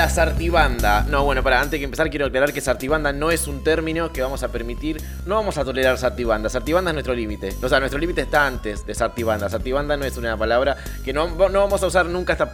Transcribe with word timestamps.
La 0.00 0.08
sartibanda? 0.08 1.02
No, 1.10 1.24
bueno, 1.24 1.42
para 1.42 1.60
antes 1.60 1.78
de 1.78 1.84
empezar 1.84 2.08
quiero 2.08 2.24
aclarar 2.24 2.54
que 2.54 2.62
sartibanda 2.62 3.12
no 3.12 3.30
es 3.30 3.46
un 3.46 3.62
término 3.62 4.10
que 4.14 4.22
vamos 4.22 4.42
a 4.42 4.48
permitir. 4.48 4.96
No 5.26 5.34
vamos 5.34 5.58
a 5.58 5.64
tolerar 5.66 5.98
sartibanda. 5.98 6.48
Sartibanda 6.48 6.90
es 6.90 6.94
nuestro 6.94 7.12
límite. 7.12 7.54
O 7.62 7.68
sea, 7.68 7.80
nuestro 7.80 7.98
límite 7.98 8.22
está 8.22 8.46
antes 8.46 8.86
de 8.86 8.94
sartibanda. 8.94 9.50
Sartibanda 9.50 9.98
no 9.98 10.06
es 10.06 10.16
una 10.16 10.38
palabra 10.38 10.78
que 11.04 11.12
no, 11.12 11.28
no 11.28 11.60
vamos 11.60 11.82
a 11.82 11.86
usar 11.86 12.06
nunca 12.06 12.32
hasta... 12.32 12.50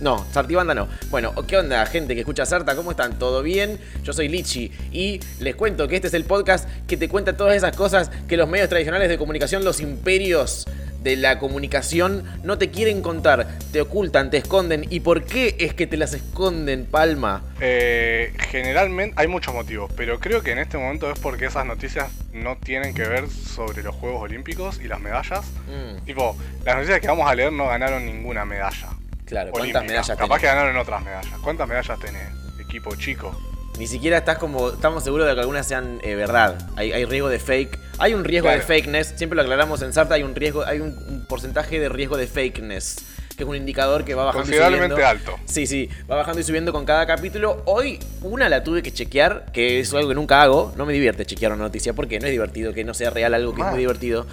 No, 0.00 0.24
Sartibanda 0.32 0.74
no. 0.74 0.88
Bueno, 1.10 1.34
¿qué 1.46 1.58
onda, 1.58 1.84
gente 1.84 2.14
que 2.14 2.20
escucha 2.20 2.46
Sarta? 2.46 2.74
¿Cómo 2.74 2.92
están? 2.92 3.18
¿Todo 3.18 3.42
bien? 3.42 3.78
Yo 4.02 4.14
soy 4.14 4.28
Lichi 4.28 4.72
y 4.90 5.20
les 5.38 5.56
cuento 5.56 5.86
que 5.86 5.96
este 5.96 6.08
es 6.08 6.14
el 6.14 6.24
podcast 6.24 6.66
que 6.86 6.96
te 6.96 7.10
cuenta 7.10 7.36
todas 7.36 7.56
esas 7.56 7.76
cosas 7.76 8.10
que 8.26 8.38
los 8.38 8.48
medios 8.48 8.70
tradicionales 8.70 9.10
de 9.10 9.18
comunicación, 9.18 9.66
los 9.66 9.80
imperios 9.82 10.66
de 11.02 11.16
la 11.16 11.38
comunicación 11.38 12.24
no 12.44 12.58
te 12.58 12.70
quieren 12.70 13.00
contar, 13.02 13.46
te 13.72 13.80
ocultan, 13.80 14.30
te 14.30 14.36
esconden. 14.36 14.84
¿Y 14.90 15.00
por 15.00 15.24
qué 15.24 15.56
es 15.58 15.74
que 15.74 15.86
te 15.86 15.96
las 15.96 16.12
esconden, 16.14 16.84
Palma? 16.86 17.42
Eh, 17.60 18.34
generalmente 18.50 19.14
hay 19.16 19.26
muchos 19.28 19.54
motivos, 19.54 19.90
pero 19.96 20.18
creo 20.20 20.42
que 20.42 20.52
en 20.52 20.58
este 20.58 20.76
momento 20.78 21.10
es 21.10 21.18
porque 21.18 21.46
esas 21.46 21.64
noticias 21.66 22.10
no 22.32 22.56
tienen 22.58 22.94
que 22.94 23.02
ver 23.08 23.28
sobre 23.30 23.82
los 23.82 23.94
Juegos 23.94 24.22
Olímpicos 24.22 24.80
y 24.82 24.88
las 24.88 25.00
medallas. 25.00 25.44
Mm, 25.66 26.04
Tipo, 26.04 26.36
las 26.64 26.74
noticias 26.76 27.00
que 27.00 27.06
vamos 27.08 27.28
a 27.30 27.34
leer 27.34 27.52
no 27.52 27.66
ganaron 27.68 28.04
ninguna 28.04 28.44
medalla. 28.44 28.88
claro, 29.26 29.50
¿cuántas 29.52 29.60
olímpica. 29.62 29.80
medallas 29.82 30.08
Capaz 30.08 30.26
tenés? 30.26 30.40
que 30.40 30.46
ganaron 30.46 30.76
otras 30.76 31.02
medallas. 31.04 31.32
¿Cuántas 31.42 31.68
medallas 31.68 31.98
tenés? 32.00 32.28
Equipo 32.60 32.94
chico. 32.96 33.38
Ni 33.78 33.86
siquiera 33.86 34.18
estás 34.18 34.36
como. 34.38 34.70
Estamos 34.70 35.02
seguros 35.04 35.26
de 35.28 35.34
que 35.34 35.40
algunas 35.40 35.66
sean 35.66 36.00
eh, 36.02 36.14
verdad. 36.14 36.58
Hay, 36.76 36.92
hay 36.92 37.04
riesgo 37.06 37.28
de 37.28 37.38
fake. 37.38 37.78
Hay 38.00 38.14
un 38.14 38.24
riesgo 38.24 38.48
de 38.48 38.60
fakeness. 38.60 39.12
Siempre 39.16 39.36
lo 39.36 39.42
aclaramos 39.42 39.82
en 39.82 39.92
Sarta. 39.92 40.14
Hay 40.14 40.22
un 40.22 40.34
riesgo. 40.34 40.64
Hay 40.64 40.80
un, 40.80 40.88
un 41.08 41.24
porcentaje 41.26 41.78
de 41.78 41.88
riesgo 41.88 42.16
de 42.16 42.26
fakeness. 42.26 42.96
Que 43.36 43.44
es 43.44 43.48
un 43.48 43.56
indicador 43.56 44.04
que 44.04 44.14
va 44.14 44.24
bajando 44.24 44.42
y 44.42 44.46
Considerablemente 44.48 44.96
subiendo. 44.96 45.30
alto. 45.32 45.42
Sí, 45.46 45.66
sí, 45.66 45.88
va 46.10 46.16
bajando 46.16 46.40
y 46.40 46.44
subiendo 46.44 46.72
con 46.72 46.84
cada 46.84 47.06
capítulo. 47.06 47.62
Hoy 47.64 47.98
una 48.20 48.48
la 48.50 48.62
tuve 48.64 48.82
que 48.82 48.92
chequear, 48.92 49.46
que 49.52 49.80
es 49.80 49.94
algo 49.94 50.08
que 50.10 50.14
nunca 50.14 50.42
hago. 50.42 50.74
No 50.76 50.84
me 50.84 50.92
divierte 50.92 51.24
chequear 51.24 51.52
una 51.52 51.62
noticia 51.64 51.94
porque 51.94 52.18
no 52.20 52.26
es 52.26 52.32
divertido 52.32 52.74
que 52.74 52.84
no 52.84 52.92
sea 52.92 53.08
real 53.10 53.32
algo 53.32 53.54
que 53.54 53.62
es 53.62 53.66
Ah. 53.66 53.70
muy 53.70 53.78
divertido. 53.80 54.26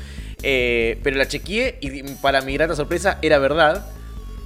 Eh, 0.43 0.99
pero 1.03 1.15
la 1.17 1.27
chequeé 1.27 1.77
y 1.79 2.03
para 2.15 2.41
mi 2.41 2.53
grata 2.55 2.75
sorpresa 2.75 3.17
era 3.21 3.37
verdad. 3.39 3.85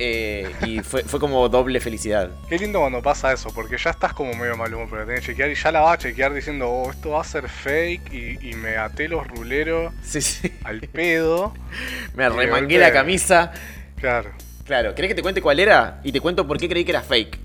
Eh, 0.03 0.51
y 0.65 0.79
fue, 0.79 1.03
fue 1.03 1.19
como 1.19 1.47
doble 1.47 1.79
felicidad. 1.79 2.31
Qué 2.49 2.57
lindo 2.57 2.79
cuando 2.79 3.03
pasa 3.03 3.31
eso, 3.31 3.49
porque 3.53 3.77
ya 3.77 3.91
estás 3.91 4.13
como 4.13 4.33
medio 4.33 4.57
mal 4.57 4.73
humor, 4.73 4.87
pero 4.89 5.05
tenés 5.05 5.21
que 5.21 5.27
chequear 5.27 5.51
y 5.51 5.53
ya 5.55 5.71
la 5.71 5.81
vas 5.81 5.93
a 5.93 5.97
chequear 5.99 6.33
diciendo, 6.33 6.67
oh, 6.67 6.89
esto 6.89 7.11
va 7.11 7.21
a 7.21 7.23
ser 7.23 7.47
fake 7.47 8.11
y, 8.11 8.49
y 8.49 8.53
me 8.55 8.77
até 8.77 9.07
los 9.07 9.27
ruleros 9.27 9.93
Sí, 10.01 10.19
sí. 10.21 10.51
al 10.63 10.79
pedo. 10.81 11.53
Me 12.15 12.27
remangué 12.29 12.79
la 12.79 12.91
camisa. 12.91 13.51
Claro. 13.97 14.31
Claro, 14.65 14.95
¿querés 14.95 15.09
que 15.09 15.15
te 15.15 15.21
cuente 15.21 15.39
cuál 15.41 15.59
era? 15.59 15.99
Y 16.03 16.11
te 16.11 16.19
cuento 16.19 16.47
por 16.47 16.57
qué 16.57 16.67
creí 16.67 16.83
que 16.83 16.91
era 16.91 17.01
fake. 17.03 17.37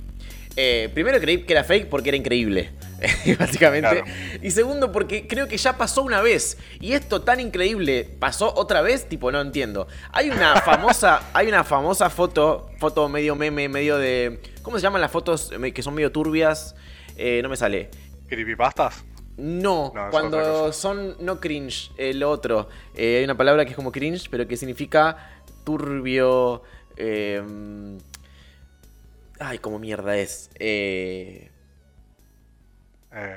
Eh, 0.59 0.91
primero 0.95 1.21
creí 1.21 1.43
que 1.43 1.53
era 1.53 1.65
fake 1.65 1.89
porque 1.91 2.09
era 2.09 2.17
increíble, 2.17 2.71
básicamente. 3.39 3.91
Claro. 4.03 4.07
Y 4.43 4.51
segundo 4.51 4.91
porque 4.91 5.27
creo 5.29 5.49
que 5.49 5.59
ya 5.59 5.77
pasó 5.77 6.03
una 6.03 6.23
vez. 6.23 6.57
Y 6.81 6.93
esto 6.93 7.21
tan 7.23 7.41
increíble 7.41 8.09
pasó 8.19 8.55
otra 8.57 8.81
vez, 8.81 9.07
tipo, 9.07 9.31
no 9.31 9.41
entiendo. 9.41 9.87
Hay 10.13 10.31
una 10.31 10.61
famosa, 10.63 11.29
hay 11.35 11.49
una 11.49 11.63
famosa 11.63 12.09
foto, 12.09 12.71
foto 12.79 13.09
medio 13.11 13.37
meme, 13.37 13.69
medio 13.69 13.99
de... 13.99 14.41
¿Cómo 14.63 14.79
se 14.79 14.83
llaman 14.83 15.03
las 15.03 15.11
fotos 15.11 15.53
eh, 15.53 15.73
que 15.73 15.83
son 15.83 15.95
medio 15.95 16.11
turbias? 16.11 16.75
Eh, 17.19 17.41
no 17.43 17.49
me 17.51 17.57
sale. 17.57 17.91
¿Creepypastas? 18.27 19.05
No, 19.37 19.93
No, 19.95 20.11
cuando 20.11 20.73
son 20.73 21.17
no 21.21 21.39
cringe, 21.39 21.91
el 21.99 22.23
otro. 22.23 22.71
Eh, 22.95 23.19
hay 23.19 23.25
una 23.25 23.37
palabra 23.37 23.67
que 23.67 23.73
es 23.73 23.77
como 23.77 23.93
cringe, 23.93 24.29
pero 24.31 24.49
que 24.49 24.57
significa 24.57 25.43
turbio. 25.65 26.63
eh, 26.97 27.43
ay, 29.39 29.59
como 29.59 29.79
mierda 29.79 30.17
es. 30.17 30.51
Eh, 30.59 31.51
Eh, 33.13 33.37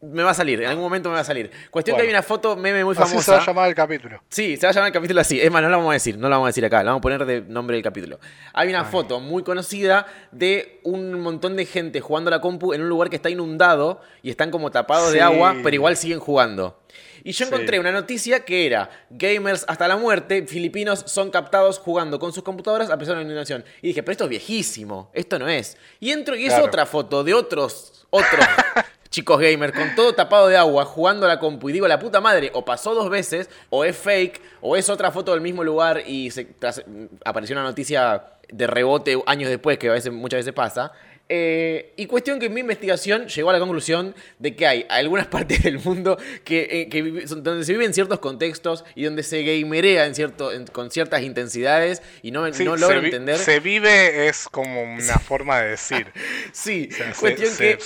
me 0.00 0.22
va 0.22 0.32
a 0.32 0.34
salir, 0.34 0.60
en 0.60 0.68
algún 0.68 0.84
momento 0.84 1.08
me 1.08 1.14
va 1.14 1.20
a 1.22 1.24
salir. 1.24 1.50
Cuestión 1.70 1.96
que 1.96 2.02
hay 2.02 2.08
una 2.10 2.22
foto 2.22 2.56
meme 2.56 2.84
muy 2.84 2.92
así 2.94 3.08
famosa. 3.08 3.22
se 3.22 3.30
va 3.30 3.42
a 3.42 3.46
llamar 3.46 3.68
el 3.70 3.74
capítulo. 3.74 4.22
Sí, 4.28 4.56
se 4.58 4.66
va 4.66 4.70
a 4.70 4.74
llamar 4.74 4.88
el 4.88 4.92
capítulo 4.92 5.20
así. 5.20 5.40
Es 5.40 5.50
más, 5.50 5.62
no 5.62 5.68
lo 5.70 5.78
vamos 5.78 5.90
a 5.90 5.94
decir, 5.94 6.18
no 6.18 6.28
lo 6.28 6.34
vamos 6.34 6.46
a 6.46 6.48
decir 6.50 6.64
acá, 6.64 6.82
lo 6.82 6.88
vamos 6.88 6.98
a 6.98 7.02
poner 7.02 7.24
de 7.24 7.40
nombre 7.42 7.76
del 7.76 7.82
capítulo. 7.84 8.18
Hay 8.52 8.68
una 8.68 8.80
Ay. 8.80 8.86
foto 8.90 9.20
muy 9.20 9.42
conocida 9.44 10.06
de 10.30 10.80
un 10.82 11.20
montón 11.20 11.56
de 11.56 11.64
gente 11.64 12.00
jugando 12.00 12.28
a 12.28 12.32
la 12.32 12.40
compu 12.42 12.74
en 12.74 12.82
un 12.82 12.88
lugar 12.90 13.08
que 13.08 13.16
está 13.16 13.30
inundado 13.30 14.00
y 14.22 14.28
están 14.28 14.50
como 14.50 14.70
tapados 14.70 15.10
de 15.12 15.22
agua, 15.22 15.56
pero 15.62 15.74
igual 15.74 15.96
siguen 15.96 16.18
jugando. 16.20 16.78
Y 17.24 17.32
yo 17.32 17.46
Sí. 17.46 17.52
encontré 17.52 17.80
una 17.80 17.90
noticia 17.90 18.44
que 18.44 18.66
era 18.66 18.88
gamers 19.10 19.64
hasta 19.66 19.88
la 19.88 19.96
muerte, 19.96 20.46
filipinos 20.46 21.02
son 21.06 21.30
captados 21.30 21.78
jugando 21.80 22.18
con 22.20 22.32
sus 22.32 22.44
computadoras 22.44 22.90
a 22.90 22.98
pesar 22.98 23.14
de 23.16 23.22
la 23.22 23.26
inundación. 23.26 23.64
Y 23.82 23.88
dije, 23.88 24.02
pero 24.02 24.12
esto 24.12 24.24
es 24.24 24.30
viejísimo, 24.30 25.10
esto 25.14 25.38
no 25.38 25.48
es. 25.48 25.76
Y 26.00 26.12
entro 26.12 26.36
y 26.36 26.44
es 26.44 26.50
Claro. 26.52 26.66
otra 26.66 26.86
foto 26.86 27.24
de 27.24 27.34
otros, 27.34 28.06
otros 28.10 28.40
chicos 29.10 29.40
gamers 29.40 29.72
con 29.72 29.94
todo 29.94 30.12
tapado 30.14 30.48
de 30.48 30.56
agua 30.56 30.84
jugando 30.84 31.24
a 31.24 31.28
la 31.28 31.38
compu. 31.38 31.70
Y 31.70 31.72
digo, 31.72 31.88
la 31.88 31.98
puta 31.98 32.20
madre, 32.20 32.50
o 32.52 32.64
pasó 32.64 32.94
dos 32.94 33.08
veces, 33.08 33.48
o 33.70 33.84
es 33.84 33.96
fake, 33.96 34.42
o 34.60 34.76
es 34.76 34.88
otra 34.90 35.10
foto 35.10 35.32
del 35.32 35.40
mismo 35.40 35.64
lugar 35.64 36.02
y 36.06 36.30
se, 36.30 36.44
tras- 36.44 36.84
apareció 37.24 37.54
una 37.54 37.62
noticia 37.62 38.24
de 38.52 38.66
rebote 38.66 39.18
años 39.26 39.48
después, 39.48 39.78
que 39.78 39.88
a 39.88 39.92
veces, 39.92 40.12
muchas 40.12 40.38
veces 40.40 40.52
pasa. 40.52 40.92
Eh, 41.30 41.94
y 41.96 42.04
cuestión 42.04 42.38
que 42.38 42.50
mi 42.50 42.60
investigación 42.60 43.28
llegó 43.28 43.48
a 43.48 43.54
la 43.54 43.58
conclusión 43.58 44.14
de 44.38 44.54
que 44.54 44.66
hay 44.66 44.86
algunas 44.90 45.26
partes 45.28 45.62
del 45.62 45.78
mundo 45.78 46.18
que, 46.44 46.68
eh, 46.70 46.88
que 46.90 47.02
vivi- 47.02 47.26
son- 47.26 47.42
donde 47.42 47.64
se 47.64 47.72
viven 47.72 47.94
ciertos 47.94 48.18
contextos 48.18 48.84
y 48.94 49.04
donde 49.04 49.22
se 49.22 49.42
gamerea 49.42 50.04
en 50.04 50.14
cierto, 50.14 50.52
en- 50.52 50.66
con 50.66 50.90
ciertas 50.90 51.22
intensidades 51.22 52.02
y 52.22 52.30
no, 52.30 52.52
Sí, 52.52 52.64
no 52.64 52.76
logro 52.76 53.00
entender. 53.00 53.38
se 53.38 53.58
vive 53.60 54.28
es 54.28 54.46
como 54.50 54.82
una 54.82 55.18
forma 55.18 55.60
de 55.62 55.70
decir. 55.70 56.06
Sí, 56.52 56.88
O 56.92 56.94
sea, 56.94 57.14
se- 57.14 57.20
cuestión 57.20 57.50
se- 57.52 57.78
que 57.78 57.84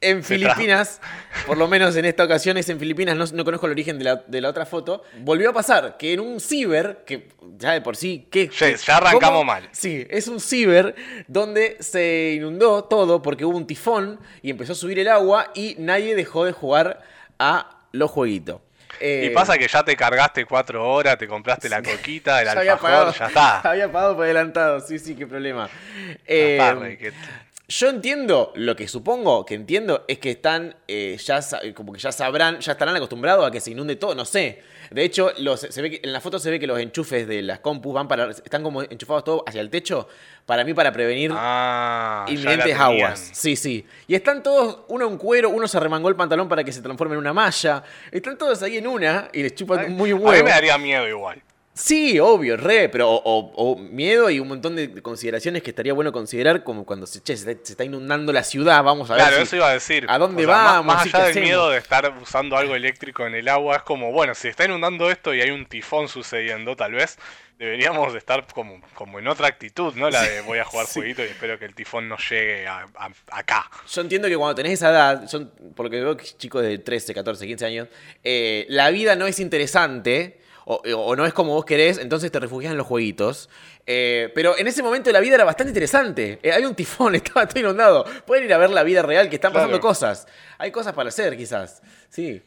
en 0.00 0.22
Filipinas, 0.22 1.00
por 1.46 1.56
lo 1.58 1.66
menos 1.68 1.96
en 1.96 2.04
esta 2.04 2.24
ocasión 2.24 2.56
es 2.56 2.68
en 2.68 2.78
Filipinas, 2.78 3.16
no, 3.16 3.24
no 3.36 3.44
conozco 3.44 3.66
el 3.66 3.72
origen 3.72 3.98
de 3.98 4.04
la, 4.04 4.16
de 4.26 4.40
la 4.40 4.48
otra 4.48 4.64
foto, 4.64 5.02
volvió 5.20 5.50
a 5.50 5.52
pasar 5.52 5.96
que 5.98 6.12
en 6.12 6.20
un 6.20 6.38
ciber, 6.40 7.02
que 7.04 7.28
ya 7.58 7.72
de 7.72 7.80
por 7.80 7.96
sí, 7.96 8.28
¿qué? 8.30 8.48
Ya- 8.48 8.68
qué- 8.70 8.76
ya 8.76 8.96
arrancamos 8.98 9.30
cómo? 9.40 9.44
mal. 9.44 9.68
Sí, 9.72 10.06
es 10.08 10.28
un 10.28 10.38
ciber 10.40 10.94
donde 11.26 11.76
se 11.80 12.34
inundó 12.36 12.84
todo 12.84 13.20
porque 13.22 13.44
hubo 13.44 13.56
un 13.56 13.66
tifón 13.66 14.20
y 14.42 14.50
empezó 14.50 14.72
a 14.72 14.76
subir 14.76 14.98
el 15.00 15.08
agua 15.08 15.50
y 15.54 15.74
nadie 15.78 16.14
dejó 16.14 16.44
de 16.44 16.52
jugar 16.52 17.02
a 17.38 17.80
los 17.92 18.10
jueguitos. 18.10 18.60
Y 19.00 19.04
Eh, 19.30 19.30
pasa 19.32 19.56
que 19.58 19.68
ya 19.68 19.84
te 19.84 19.94
cargaste 19.96 20.44
cuatro 20.44 20.88
horas, 20.88 21.16
te 21.18 21.28
compraste 21.28 21.68
la 21.68 21.82
coquita, 21.82 22.42
el 22.42 22.48
alfajor, 22.48 22.80
pagado, 22.80 23.12
ya 23.12 23.26
está. 23.26 23.60
Había 23.70 23.92
pagado 23.92 24.16
por 24.16 24.24
adelantado, 24.24 24.80
sí, 24.80 24.98
sí, 24.98 25.14
qué 25.14 25.26
problema. 25.26 25.68
Eh, 26.26 26.96
que- 27.00 27.12
Yo 27.70 27.90
entiendo, 27.90 28.50
lo 28.54 28.74
que 28.76 28.88
supongo 28.88 29.44
que 29.44 29.54
entiendo 29.54 30.02
es 30.08 30.18
que 30.18 30.30
están, 30.30 30.74
eh, 30.88 31.18
ya 31.22 31.42
sa- 31.42 31.60
como 31.74 31.92
que 31.92 31.98
ya 32.00 32.10
sabrán, 32.12 32.60
ya 32.60 32.72
estarán 32.72 32.96
acostumbrados 32.96 33.46
a 33.46 33.50
que 33.50 33.60
se 33.60 33.72
inunde 33.72 33.94
todo, 33.96 34.14
no 34.14 34.24
sé. 34.24 34.62
De 34.90 35.04
hecho, 35.04 35.32
los, 35.36 35.60
se 35.60 35.82
ve 35.82 35.90
que, 35.90 36.00
en 36.02 36.14
la 36.14 36.22
foto 36.22 36.38
se 36.38 36.50
ve 36.50 36.58
que 36.58 36.66
los 36.66 36.78
enchufes 36.80 37.28
de 37.28 37.42
las 37.42 37.58
compus 37.58 37.92
van 37.92 38.08
para, 38.08 38.30
están 38.30 38.62
como 38.62 38.80
enchufados 38.84 39.22
todos 39.22 39.42
hacia 39.46 39.60
el 39.60 39.68
techo, 39.68 40.08
para 40.46 40.64
mí 40.64 40.72
para 40.72 40.92
prevenir 40.92 41.30
Ah, 41.34 42.24
inminentes 42.30 42.74
aguas. 42.74 43.30
Sí, 43.34 43.54
sí. 43.54 43.84
Y 44.06 44.14
están 44.14 44.42
todos, 44.42 44.78
uno 44.88 45.06
en 45.06 45.18
cuero, 45.18 45.50
uno 45.50 45.68
se 45.68 45.78
remangó 45.78 46.08
el 46.08 46.16
pantalón 46.16 46.48
para 46.48 46.64
que 46.64 46.72
se 46.72 46.80
transforme 46.80 47.16
en 47.16 47.18
una 47.18 47.34
malla. 47.34 47.82
Están 48.10 48.38
todos 48.38 48.62
ahí 48.62 48.78
en 48.78 48.86
una 48.86 49.28
y 49.30 49.42
les 49.42 49.54
chupan 49.54 49.80
Ay, 49.80 49.90
muy 49.90 50.14
un 50.14 50.20
A 50.20 50.22
mí 50.22 50.28
huevo. 50.30 50.44
me 50.44 50.50
daría 50.52 50.78
miedo 50.78 51.06
igual. 51.06 51.42
Sí, 51.80 52.18
obvio, 52.18 52.56
re, 52.56 52.88
pero 52.88 53.08
o, 53.08 53.20
o- 53.24 53.52
o 53.54 53.78
miedo 53.78 54.28
y 54.30 54.40
un 54.40 54.48
montón 54.48 54.74
de 54.74 55.00
consideraciones 55.00 55.62
que 55.62 55.70
estaría 55.70 55.92
bueno 55.92 56.10
considerar, 56.10 56.64
como 56.64 56.84
cuando 56.84 57.06
se, 57.06 57.20
che, 57.22 57.36
se, 57.36 57.52
está, 57.52 57.84
inundando 57.84 58.32
la 58.32 58.42
ciudad, 58.42 58.82
vamos 58.82 59.08
a 59.10 59.14
ver. 59.14 59.22
Claro, 59.22 59.36
si- 59.36 59.42
eso 59.44 59.56
iba 59.56 59.68
a 59.70 59.74
decir. 59.74 60.04
¿A 60.08 60.18
dónde 60.18 60.42
O 60.44 60.46
sea, 60.48 60.56
más- 60.56 60.64
vamos? 60.72 60.86
Más, 60.96 61.02
¿Sí, 61.04 61.10
allá 61.14 61.18
del 61.26 61.30
hacemos? 61.30 61.46
miedo 61.48 61.70
de 61.70 61.78
estar 61.78 62.14
usando 62.20 62.56
algo 62.56 62.74
eléctrico 62.74 63.26
en 63.26 63.36
el 63.36 63.46
agua, 63.48 63.76
es 63.76 63.82
como, 63.82 64.10
bueno, 64.10 64.34
si 64.34 64.48
está 64.48 64.64
inundando 64.64 65.08
esto 65.08 65.32
y 65.34 65.40
hay 65.40 65.50
un 65.50 65.66
tifón 65.66 66.08
sucediendo, 66.08 66.74
tal 66.74 66.92
vez 66.94 67.16
deberíamos 67.60 68.12
de 68.12 68.18
estar 68.18 68.44
como, 68.52 68.80
como 68.94 69.18
en 69.20 69.28
otra 69.28 69.46
actitud, 69.48 69.94
¿no? 69.94 70.10
La 70.10 70.22
de 70.22 70.40
voy 70.42 70.58
a 70.58 70.64
jugar 70.64 70.86
Sí. 70.86 70.94
jueguito 71.00 71.22
y 71.22 71.26
espero 71.26 71.58
que 71.60 71.64
el 71.64 71.74
tifón 71.76 72.08
no 72.08 72.16
llegue 72.16 72.66
a- 72.66 72.88
a- 72.96 73.10
acá. 73.38 73.70
Yo 73.88 74.00
entiendo 74.00 74.26
que 74.28 74.36
cuando 74.36 74.54
tenés 74.56 74.74
esa 74.74 74.90
edad, 74.90 75.28
yo, 75.30 75.48
por 75.76 75.86
lo 75.86 75.90
que 75.90 76.00
veo 76.00 76.16
que 76.16 76.24
chicos 76.24 76.62
de 76.62 76.78
13, 76.78 77.14
14, 77.14 77.46
15 77.46 77.66
años, 77.66 77.88
eh, 78.24 78.66
la 78.68 78.90
vida 78.90 79.14
no 79.16 79.26
es 79.28 79.38
interesante 79.40 80.40
o, 80.70 80.82
o 80.96 81.16
no 81.16 81.24
es 81.24 81.32
como 81.32 81.54
vos 81.54 81.64
querés, 81.64 81.96
entonces 81.98 82.30
te 82.30 82.38
refugias 82.38 82.72
en 82.72 82.78
los 82.78 82.86
jueguitos. 82.86 83.48
Eh, 83.86 84.30
pero 84.34 84.56
en 84.58 84.66
ese 84.66 84.82
momento 84.82 85.10
la 85.10 85.20
vida 85.20 85.36
era 85.36 85.44
bastante 85.44 85.70
interesante. 85.70 86.38
Eh, 86.42 86.52
hay 86.52 86.64
un 86.66 86.74
tifón, 86.74 87.14
estaba 87.14 87.48
todo 87.48 87.60
inundado. 87.60 88.04
Pueden 88.26 88.44
ir 88.44 88.52
a 88.52 88.58
ver 88.58 88.70
la 88.70 88.82
vida 88.82 89.00
real, 89.02 89.28
que 89.30 89.36
están 89.36 89.52
pasando 89.52 89.78
Claro. 89.80 89.88
cosas. 89.88 90.26
Hay 90.58 90.70
cosas 90.70 90.92
para 90.92 91.08
hacer, 91.08 91.36
quizás. 91.38 91.80
Sí. 92.10 92.42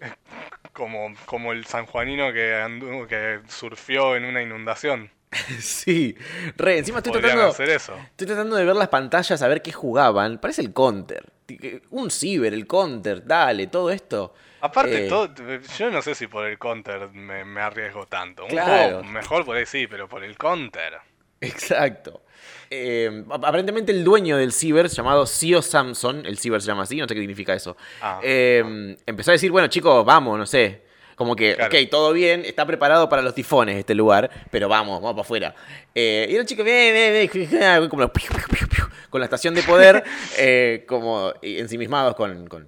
como, 0.73 1.13
como 1.25 1.51
el 1.51 1.65
sanjuanino 1.65 2.31
que, 2.31 2.53
andu- 2.53 3.07
que 3.07 3.39
surfió 3.49 4.15
en 4.15 4.25
una 4.25 4.41
inundación. 4.41 5.09
Sí, 5.59 6.15
re, 6.57 6.77
encima 6.79 6.99
estoy 6.99 7.13
tratando, 7.13 7.47
hacer 7.47 7.69
eso. 7.69 7.95
estoy 8.11 8.27
tratando 8.27 8.55
de 8.55 8.65
ver 8.65 8.75
las 8.75 8.89
pantallas 8.89 9.41
a 9.41 9.47
ver 9.47 9.61
qué 9.61 9.71
jugaban. 9.71 10.37
Parece 10.39 10.61
el 10.61 10.73
counter. 10.73 11.25
Un 11.89 12.11
ciber, 12.11 12.53
el 12.53 12.67
counter, 12.67 13.25
dale, 13.25 13.67
todo 13.67 13.91
esto. 13.91 14.33
Aparte, 14.61 15.05
Eh, 15.05 15.09
todo, 15.09 15.29
yo 15.77 15.89
no 15.91 16.01
sé 16.01 16.15
si 16.15 16.27
por 16.27 16.45
el 16.45 16.57
counter 16.59 17.09
me, 17.09 17.43
me 17.45 17.61
arriesgo 17.61 18.05
tanto. 18.05 18.45
Un 18.45 18.57
juego 18.57 19.03
mejor 19.03 19.43
por 19.45 19.57
ahí 19.57 19.65
sí, 19.65 19.87
pero 19.87 20.07
por 20.07 20.23
el 20.23 20.37
counter. 20.37 20.93
Exacto. 21.39 22.21
Eh, 22.69 23.23
ap- 23.29 23.43
aparentemente 23.45 23.91
el 23.91 24.03
dueño 24.03 24.37
del 24.37 24.53
ciber, 24.53 24.87
llamado 24.87 25.25
Sio 25.25 25.61
Samson, 25.61 26.25
el 26.25 26.37
ciber 26.37 26.61
se 26.61 26.67
llama 26.67 26.83
así, 26.83 26.97
no 26.97 27.07
sé 27.07 27.13
qué 27.15 27.19
significa 27.19 27.53
eso, 27.53 27.75
Ah. 28.01 28.19
eh, 28.23 28.95
empezó 29.05 29.31
a 29.31 29.33
decir, 29.33 29.51
bueno 29.51 29.67
chicos, 29.67 30.05
vamos, 30.05 30.37
no 30.37 30.45
sé. 30.45 30.81
Como 31.15 31.35
que, 31.35 31.55
Claro. 31.55 31.75
ok, 31.77 31.89
todo 31.89 32.13
bien, 32.13 32.43
está 32.45 32.65
preparado 32.65 33.07
para 33.09 33.21
los 33.21 33.35
tifones 33.35 33.77
este 33.77 33.93
lugar, 33.93 34.29
pero 34.49 34.67
vamos, 34.69 34.99
vamos 35.01 35.13
para 35.13 35.21
afuera. 35.21 35.55
Eh, 35.93 36.27
y 36.29 36.35
los 36.37 36.45
chicos, 36.45 36.65
bien, 36.65 36.93
bien, 36.93 37.27
como 37.89 38.09
con 39.09 39.19
la 39.19 39.25
estación 39.25 39.53
de 39.53 39.61
poder, 39.63 40.03
eh, 40.37 40.85
como 40.87 41.33
ensimismados 41.41 42.15
con, 42.15 42.47
con 42.47 42.65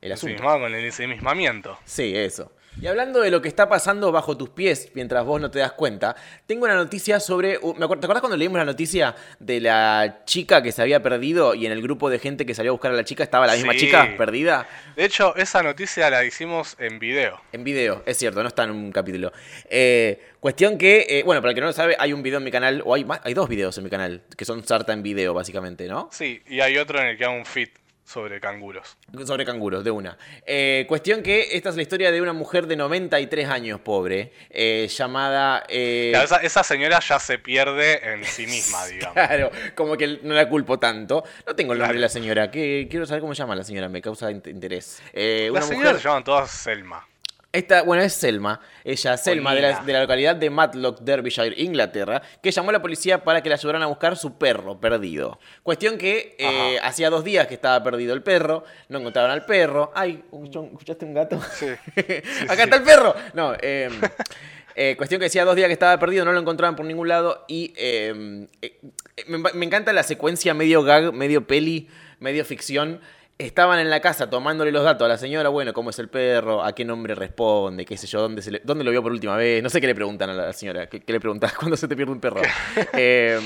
el 0.00 0.12
asunto. 0.12 0.32
Ensimismado 0.32 0.60
con 0.60 0.74
el 0.74 0.84
ensimismamiento. 0.84 1.78
Sí, 1.84 2.14
eso. 2.16 2.52
Y 2.80 2.86
hablando 2.86 3.20
de 3.20 3.32
lo 3.32 3.42
que 3.42 3.48
está 3.48 3.68
pasando 3.68 4.12
bajo 4.12 4.36
tus 4.36 4.50
pies 4.50 4.90
mientras 4.94 5.24
vos 5.24 5.40
no 5.40 5.50
te 5.50 5.58
das 5.58 5.72
cuenta, 5.72 6.14
tengo 6.46 6.64
una 6.64 6.76
noticia 6.76 7.18
sobre... 7.18 7.58
uh, 7.60 7.74
¿me 7.74 7.84
acuer- 7.84 7.98
¿Te 7.98 8.06
acordás 8.06 8.20
cuando 8.20 8.36
leímos 8.36 8.56
la 8.56 8.64
noticia 8.64 9.16
de 9.40 9.60
la 9.60 10.20
chica 10.26 10.62
que 10.62 10.70
se 10.70 10.80
había 10.80 11.02
perdido 11.02 11.56
y 11.56 11.66
en 11.66 11.72
el 11.72 11.82
grupo 11.82 12.08
de 12.08 12.20
gente 12.20 12.46
que 12.46 12.54
salió 12.54 12.70
a 12.70 12.74
buscar 12.74 12.92
a 12.92 12.94
la 12.94 13.02
chica 13.02 13.24
estaba 13.24 13.48
la 13.48 13.54
misma 13.54 13.72
Sí. 13.72 13.80
chica 13.80 14.14
perdida? 14.16 14.68
De 14.94 15.04
hecho, 15.04 15.34
esa 15.34 15.60
noticia 15.64 16.08
la 16.08 16.24
hicimos 16.24 16.76
en 16.78 17.00
video. 17.00 17.40
En 17.50 17.64
video, 17.64 18.04
es 18.06 18.16
cierto, 18.16 18.42
no 18.42 18.48
está 18.48 18.62
en 18.62 18.70
un 18.70 18.92
capítulo. 18.92 19.32
Eh, 19.68 20.22
cuestión 20.38 20.78
que, 20.78 21.04
eh, 21.08 21.22
bueno, 21.24 21.40
para 21.40 21.50
el 21.50 21.54
que 21.56 21.62
no 21.62 21.66
lo 21.66 21.72
sabe, 21.72 21.96
hay 21.98 22.12
un 22.12 22.22
video 22.22 22.38
en 22.38 22.44
mi 22.44 22.52
canal, 22.52 22.80
o 22.84 22.94
hay, 22.94 23.04
más- 23.04 23.22
hay 23.24 23.34
dos 23.34 23.48
videos 23.48 23.76
en 23.78 23.82
mi 23.84 23.90
canal, 23.90 24.22
que 24.36 24.44
son 24.44 24.64
Sarta 24.64 24.92
en 24.92 25.02
video, 25.02 25.34
básicamente, 25.34 25.88
¿no? 25.88 26.10
Sí, 26.12 26.42
y 26.46 26.60
hay 26.60 26.76
otro 26.78 27.00
en 27.00 27.08
el 27.08 27.18
que 27.18 27.24
hago 27.24 27.34
un 27.34 27.44
fit 27.44 27.70
sobre 28.08 28.40
canguros. 28.40 28.96
Sobre 29.26 29.44
canguros, 29.44 29.84
de 29.84 29.90
una. 29.90 30.16
Eh, 30.46 30.86
cuestión 30.88 31.22
que 31.22 31.48
esta 31.56 31.68
es 31.68 31.76
la 31.76 31.82
historia 31.82 32.10
de 32.10 32.22
una 32.22 32.32
mujer 32.32 32.66
de 32.66 32.74
93 32.76 33.48
años, 33.48 33.80
pobre, 33.80 34.32
eh, 34.48 34.88
llamada... 34.88 35.64
eh, 35.68 36.08
Claro, 36.12 36.24
esa, 36.24 36.36
esa 36.38 36.62
señora 36.62 37.00
ya 37.00 37.18
se 37.18 37.38
pierde 37.38 38.14
en 38.14 38.24
sí 38.24 38.46
misma, 38.46 38.86
digamos. 38.90 39.12
Claro, 39.14 39.50
como 39.74 39.96
que 39.96 40.20
no 40.22 40.32
la 40.34 40.48
culpo 40.48 40.78
tanto. 40.78 41.22
No 41.46 41.54
tengo 41.54 41.74
el 41.74 41.78
nombre 41.80 41.96
de 41.98 42.02
la 42.02 42.08
señora. 42.08 42.50
que 42.50 42.86
Quiero 42.90 43.04
saber 43.04 43.20
cómo 43.20 43.34
se 43.34 43.40
llama 43.42 43.54
la 43.56 43.64
señora, 43.64 43.88
me 43.90 44.00
causa 44.00 44.30
int- 44.30 44.48
interés. 44.48 45.02
Eh, 45.12 45.50
Las 45.52 45.64
una 45.64 45.68
señoras 45.74 45.92
mujer. 45.92 46.02
se 46.02 46.08
llaman 46.08 46.24
todas 46.24 46.50
Selma. 46.50 47.07
Esta, 47.50 47.80
bueno, 47.82 48.02
es 48.02 48.12
Selma. 48.12 48.60
Ella, 48.84 49.16
Selma, 49.16 49.54
de 49.54 49.62
la, 49.62 49.80
de 49.80 49.92
la 49.94 50.02
localidad 50.02 50.36
de 50.36 50.50
Matlock, 50.50 51.00
Derbyshire, 51.00 51.54
Inglaterra, 51.56 52.20
que 52.42 52.50
llamó 52.50 52.68
a 52.68 52.74
la 52.74 52.82
policía 52.82 53.24
para 53.24 53.42
que 53.42 53.48
le 53.48 53.54
ayudaran 53.54 53.82
a 53.82 53.86
buscar 53.86 54.18
su 54.18 54.36
perro 54.36 54.78
perdido. 54.78 55.38
Cuestión 55.62 55.96
que 55.96 56.36
eh, 56.38 56.78
hacía 56.82 57.08
dos 57.08 57.24
días 57.24 57.46
que 57.46 57.54
estaba 57.54 57.82
perdido 57.82 58.12
el 58.12 58.22
perro, 58.22 58.64
no 58.90 58.98
encontraban 58.98 59.30
al 59.30 59.46
perro. 59.46 59.90
Ay, 59.94 60.22
¿escuchaste 60.30 61.06
un 61.06 61.14
gato? 61.14 61.40
Sí. 61.54 61.66
Acá 62.48 62.64
está 62.64 62.76
el 62.76 62.82
perro. 62.82 63.14
No, 63.32 63.54
eh, 63.58 63.88
eh, 64.76 64.94
cuestión 64.98 65.18
que 65.18 65.24
decía 65.24 65.46
dos 65.46 65.56
días 65.56 65.68
que 65.68 65.72
estaba 65.72 65.98
perdido, 65.98 66.26
no 66.26 66.32
lo 66.32 66.40
encontraban 66.40 66.76
por 66.76 66.84
ningún 66.84 67.08
lado. 67.08 67.46
Y 67.48 67.72
eh, 67.78 68.46
eh, 68.60 68.78
me, 69.26 69.38
me 69.38 69.64
encanta 69.64 69.94
la 69.94 70.02
secuencia 70.02 70.52
medio 70.52 70.82
gag, 70.82 71.14
medio 71.14 71.46
peli, 71.46 71.88
medio 72.20 72.44
ficción. 72.44 73.00
Estaban 73.38 73.78
en 73.78 73.88
la 73.88 74.00
casa 74.00 74.28
tomándole 74.28 74.72
los 74.72 74.82
datos 74.82 75.04
a 75.04 75.08
la 75.08 75.16
señora, 75.16 75.48
bueno, 75.48 75.72
cómo 75.72 75.90
es 75.90 75.98
el 76.00 76.08
perro, 76.08 76.64
a 76.64 76.74
qué 76.74 76.84
nombre 76.84 77.14
responde, 77.14 77.84
qué 77.84 77.96
sé 77.96 78.08
yo, 78.08 78.20
dónde, 78.20 78.42
se 78.42 78.50
le- 78.50 78.60
dónde 78.64 78.82
lo 78.82 78.90
vio 78.90 79.00
por 79.00 79.12
última 79.12 79.36
vez. 79.36 79.62
No 79.62 79.70
sé 79.70 79.80
qué 79.80 79.86
le 79.86 79.94
preguntan 79.94 80.30
a 80.30 80.34
la 80.34 80.52
señora, 80.52 80.88
qué, 80.88 81.00
qué 81.00 81.12
le 81.12 81.20
preguntas 81.20 81.52
cuando 81.58 81.76
se 81.76 81.86
te 81.86 81.94
pierde 81.94 82.12
un 82.12 82.20
perro. 82.20 82.40
Eh, 82.94 83.38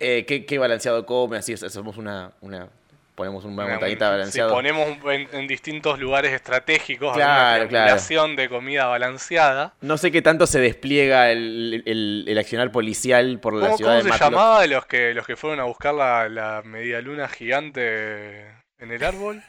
eh, 0.00 0.24
qué, 0.26 0.44
qué 0.44 0.58
balanceado 0.58 1.06
come, 1.06 1.36
así, 1.36 1.52
hacemos 1.52 1.96
una, 1.96 2.32
una 2.40 2.68
ponemos 3.14 3.44
una 3.44 3.68
montañita 3.68 4.06
Si 4.06 4.10
balanceado. 4.10 4.52
ponemos 4.52 4.88
en, 5.12 5.28
en 5.32 5.46
distintos 5.46 6.00
lugares 6.00 6.32
estratégicos 6.32 7.14
Claro, 7.14 7.60
una 7.62 7.68
claro. 7.68 8.34
de 8.36 8.48
comida 8.48 8.86
balanceada. 8.86 9.74
No 9.80 9.96
sé 9.96 10.10
qué 10.10 10.20
tanto 10.22 10.48
se 10.48 10.58
despliega 10.58 11.30
el, 11.30 11.84
el- 11.86 12.24
el 12.26 12.38
accionar 12.38 12.72
policial 12.72 13.38
por 13.38 13.54
la 13.54 13.66
¿Cómo, 13.66 13.76
ciudad 13.76 13.90
cómo 13.92 13.98
de 13.98 14.02
se 14.02 14.08
Matlock. 14.08 14.30
llamaba 14.32 14.66
los 14.66 14.86
que 14.86 15.14
los 15.14 15.24
que 15.24 15.36
fueron 15.36 15.60
a 15.60 15.64
buscar 15.64 15.94
la, 15.94 16.28
la 16.28 16.62
media 16.64 17.00
luna 17.00 17.28
gigante 17.28 18.63
en 18.84 18.92
el 18.92 19.02
árbol? 19.04 19.42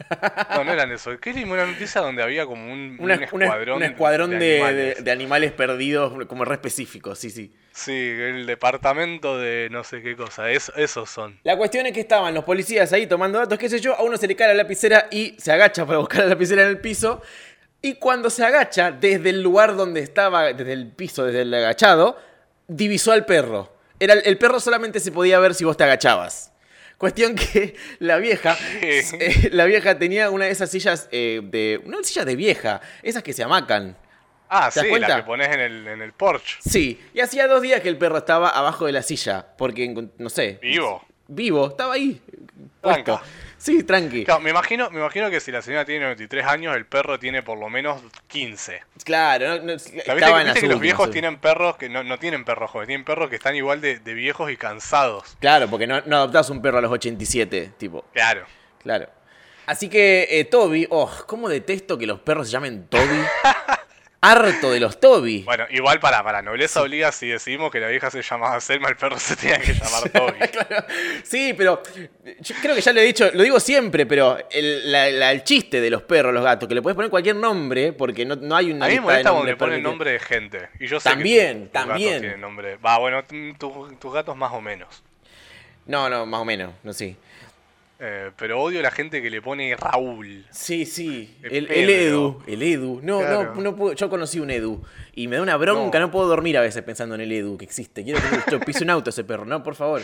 No, 0.49 0.63
no 0.63 0.73
eran 0.73 0.91
eso. 0.91 1.17
¿Qué 1.19 1.29
era 1.29 1.41
una 1.45 1.65
noticia 1.65 2.01
donde 2.01 2.23
había 2.23 2.45
como 2.45 2.63
un, 2.71 2.97
Una- 2.99 3.15
un 3.15 3.21
una- 3.33 3.45
escuadrón, 3.45 3.77
un 3.77 3.83
escuadrón 3.83 4.29
de, 4.31 4.37
de- 4.39 4.53
animales? 4.55 5.03
de 5.03 5.11
animales 5.11 5.51
perdidos, 5.51 6.25
como 6.27 6.43
re 6.45 6.55
específicos, 6.55 7.19
sí, 7.19 7.29
sí. 7.29 7.53
Sí, 7.71 7.91
el 7.91 8.45
departamento 8.45 9.37
de 9.37 9.67
no 9.71 9.83
sé 9.83 10.01
qué 10.01 10.15
cosa. 10.15 10.49
Es- 10.49 10.71
esos 10.75 11.09
son. 11.09 11.39
La 11.43 11.57
cuestión 11.57 11.85
es 11.85 11.93
que 11.93 11.99
estaban 11.99 12.33
los 12.33 12.43
policías 12.43 12.91
ahí 12.93 13.05
tomando 13.07 13.37
datos, 13.39 13.59
qué 13.59 13.69
sé 13.69 13.79
yo, 13.79 13.93
a 13.95 14.01
uno 14.03 14.17
se 14.17 14.27
le 14.27 14.35
cae 14.35 14.47
la 14.47 14.53
lapicera 14.55 15.07
y 15.11 15.35
se 15.37 15.51
agacha 15.51 15.85
para 15.85 15.99
buscar 15.99 16.21
la 16.21 16.27
lapicera 16.27 16.63
en 16.63 16.69
el 16.69 16.79
piso. 16.79 17.21
Y 17.81 17.95
cuando 17.95 18.29
se 18.29 18.43
agacha, 18.43 18.91
desde 18.91 19.29
el 19.29 19.41
lugar 19.43 19.75
donde 19.75 19.99
estaba, 19.99 20.51
desde 20.53 20.73
el 20.73 20.87
piso, 20.91 21.25
desde 21.25 21.41
el 21.43 21.53
agachado, 21.53 22.17
divisó 22.67 23.11
al 23.11 23.25
perro. 23.25 23.71
Era, 23.99 24.13
el 24.13 24.37
perro 24.37 24.59
solamente 24.59 24.99
se 24.99 25.11
podía 25.11 25.37
ver 25.39 25.53
si 25.53 25.63
vos 25.65 25.77
te 25.77 25.83
agachabas. 25.83 26.51
Cuestión 26.97 27.36
que 27.36 27.75
la 28.00 28.18
vieja, 28.18 28.57
eh, 28.81 29.50
la 29.51 29.65
vieja 29.65 29.97
tenía 29.97 30.30
una 30.30 30.45
de 30.45 30.51
esas 30.51 30.71
sillas 30.71 31.09
eh, 31.12 31.42
de, 31.44 31.81
una 31.86 32.01
silla 32.03 32.25
de 32.25 32.36
vieja, 32.36 32.81
esas 33.03 33.21
que 33.21 33.33
se 33.33 33.44
amacan. 33.44 33.97
Ah, 34.47 34.69
¿Te 34.71 34.80
das 34.80 34.86
sí, 34.86 34.89
cuenta? 34.89 35.07
la 35.09 35.15
que 35.18 35.24
pones 35.24 35.50
en 35.50 35.59
el, 35.59 35.88
en 35.88 36.01
el 36.01 36.13
porche. 36.13 36.57
Sí, 36.59 37.01
y 37.13 37.19
hacía 37.19 37.47
dos 37.47 37.62
días 37.62 37.81
que 37.81 37.89
el 37.89 37.97
perro 37.97 38.19
estaba 38.19 38.50
abajo 38.50 38.86
de 38.86 38.92
la 38.92 39.01
silla, 39.01 39.45
porque, 39.57 40.07
no 40.18 40.30
sé. 40.30 40.59
Vivo. 40.62 41.03
Vivo, 41.27 41.69
estaba 41.69 41.95
ahí. 41.95 42.21
Puesto. 42.81 43.19
Sí, 43.65 43.81
tranqui. 43.83 44.25
Claro, 44.25 44.41
me 44.41 44.51
imagino, 44.51 44.91
me 44.91 45.00
imagino 45.00 45.27
que 45.31 45.39
si 45.39 45.51
la 45.51 45.59
señora 45.63 45.85
tiene 45.85 46.01
93 46.06 46.45
años, 46.45 46.75
el 46.75 46.85
perro 46.85 47.17
tiene 47.17 47.41
por 47.41 47.57
lo 47.57 47.67
menos 47.67 48.00
15. 48.27 48.83
Claro, 49.03 49.47
no, 49.47 49.56
no, 49.56 49.62
La 49.65 49.73
viste, 49.73 49.97
estaba 49.97 50.44
que- 50.44 50.51
viste 50.51 50.67
los 50.67 50.79
viejos 50.79 51.07
sí. 51.07 51.13
tienen 51.13 51.38
perros 51.39 51.75
que 51.75 51.89
no, 51.89 52.03
no 52.03 52.19
tienen 52.19 52.45
perros 52.45 52.69
jóvenes, 52.69 52.89
tienen 52.89 53.06
perros 53.06 53.27
que 53.27 53.38
están 53.38 53.56
igual 53.56 53.81
de, 53.81 53.97
de 53.97 54.13
viejos 54.13 54.51
y 54.51 54.57
cansados. 54.57 55.35
Claro, 55.39 55.67
porque 55.67 55.88
no, 55.88 56.00
no 56.06 56.17
adoptás 56.17 56.51
un 56.51 56.62
perro 56.62 56.77
a 56.77 56.81
los 56.81 56.91
87, 56.91 57.73
tipo. 57.79 58.06
Claro. 58.13 58.45
Claro. 58.83 59.09
Así 59.65 59.89
que 59.89 60.27
eh, 60.29 60.45
Toby, 60.45 60.85
oh, 60.91 61.11
cómo 61.25 61.50
detesto 61.50 61.97
que 61.97 62.06
los 62.06 62.19
perros 62.19 62.45
se 62.45 62.53
llamen 62.53 62.88
Toby. 62.88 63.01
Harto 64.31 64.71
de 64.71 64.80
los 64.80 64.99
Toby. 64.99 65.44
Bueno, 65.44 65.66
igual 65.69 65.99
para, 65.99 66.23
para 66.23 66.42
nobleza 66.42 66.81
obliga, 66.81 67.11
si 67.11 67.28
decidimos 67.28 67.71
que 67.71 67.80
la 67.80 67.88
vieja 67.88 68.09
se 68.09 68.21
llamaba 68.21 68.59
Selma, 68.59 68.90
el 68.90 68.95
perro 68.97 69.19
se 69.19 69.35
tenía 69.35 69.59
que 69.59 69.73
llamar 69.73 70.09
Toby. 70.14 70.40
Claro. 70.52 70.85
Sí, 71.23 71.54
pero 71.57 71.81
yo 72.40 72.56
creo 72.61 72.73
que 72.76 72.81
ya 72.81 72.94
lo 72.94 72.99
he 73.02 73.04
dicho, 73.04 73.30
lo 73.33 73.44
digo 73.44 73.59
siempre, 73.59 74.06
pero 74.06 74.38
el, 74.52 74.92
la- 74.92 75.09
la- 75.11 75.31
el 75.31 75.44
chiste 75.44 75.80
de 75.81 75.90
los 75.90 76.02
perros, 76.04 76.33
los 76.33 76.44
gatos, 76.44 76.68
que 76.68 76.76
le 76.76 76.81
puedes 76.81 76.95
poner 76.95 77.09
cualquier 77.11 77.35
nombre, 77.35 77.94
porque 77.94 78.26
no, 78.26 78.35
no 78.35 78.56
hay 78.56 78.71
una 78.71 78.85
A 78.85 78.90
mí 78.90 78.95
me 78.95 79.02
molesta 79.02 79.30
cuando 79.31 79.45
le 79.52 79.57
ponen 79.57 79.83
nombre 79.83 80.11
de 80.11 80.19
gente. 80.19 80.69
Y 80.80 80.88
yo 80.88 80.99
sé 80.99 81.09
También, 81.09 81.54
que 81.54 81.66
tu- 81.66 81.80
tus 81.80 81.88
también. 81.88 82.19
tienen 82.21 82.42
nombre. 82.42 82.78
Va, 82.78 82.97
bueno, 82.97 83.23
t- 83.23 83.54
tu- 83.59 83.95
tus 83.99 84.14
gatos 84.14 84.35
más 84.35 84.52
o 84.54 84.61
menos. 84.61 85.04
No, 85.85 86.09
no, 86.09 86.26
más 86.26 86.42
o 86.42 86.45
menos, 86.45 86.73
no 86.83 86.94
sí. 86.94 87.16
Eh, 87.97 88.31
pero 88.35 88.61
odio 88.61 88.81
la 88.81 88.92
gente 88.92 89.21
que 89.21 89.30
le 89.30 89.42
pone 89.42 89.73
Raúl. 89.75 90.45
Sí, 90.52 90.85
sí. 90.85 91.37
El, 91.44 91.54
el 91.56 91.68
pedo. 91.68 91.87
Edu. 91.87 92.44
El 92.45 92.61
Edu. 92.64 92.99
No, 93.02 93.19
Claro. 93.19 93.56
no, 93.56 93.61
no 93.61 93.75
puedo. 93.75 93.94
Yo 93.94 94.09
conocí 94.09 94.40
un 94.40 94.49
Edu. 94.52 94.83
Y 95.14 95.28
me 95.30 95.37
da 95.37 95.42
una 95.42 95.56
bronca. 95.56 95.99
No, 95.99 96.07
No. 96.07 96.11
puedo 96.11 96.28
dormir 96.28 96.57
a 96.57 96.61
veces 96.61 96.83
pensando 96.83 97.16
en 97.16 97.21
el 97.21 97.31
Edu 97.31 97.57
que 97.57 97.64
existe. 97.64 98.04
Quiero 98.04 98.19
que 98.19 98.52
yo 98.52 98.59
pise 98.59 98.83
un 98.83 98.90
auto 98.90 99.11
ese 99.11 99.23
perro. 99.23 99.45
No, 99.45 99.64
por 99.64 99.75
favor. 99.75 100.02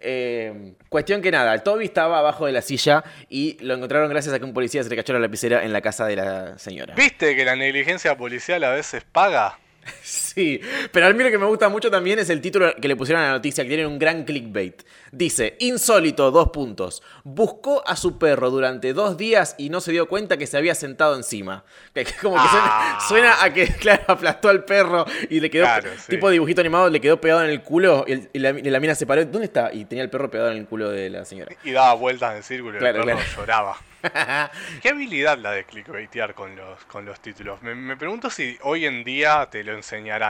Eh, 0.00 0.72
cuestión 0.88 1.20
que 1.20 1.30
nada. 1.30 1.58
Toby 1.62 1.84
estaba 1.84 2.18
abajo 2.20 2.46
de 2.46 2.52
la 2.52 2.62
silla 2.62 3.04
y 3.28 3.58
lo 3.62 3.74
encontraron 3.74 4.08
gracias 4.08 4.34
a 4.34 4.38
que 4.38 4.44
un 4.46 4.54
policía 4.54 4.82
se 4.82 4.88
le 4.88 4.96
cachó 4.96 5.12
la 5.12 5.18
lapicera 5.18 5.62
en 5.64 5.72
la 5.74 5.80
casa 5.82 6.06
de 6.06 6.16
la 6.16 6.58
señora. 6.58 6.94
¿Viste 6.94 7.36
que 7.36 7.44
la 7.44 7.54
negligencia 7.56 8.16
policial 8.16 8.64
a 8.64 8.70
veces 8.70 9.04
paga? 9.04 9.58
Sí, 10.36 10.60
pero 10.92 11.06
a 11.06 11.12
mí 11.14 11.24
lo 11.24 11.30
que 11.30 11.38
me 11.38 11.46
gusta 11.46 11.70
mucho 11.70 11.90
también 11.90 12.18
es 12.18 12.28
el 12.28 12.42
título 12.42 12.74
que 12.76 12.88
le 12.88 12.94
pusieron 12.94 13.22
a 13.24 13.28
la 13.28 13.32
noticia, 13.32 13.64
que 13.64 13.68
tiene 13.68 13.86
un 13.86 13.98
gran 13.98 14.24
clickbait. 14.24 14.82
Dice, 15.10 15.56
insólito, 15.60 16.30
dos 16.30 16.50
puntos. 16.50 17.02
Buscó 17.24 17.82
a 17.88 17.96
su 17.96 18.18
perro 18.18 18.50
durante 18.50 18.92
dos 18.92 19.16
días 19.16 19.54
y 19.56 19.70
no 19.70 19.80
se 19.80 19.92
dio 19.92 20.08
cuenta 20.08 20.36
que 20.36 20.46
se 20.46 20.58
había 20.58 20.74
sentado 20.74 21.16
encima. 21.16 21.64
Que, 21.94 22.04
que 22.04 22.12
como 22.20 22.36
que 22.36 22.42
Ah. 22.44 22.98
suena, 23.08 23.32
suena 23.32 23.42
a 23.44 23.52
que, 23.54 23.66
claro, 23.80 24.02
aplastó 24.08 24.50
al 24.50 24.64
perro 24.66 25.06
y 25.30 25.40
le 25.40 25.48
quedó, 25.48 25.64
Claro, 25.64 25.88
sí. 25.96 26.10
tipo 26.10 26.28
dibujito 26.28 26.60
animado, 26.60 26.90
le 26.90 27.00
quedó 27.00 27.18
pegado 27.18 27.42
en 27.42 27.48
el 27.48 27.62
culo 27.62 28.04
y, 28.06 28.12
el- 28.12 28.28
y 28.34 28.38
la, 28.38 28.50
y 28.50 28.62
la 28.70 28.78
mina 28.78 28.94
se 28.94 29.06
paró. 29.06 29.24
¿Dónde 29.24 29.46
está? 29.46 29.72
Y 29.72 29.86
tenía 29.86 30.04
el 30.04 30.10
perro 30.10 30.30
pegado 30.30 30.50
en 30.50 30.58
el 30.58 30.66
culo 30.66 30.90
de 30.90 31.08
la 31.08 31.24
señora. 31.24 31.56
Y 31.64 31.70
daba 31.70 31.94
vueltas 31.94 32.36
en 32.36 32.42
círculo 32.42 32.76
y 32.76 32.80
Claro, 32.80 32.98
el 33.00 33.04
perro 33.06 33.16
claro. 33.18 33.32
lloraba. 33.40 33.76
Qué 34.82 34.90
habilidad 34.90 35.38
la 35.38 35.52
de 35.52 35.64
clickbaitear 35.64 36.34
con 36.34 36.54
los, 36.54 36.84
con 36.84 37.04
los 37.06 37.18
títulos. 37.20 37.60
Me, 37.62 37.74
me 37.74 37.96
pregunto 37.96 38.28
si 38.30 38.56
hoy 38.62 38.84
en 38.84 39.02
día 39.02 39.48
te 39.50 39.64
lo 39.64 39.72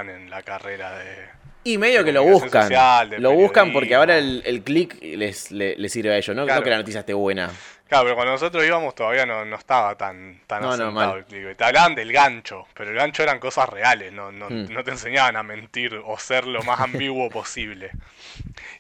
en 0.03 0.31
la 0.31 0.43
carrera 0.43 0.99
de... 0.99 1.29
Y 1.65 1.79
medio 1.79 2.05
que 2.05 2.13
lo 2.13 2.23
buscan. 2.23 2.63
social, 2.63 3.17
lo 3.19 3.33
buscan 3.33 3.73
porque 3.73 3.95
ahora 3.97 4.17
el, 4.19 4.41
el 4.47 4.63
click 4.63 4.99
les, 5.03 5.51
le- 5.51 5.75
les 5.77 5.93
sirve 5.93 6.13
a 6.13 6.17
ellos, 6.17 6.37
¿no? 6.37 6.47
Que 6.47 6.71
la 6.71 6.77
noticia 6.77 7.01
esté 7.01 7.13
buena. 7.15 7.51
Claro, 7.89 8.05
pero 8.05 8.15
cuando 8.17 8.33
nosotros 8.33 8.65
íbamos 8.65 8.95
todavía 8.95 9.27
no, 9.27 9.45
no 9.45 9.57
estaba 9.57 9.97
tan, 9.97 10.41
tan 10.47 10.61
No, 10.63 10.77
no. 10.77 11.25
Te 11.25 11.65
hablaban 11.65 11.95
del 11.95 12.13
gancho, 12.13 12.67
pero 12.75 12.91
el 12.91 12.97
gancho 12.97 13.23
eran 13.23 13.39
cosas 13.41 13.69
reales, 13.69 14.13
no, 14.13 14.31
no, 14.33 14.49
Mm. 14.51 14.73
no 14.73 14.83
te 14.85 14.91
enseñaban 14.93 15.37
a 15.37 15.43
mentir 15.45 16.01
o 16.05 16.19
ser 16.19 16.47
lo 16.47 16.63
más 16.63 16.81
ambiguo 16.81 17.29
posible. 17.31 17.91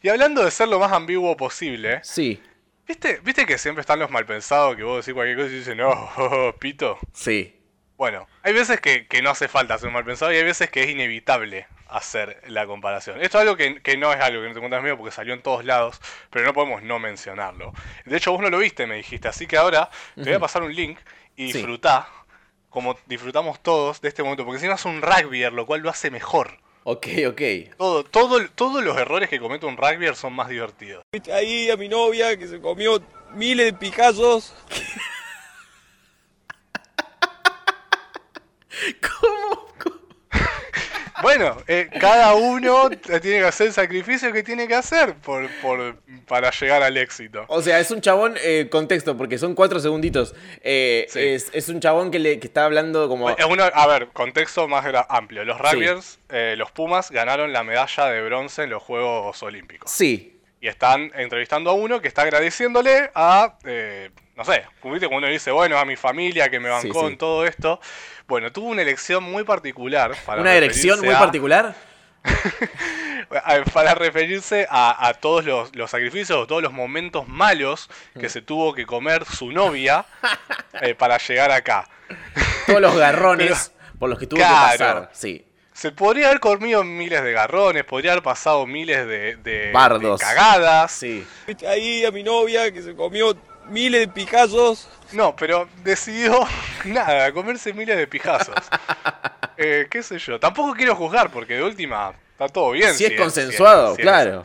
Y 0.02 0.08
hablando 0.08 0.44
de 0.44 0.50
ser 0.50 0.68
lo 0.68 0.78
más 0.80 0.92
ambiguo 0.92 1.36
posible, 1.36 2.00
Sí, 2.04 2.40
¿viste, 2.86 3.20
¿viste 3.24 3.46
que 3.46 3.58
siempre 3.58 3.80
están 3.80 3.98
los 4.00 4.10
malpensados 4.10 4.76
que 4.76 4.82
vos 4.84 5.04
decís 5.04 5.14
cualquier 5.14 5.36
cosa 5.38 5.50
y 5.50 5.58
dicen, 5.58 5.78
no, 5.78 6.54
pito? 6.60 6.98
sí. 7.12 7.52
Bueno, 7.96 8.26
hay 8.42 8.52
veces 8.52 8.80
que, 8.80 9.06
que 9.06 9.22
no 9.22 9.30
hace 9.30 9.48
falta 9.48 9.78
ser 9.78 9.88
un 9.88 9.94
mal 9.94 10.04
pensado 10.04 10.32
y 10.32 10.36
hay 10.36 10.44
veces 10.44 10.70
que 10.70 10.82
es 10.82 10.90
inevitable 10.90 11.66
hacer 11.88 12.42
la 12.48 12.66
comparación. 12.66 13.20
Esto 13.22 13.38
es 13.38 13.42
algo 13.42 13.56
que, 13.56 13.80
que 13.80 13.96
no 13.96 14.12
es 14.12 14.20
algo 14.20 14.42
que 14.42 14.48
no 14.48 14.54
te 14.54 14.60
cuentas 14.60 14.82
mío 14.82 14.98
porque 14.98 15.12
salió 15.12 15.32
en 15.32 15.40
todos 15.42 15.64
lados, 15.64 16.00
pero 16.30 16.44
no 16.44 16.52
podemos 16.52 16.82
no 16.82 16.98
mencionarlo. 16.98 17.72
De 18.04 18.16
hecho, 18.16 18.32
vos 18.32 18.42
no 18.42 18.50
lo 18.50 18.58
viste, 18.58 18.86
me 18.86 18.96
dijiste, 18.96 19.28
así 19.28 19.46
que 19.46 19.56
ahora 19.56 19.88
te 20.14 20.22
voy 20.24 20.34
a 20.34 20.40
pasar 20.40 20.62
un 20.62 20.74
link 20.74 20.98
y 21.36 21.52
Sí. 21.52 21.58
disfrutá, 21.58 22.08
como 22.68 22.98
disfrutamos 23.06 23.62
todos 23.62 24.00
de 24.02 24.08
este 24.08 24.22
momento, 24.22 24.44
porque 24.44 24.56
encima 24.56 24.74
es 24.74 24.84
un 24.84 25.00
rugbyer, 25.00 25.52
lo 25.52 25.64
cual 25.64 25.80
lo 25.80 25.88
hace 25.88 26.10
mejor. 26.10 26.58
Ok, 26.84 27.06
ok. 27.28 27.40
Todo, 27.78 28.04
todo, 28.04 28.46
todos 28.50 28.84
los 28.84 28.96
errores 28.98 29.28
que 29.30 29.40
comete 29.40 29.64
un 29.66 29.76
rugbyer 29.76 30.14
son 30.16 30.34
más 30.34 30.48
divertidos. 30.48 31.02
Ahí 31.32 31.70
a 31.70 31.76
mi 31.76 31.88
novia 31.88 32.36
que 32.36 32.46
se 32.46 32.60
comió 32.60 33.02
miles 33.32 33.66
de 33.66 33.72
Picassos. 33.72 34.54
¿Cómo? 39.00 39.68
¿Cómo? 39.78 39.96
Bueno, 41.22 41.56
eh, 41.66 41.88
cada 41.98 42.34
uno 42.34 42.90
tiene 42.90 43.38
que 43.38 43.44
hacer 43.46 43.68
el 43.68 43.72
sacrificio 43.72 44.34
que 44.34 44.42
tiene 44.42 44.68
que 44.68 44.74
hacer 44.74 45.14
por, 45.14 45.48
por, 45.62 45.96
para 46.28 46.50
llegar 46.50 46.82
al 46.82 46.94
éxito. 46.98 47.46
O 47.48 47.62
sea, 47.62 47.80
es 47.80 47.90
un 47.90 48.02
chabón, 48.02 48.34
eh, 48.42 48.68
contexto, 48.70 49.16
porque 49.16 49.38
son 49.38 49.54
cuatro 49.54 49.80
segunditos. 49.80 50.34
Eh, 50.60 51.06
Sí. 51.08 51.20
es, 51.20 51.48
es 51.54 51.70
un 51.70 51.80
chabón 51.80 52.10
que, 52.10 52.18
le, 52.18 52.38
que 52.38 52.46
está 52.46 52.66
hablando 52.66 53.08
como... 53.08 53.30
Es 53.30 53.36
a 53.74 53.86
ver, 53.86 54.08
contexto 54.08 54.68
más 54.68 54.84
amplio. 55.08 55.42
Los 55.44 55.56
Sí. 55.56 55.62
eh, 56.28 56.54
los 56.58 56.70
Pumas, 56.70 57.10
ganaron 57.10 57.50
la 57.50 57.64
medalla 57.64 58.06
de 58.10 58.22
bronce 58.22 58.64
en 58.64 58.70
los 58.70 58.82
Juegos 58.82 59.42
Olímpicos. 59.42 59.90
Sí, 59.90 60.35
Y 60.60 60.68
están 60.68 61.12
entrevistando 61.14 61.70
a 61.70 61.74
uno 61.74 62.00
que 62.00 62.08
está 62.08 62.22
agradeciéndole 62.22 63.10
a, 63.14 63.56
eh, 63.64 64.10
no 64.36 64.44
sé, 64.44 64.64
¿viste? 64.84 65.06
cuando 65.06 65.18
uno 65.18 65.28
dice, 65.28 65.50
bueno, 65.50 65.78
a 65.78 65.84
mi 65.84 65.96
familia 65.96 66.48
que 66.48 66.58
me 66.60 66.68
bancó 66.70 67.00
sí. 67.02 67.06
en 67.12 67.18
todo 67.18 67.44
esto. 67.46 67.80
Bueno, 68.26 68.50
tuvo 68.50 68.68
una 68.70 68.82
elección 68.82 69.22
muy 69.22 69.44
particular. 69.44 70.14
Para 70.24 70.40
una 70.40 70.52
referirse 70.58 70.96
muy 71.02 71.14
a- 71.14 71.18
particular. 71.18 71.74
Para 73.72 73.94
referirse 73.94 74.66
a, 74.70 75.08
a 75.08 75.14
todos 75.14 75.44
los, 75.44 75.74
los 75.74 75.90
sacrificios 75.90 76.46
todos 76.46 76.62
los 76.62 76.72
momentos 76.72 77.26
malos 77.28 77.88
Mm. 78.14 78.20
que 78.20 78.28
se 78.28 78.40
tuvo 78.42 78.72
que 78.74 78.86
comer 78.86 79.24
su 79.24 79.52
novia 79.52 80.04
eh, 80.80 80.94
para 80.94 81.18
llegar 81.18 81.50
acá. 81.50 81.88
Todos 82.66 82.80
los 82.80 82.96
garrones 82.98 83.72
por 83.98 84.08
los 84.10 84.18
que 84.18 84.26
tuvo 84.26 84.38
Claro. 84.38 84.72
que 84.72 84.78
pasar. 84.78 85.10
Sí. 85.12 85.45
Se 85.76 85.92
podría 85.92 86.28
haber 86.28 86.40
comido 86.40 86.82
miles 86.84 87.22
de 87.22 87.32
garrones, 87.32 87.84
podría 87.84 88.12
haber 88.12 88.22
pasado 88.22 88.66
miles 88.66 89.06
de, 89.06 89.36
de- 89.36 89.70
Bardos. 89.72 90.18
de 90.20 90.24
cagadas. 90.26 90.90
Sí. 90.90 91.26
Ahí 91.68 92.02
a 92.06 92.10
mi 92.10 92.22
novia 92.22 92.72
que 92.72 92.80
se 92.82 92.94
comió 92.96 93.36
miles 93.68 94.00
de 94.00 94.08
Picassos. 94.08 94.88
No, 95.12 95.36
pero 95.36 95.68
decidió 95.84 96.40
nada, 96.86 97.30
comerse 97.32 97.74
miles 97.74 97.96
de 97.98 98.06
pijazos. 98.06 98.54
Eh, 99.58 99.86
qué 99.90 100.02
sé 100.02 100.18
yo. 100.18 100.38
Tampoco 100.38 100.74
quiero 100.74 100.94
juzgar 100.94 101.30
porque 101.30 101.54
de 101.54 101.62
última 101.62 102.12
está 102.32 102.46
todo 102.46 102.72
bien. 102.72 102.92
Si 102.94 103.06
es 103.06 103.18
consensuado, 103.18 103.94
si 103.94 104.02
es- 104.02 104.04
claro. 104.06 104.44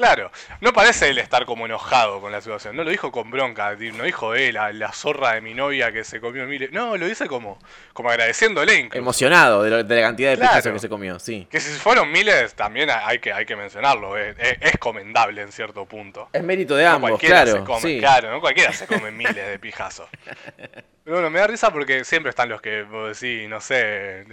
Claro, 0.00 0.32
no 0.62 0.72
parece 0.72 1.10
él 1.10 1.18
estar 1.18 1.44
como 1.44 1.66
enojado 1.66 2.22
con 2.22 2.32
la 2.32 2.40
situación, 2.40 2.74
no 2.74 2.84
lo 2.84 2.90
dijo 2.90 3.12
con 3.12 3.30
bronca, 3.30 3.76
no 3.92 4.04
dijo 4.04 4.34
él, 4.34 4.54
la, 4.54 4.72
la 4.72 4.92
zorra 4.92 5.34
de 5.34 5.42
mi 5.42 5.52
novia 5.52 5.92
que 5.92 6.04
se 6.04 6.20
comió 6.20 6.46
miles, 6.46 6.72
no, 6.72 6.96
lo 6.96 7.04
dice 7.06 7.26
como, 7.26 7.58
como 7.92 8.08
agradeciéndole 8.08 8.76
incluso. 8.76 8.98
Emocionado 8.98 9.62
de, 9.62 9.68
lo- 9.70 9.84
de 9.84 9.96
la 9.96 10.00
cantidad 10.02 10.30
de 10.30 10.38
Claro. 10.38 10.72
que 10.72 10.78
se 10.78 10.88
comió, 10.88 11.18
sí. 11.18 11.46
Que 11.50 11.60
si 11.60 11.70
fueron 11.78 12.10
miles 12.10 12.54
también 12.54 12.88
hay 12.90 13.18
que, 13.18 13.30
hay 13.30 13.44
que 13.44 13.56
mencionarlo, 13.56 14.16
es, 14.16 14.34
es- 14.38 14.56
es 14.60 14.78
comendable 14.78 15.42
en 15.42 15.52
cierto 15.52 15.84
punto. 15.84 16.30
Es 16.32 16.42
mérito 16.42 16.76
de 16.76 16.84
No 16.84 16.90
ambos, 16.92 17.10
cualquiera 17.10 17.42
claro. 17.44 17.58
se 17.58 17.64
come, 17.64 17.80
sí. 17.82 17.98
claro, 17.98 18.30
no 18.30 18.40
cualquiera 18.40 18.72
se 18.72 18.86
come 18.86 19.10
miles 19.10 19.34
de 19.36 19.58
pijazos. 19.58 20.08
Pero 21.04 21.16
bueno, 21.16 21.28
me 21.30 21.40
da 21.40 21.46
risa 21.46 21.70
porque 21.72 22.04
siempre 22.04 22.30
están 22.30 22.48
los 22.48 22.62
que 22.62 22.84
vos 22.84 23.20
decís, 23.20 23.48
no 23.50 23.60
sé, 23.60 24.24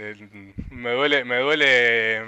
me 0.70 0.92
duele, 0.92 1.24
me 1.24 1.40
duele, 1.40 2.22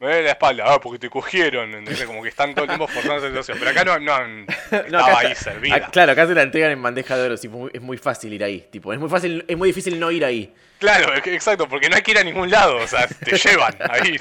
me 0.00 0.06
duele 0.06 0.22
la 0.24 0.30
espalda, 0.30 0.64
ah, 0.66 0.80
porque 0.80 0.98
te 0.98 1.10
cogieron, 1.10 1.74
¿entendés? 1.74 2.04
Como 2.04 2.22
que 2.22 2.28
están 2.28 2.54
todo 2.54 2.64
el 2.64 2.68
tiempo 2.70 2.86
forzando 2.86 3.16
esa 3.16 3.26
situación. 3.28 3.58
Pero 3.58 3.70
acá 3.72 3.84
no, 3.84 3.98
no, 3.98 4.28
No, 4.28 4.46
estaba 4.70 5.08
acá 5.08 5.18
ahí 5.18 5.34
servida. 5.34 5.76
ah, 5.76 5.90
claro, 5.90 6.12
acá 6.12 6.26
se 6.26 6.34
la 6.34 6.42
entregan 6.42 6.70
en 6.70 6.82
bandeja 6.82 7.16
de 7.16 7.26
oro. 7.26 7.36
sí, 7.36 7.48
muy- 7.48 7.70
es 7.74 7.80
muy 7.82 7.98
fácil 7.98 8.32
ir 8.32 8.44
ahí. 8.44 8.66
Tipo, 8.70 8.92
es 8.92 8.98
muy 9.00 9.08
fácil, 9.08 9.44
es 9.48 9.56
muy 9.56 9.68
difícil 9.68 9.98
no 9.98 10.10
ir 10.10 10.24
ahí. 10.24 10.54
Claro, 10.78 11.12
es 11.14 11.26
exacto, 11.26 11.68
porque 11.68 11.88
no 11.88 11.96
hay 11.96 12.02
que 12.02 12.12
ir 12.12 12.18
a 12.18 12.22
ningún 12.24 12.48
lado, 12.50 12.76
o 12.76 12.86
sea, 12.86 13.08
te 13.08 13.36
llevan 13.36 13.74
ahí. 13.90 14.18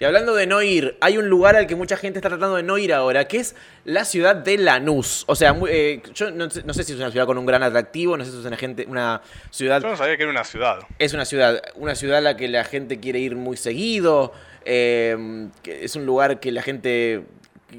Y 0.00 0.04
hablando 0.04 0.34
de 0.34 0.46
no 0.46 0.60
ir, 0.62 0.96
hay 1.00 1.18
un 1.18 1.28
lugar 1.28 1.56
al 1.56 1.66
que 1.66 1.76
mucha 1.76 1.96
gente 1.96 2.18
está 2.18 2.28
tratando 2.28 2.56
de 2.56 2.62
no 2.62 2.78
ir 2.78 2.92
ahora, 2.92 3.26
que 3.28 3.38
es 3.38 3.54
la 3.84 4.04
ciudad 4.04 4.34
de 4.36 4.58
Lanús. 4.58 5.24
O 5.28 5.34
sea, 5.36 5.52
muy- 5.52 5.70
eh, 5.72 6.02
yo 6.14 6.30
no, 6.30 6.50
sé- 6.50 6.62
no 6.64 6.74
sé 6.74 6.82
si 6.84 6.92
es 6.92 6.98
una 6.98 7.10
ciudad 7.10 7.26
con 7.26 7.38
un 7.38 7.46
gran 7.46 7.62
atractivo, 7.62 8.16
no 8.16 8.24
sé 8.24 8.32
si 8.32 8.38
es 8.40 8.44
una, 8.44 8.56
gente, 8.56 8.86
una 8.88 9.22
ciudad 9.50 9.80
Yo 9.82 9.88
no 9.90 9.96
sabía 9.96 10.16
que 10.16 10.22
era 10.24 10.32
una 10.32 10.44
ciudad. 10.44 10.80
Es 10.98 11.14
una 11.14 11.24
ciudad, 11.24 11.62
una 11.76 11.94
ciudad 11.94 12.18
a 12.18 12.20
la 12.20 12.36
que 12.36 12.48
la 12.48 12.64
gente 12.64 12.98
quiere 13.00 13.18
ir 13.20 13.36
muy 13.36 13.56
seguido. 13.56 14.32
eh, 14.66 15.48
que 15.62 15.84
es 15.84 15.94
un 15.94 16.06
lugar 16.06 16.40
que 16.40 16.50
la 16.50 16.62
gente. 16.62 17.22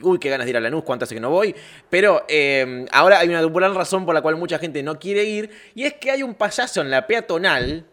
Uy, 0.01 0.19
qué 0.19 0.29
ganas 0.29 0.45
de 0.45 0.51
ir 0.51 0.57
a 0.57 0.59
Lanús, 0.59 0.83
cuánto 0.83 1.05
hace 1.05 1.15
que 1.15 1.21
no 1.21 1.29
voy. 1.31 1.55
Pero 1.89 2.25
eh, 2.27 2.85
ahora 2.91 3.19
hay 3.19 3.29
una 3.29 3.41
gran 3.41 3.73
razón 3.73 4.05
por 4.05 4.13
la 4.13 4.21
cual 4.21 4.35
mucha 4.35 4.59
gente 4.59 4.83
no 4.83 4.99
quiere 4.99 5.23
ir. 5.23 5.49
Y 5.73 5.83
es 5.85 5.93
que 5.95 6.11
hay 6.11 6.21
un 6.21 6.35
payaso 6.35 6.81
en 6.81 6.91
la 6.91 7.07
peatonal. 7.07 7.85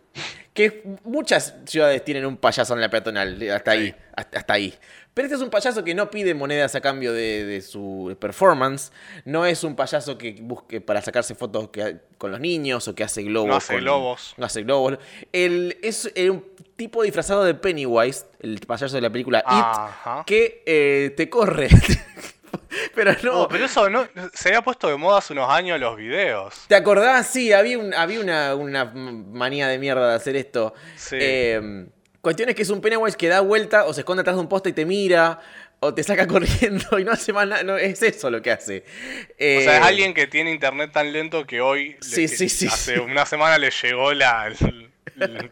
Que 0.54 0.82
muchas 1.04 1.54
ciudades 1.64 2.04
tienen 2.04 2.26
un 2.26 2.36
payaso 2.36 2.74
en 2.74 2.80
la 2.82 2.90
peatonal. 2.90 3.40
Hasta 3.50 3.70
ahí. 3.70 3.94
Hasta, 4.14 4.38
hasta 4.38 4.52
ahí. 4.52 4.74
Pero 5.14 5.26
este 5.26 5.36
es 5.36 5.42
un 5.42 5.50
payaso 5.50 5.82
que 5.84 5.94
no 5.94 6.10
pide 6.10 6.34
monedas 6.34 6.74
a 6.74 6.80
cambio 6.80 7.12
de, 7.12 7.44
de 7.44 7.60
su 7.62 8.14
performance. 8.20 8.92
No 9.24 9.46
es 9.46 9.64
un 9.64 9.76
payaso 9.76 10.16
que 10.18 10.36
busque 10.40 10.80
para 10.80 11.00
sacarse 11.02 11.34
fotos 11.34 11.68
que- 11.70 11.98
con 12.18 12.30
los 12.30 12.40
niños 12.40 12.86
o 12.88 12.94
que 12.94 13.04
hace 13.04 13.22
globos. 13.22 13.48
No 13.48 13.56
hace 13.56 13.72
con- 13.74 13.82
globos. 13.82 14.34
no 14.36 14.46
hace 14.46 14.62
globos. 14.62 14.98
El, 15.32 15.78
es 15.82 16.10
eh, 16.14 16.28
un 16.30 16.44
tipo 16.76 17.02
disfrazado 17.02 17.44
de 17.44 17.54
Pennywise, 17.54 18.26
el 18.40 18.58
payaso 18.60 18.94
de 18.96 19.02
la 19.02 19.10
película 19.10 19.42
Ajá. 19.46 20.20
It, 20.20 20.26
que 20.26 20.62
eh, 20.66 21.14
te 21.16 21.28
corre. 21.30 21.68
Pero 22.94 23.12
no. 23.22 23.32
No, 23.42 23.48
pero 23.48 23.64
eso 23.66 23.88
no, 23.90 24.06
se 24.34 24.48
había 24.48 24.62
puesto 24.62 24.88
de 24.88 24.96
moda 24.96 25.18
hace 25.18 25.32
unos 25.32 25.48
años 25.50 25.78
los 25.80 25.96
videos. 25.96 26.54
¿Te 26.68 26.74
acordás? 26.74 27.26
Sí, 27.26 27.52
había, 27.52 27.78
un, 27.78 27.92
había 27.94 28.20
una, 28.20 28.54
una 28.54 28.84
manía 28.86 29.68
de 29.68 29.78
mierda 29.78 30.10
de 30.10 30.16
hacer 30.16 30.36
esto. 30.36 30.74
Sí. 30.96 31.16
Eh, 31.20 31.86
cuestión 32.20 32.48
es 32.48 32.54
que 32.54 32.62
es 32.62 32.70
un 32.70 32.80
Pennywise 32.80 33.16
que 33.16 33.28
da 33.28 33.40
vuelta 33.40 33.84
o 33.84 33.92
se 33.94 34.00
esconde 34.00 34.20
atrás 34.22 34.36
de 34.36 34.40
un 34.42 34.48
poste 34.48 34.70
y 34.70 34.72
te 34.72 34.84
mira. 34.84 35.40
O 35.80 35.92
te 35.92 36.02
saca 36.04 36.26
corriendo 36.28 36.98
y 36.98 37.04
no 37.04 37.12
hace 37.12 37.32
más 37.32 37.46
nada. 37.48 37.62
No, 37.64 37.76
es 37.76 38.02
eso 38.02 38.30
lo 38.30 38.40
que 38.40 38.50
hace. 38.52 38.84
O 38.86 39.36
sea, 39.38 39.58
es 39.58 39.66
Eh, 39.66 39.80
alguien 39.82 40.14
que 40.14 40.26
tiene 40.26 40.52
internet 40.52 40.92
tan 40.92 41.12
lento 41.12 41.44
que 41.46 41.60
hoy, 41.60 41.96
Sí, 42.00 42.28
sí, 42.28 42.48
sí, 42.48 42.68
hace 42.68 43.00
una 43.00 43.26
semana 43.26 43.58
le 43.58 43.70
llegó 43.70 44.12
la, 44.12 44.46
el- 44.46 44.90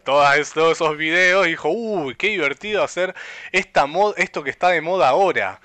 todos 0.05 0.35
esos 0.73 0.97
videos 0.97 1.47
y 1.47 1.51
dijo, 1.51 1.69
uy, 1.71 2.15
qué 2.15 2.29
divertido 2.29 2.83
hacer 2.83 3.15
esta 3.53 3.87
mod 3.87 4.15
esto 4.19 4.43
que 4.45 4.51
está 4.51 4.69
de 4.69 4.81
moda 4.81 5.09
ahora. 5.09 5.61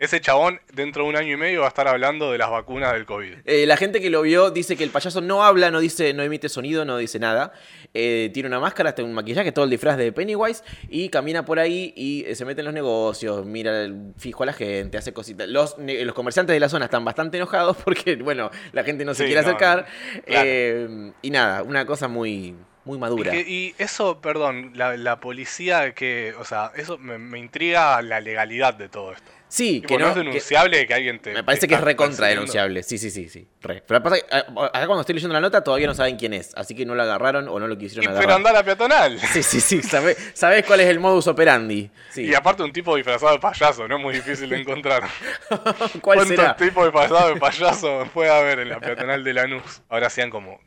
Ese 0.00 0.20
chabón 0.20 0.60
dentro 0.72 1.02
de 1.02 1.08
un 1.08 1.16
año 1.16 1.34
y 1.34 1.36
medio 1.36 1.60
va 1.60 1.66
a 1.66 1.68
estar 1.70 1.88
hablando 1.88 2.30
de 2.30 2.38
las 2.38 2.50
vacunas 2.50 2.92
del 2.92 3.04
COVID. 3.04 3.34
Eh, 3.44 3.66
la 3.66 3.76
gente 3.76 4.00
que 4.00 4.10
lo 4.10 4.22
vio 4.22 4.52
dice 4.52 4.76
que 4.76 4.84
el 4.84 4.90
payaso 4.90 5.20
no 5.20 5.42
habla, 5.42 5.72
no 5.72 5.80
dice, 5.80 6.14
no 6.14 6.22
emite 6.22 6.48
sonido, 6.48 6.84
no 6.84 6.98
dice 6.98 7.18
nada. 7.18 7.52
Eh, 7.94 8.30
tiene 8.32 8.48
una 8.48 8.60
máscara, 8.60 8.94
tiene 8.94 9.08
un 9.10 9.16
maquillaje, 9.16 9.50
todo 9.50 9.64
el 9.64 9.70
disfraz 9.72 9.96
de 9.96 10.12
Pennywise 10.12 10.62
y 10.88 11.08
camina 11.08 11.44
por 11.44 11.58
ahí 11.58 11.92
y 11.96 12.24
eh, 12.28 12.36
se 12.36 12.44
mete 12.44 12.60
en 12.60 12.66
los 12.66 12.74
negocios, 12.74 13.44
mira 13.44 13.88
fijo 14.18 14.44
a 14.44 14.46
la 14.46 14.52
gente, 14.52 14.98
hace 14.98 15.12
cositas. 15.12 15.48
Los, 15.48 15.74
los 15.78 16.14
comerciantes 16.14 16.54
de 16.54 16.60
la 16.60 16.68
zona 16.68 16.84
están 16.84 17.04
bastante 17.04 17.36
enojados 17.38 17.76
porque, 17.84 18.14
bueno, 18.16 18.52
la 18.72 18.84
gente 18.84 19.04
no 19.04 19.14
se 19.14 19.24
Sí, 19.24 19.26
quiere 19.32 19.42
no, 19.42 19.48
acercar. 19.48 19.86
claro. 20.26 20.42
Eh, 20.48 21.12
y 21.22 21.30
nada, 21.32 21.64
una 21.64 21.84
cosa 21.86 22.06
muy, 22.06 22.54
muy 22.84 22.98
Y, 22.98 23.00
madura. 23.00 23.32
que- 23.32 23.40
y 23.40 23.74
eso, 23.78 24.20
perdón, 24.20 24.70
la, 24.76 24.96
la 24.96 25.18
policía 25.18 25.92
que, 25.92 26.34
o 26.38 26.44
sea, 26.44 26.70
eso 26.76 26.98
me, 26.98 27.18
me 27.18 27.40
intriga 27.40 28.00
la 28.02 28.20
legalidad 28.20 28.74
de 28.74 28.88
todo 28.88 29.10
esto. 29.12 29.32
Sí, 29.48 29.80
Tipo, 29.80 29.88
que 29.88 29.98
no, 29.98 30.04
no. 30.04 30.10
es 30.10 30.16
denunciable 30.16 30.86
que, 30.86 30.94
alguien 30.94 31.18
te... 31.20 31.32
me 31.32 31.42
parece 31.42 31.62
te 31.62 31.68
que 31.68 31.74
es 31.74 31.80
recontra 31.80 32.26
denunciable. 32.26 32.82
Sí, 32.82 32.98
sí, 32.98 33.10
sí, 33.10 33.28
sí. 33.28 33.48
Re. 33.62 33.82
Pero 33.86 34.02
pasa 34.02 34.16
que, 34.16 34.22
eh, 34.36 34.42
acá 34.72 34.86
cuando 34.86 35.00
estoy 35.00 35.14
leyendo 35.14 35.32
la 35.34 35.40
nota 35.40 35.64
todavía 35.64 35.86
no 35.86 35.94
saben 35.94 36.16
quién 36.16 36.34
es, 36.34 36.52
así 36.54 36.74
que 36.74 36.84
no 36.84 36.94
lo 36.94 37.02
agarraron 37.02 37.48
o 37.48 37.58
no 37.58 37.66
lo 37.66 37.74
Y, 37.74 37.78
quisieron 37.78 38.04
pero 38.06 38.18
agarrar. 38.18 38.36
anda 38.36 38.50
a 38.50 38.52
la 38.52 38.62
peatonal. 38.62 39.18
Sí, 39.32 39.42
sí, 39.42 39.60
sí. 39.60 39.82
Sabés, 39.82 40.18
sabés 40.34 40.64
cuál 40.66 40.80
es 40.80 40.88
el 40.88 41.00
modus 41.00 41.26
operandi. 41.28 41.90
Sí. 42.10 42.24
Y 42.26 42.34
aparte 42.34 42.62
un 42.62 42.72
tipo 42.72 42.94
disfrazado 42.96 43.32
de 43.32 43.38
payaso, 43.38 43.88
no 43.88 43.96
es 43.96 44.02
muy 44.02 44.14
difícil 44.14 44.48
de 44.50 44.56
encontrar. 44.60 45.04
¿Cuál 45.48 46.00
¿Cuántos 46.02 46.28
será? 46.28 46.56
tipos 46.56 46.84
disfrazados 46.84 47.34
de 47.34 47.40
payaso 47.40 48.08
puede 48.12 48.30
haber 48.30 48.58
en 48.60 48.68
la 48.68 48.80
peatonal 48.80 49.24
de 49.24 49.32
Lanús? 49.34 49.82
Ahora 49.88 50.08
hacían 50.08 50.30
como... 50.30 50.60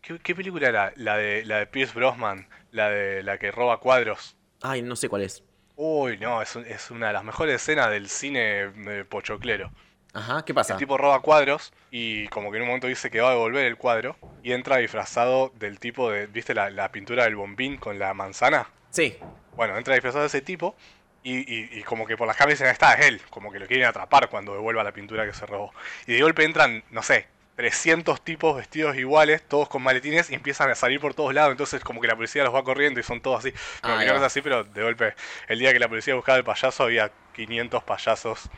¿Qué, 0.00 0.18
qué 0.22 0.34
película 0.34 0.68
era? 0.68 0.92
La 0.96 1.16
de, 1.16 1.44
la 1.44 1.58
de 1.58 1.66
Pierce 1.66 1.92
Brosnan, 1.94 2.48
la 2.70 2.88
de 2.90 3.22
la 3.22 3.38
que 3.38 3.50
roba 3.50 3.80
cuadros. 3.80 4.36
Ay, 4.62 4.82
no 4.82 4.96
sé 4.96 5.08
cuál 5.08 5.22
es. 5.22 5.42
Uy, 5.80 6.18
no, 6.18 6.42
es, 6.42 6.56
un- 6.56 6.66
es 6.66 6.90
una 6.90 7.06
de 7.06 7.12
las 7.12 7.22
mejores 7.22 7.54
escenas 7.54 7.88
del 7.90 8.08
cine 8.08 8.62
eh, 8.86 9.04
pochoclero. 9.08 9.70
Ajá, 10.12 10.44
¿qué 10.44 10.52
pasa? 10.52 10.72
El 10.72 10.78
tipo 10.80 10.98
roba 10.98 11.20
cuadros 11.20 11.72
y 11.92 12.26
como 12.28 12.50
que 12.50 12.56
en 12.56 12.62
un 12.62 12.68
momento 12.68 12.88
dice 12.88 13.10
que 13.10 13.20
va 13.20 13.28
a 13.28 13.32
devolver 13.34 13.64
el 13.64 13.76
cuadro 13.76 14.16
y 14.42 14.52
entra 14.52 14.78
disfrazado 14.78 15.52
del 15.54 15.78
tipo 15.78 16.10
de, 16.10 16.26
¿viste 16.26 16.52
la, 16.52 16.70
la 16.70 16.90
pintura 16.90 17.24
del 17.24 17.36
bombín 17.36 17.76
con 17.76 17.98
la 17.98 18.12
manzana? 18.14 18.68
Sí. 18.90 19.16
Bueno, 19.54 19.76
entra 19.76 19.94
disfrazado 19.94 20.22
de 20.22 20.28
ese 20.28 20.40
tipo 20.40 20.74
y, 21.22 21.38
y- 21.38 21.78
y 21.78 21.82
como 21.84 22.06
que 22.06 22.16
por 22.16 22.26
las 22.26 22.36
cámaras 22.36 22.58
dicen, 22.58 22.72
está, 22.72 22.94
es 22.94 23.06
él, 23.06 23.20
como 23.30 23.52
que 23.52 23.60
lo 23.60 23.66
quieren 23.68 23.86
atrapar 23.86 24.28
cuando 24.28 24.54
devuelva 24.54 24.82
la 24.82 24.92
pintura 24.92 25.26
que 25.26 25.32
se 25.34 25.46
robó. 25.46 25.72
Y 26.08 26.14
de 26.14 26.22
golpe 26.22 26.42
entran, 26.42 26.82
no 26.90 27.04
sé, 27.04 27.28
300 27.58 28.20
tipos 28.20 28.56
vestidos 28.56 28.96
iguales, 28.96 29.42
todos 29.42 29.68
con 29.68 29.82
maletines 29.82 30.30
y 30.30 30.34
empiezan 30.36 30.70
a 30.70 30.76
salir 30.76 31.00
por 31.00 31.12
todos 31.14 31.34
lados, 31.34 31.50
entonces 31.50 31.82
como 31.82 32.00
que 32.00 32.06
la 32.06 32.14
policía 32.14 32.44
los 32.44 32.54
va 32.54 32.62
corriendo 32.62 33.00
y 33.00 33.02
son 33.02 33.20
todos 33.20 33.40
así. 33.40 33.52
Ah, 33.82 33.94
No, 33.94 33.98
que 33.98 34.06
no 34.06 34.24
así, 34.24 34.40
pero 34.42 34.62
de 34.62 34.80
golpe, 34.80 35.14
el 35.48 35.58
día 35.58 35.72
que 35.72 35.80
la 35.80 35.88
policía 35.88 36.14
buscaba 36.14 36.38
el 36.38 36.44
payaso 36.44 36.84
había 36.84 37.10
500 37.34 37.82
payasos 37.82 38.48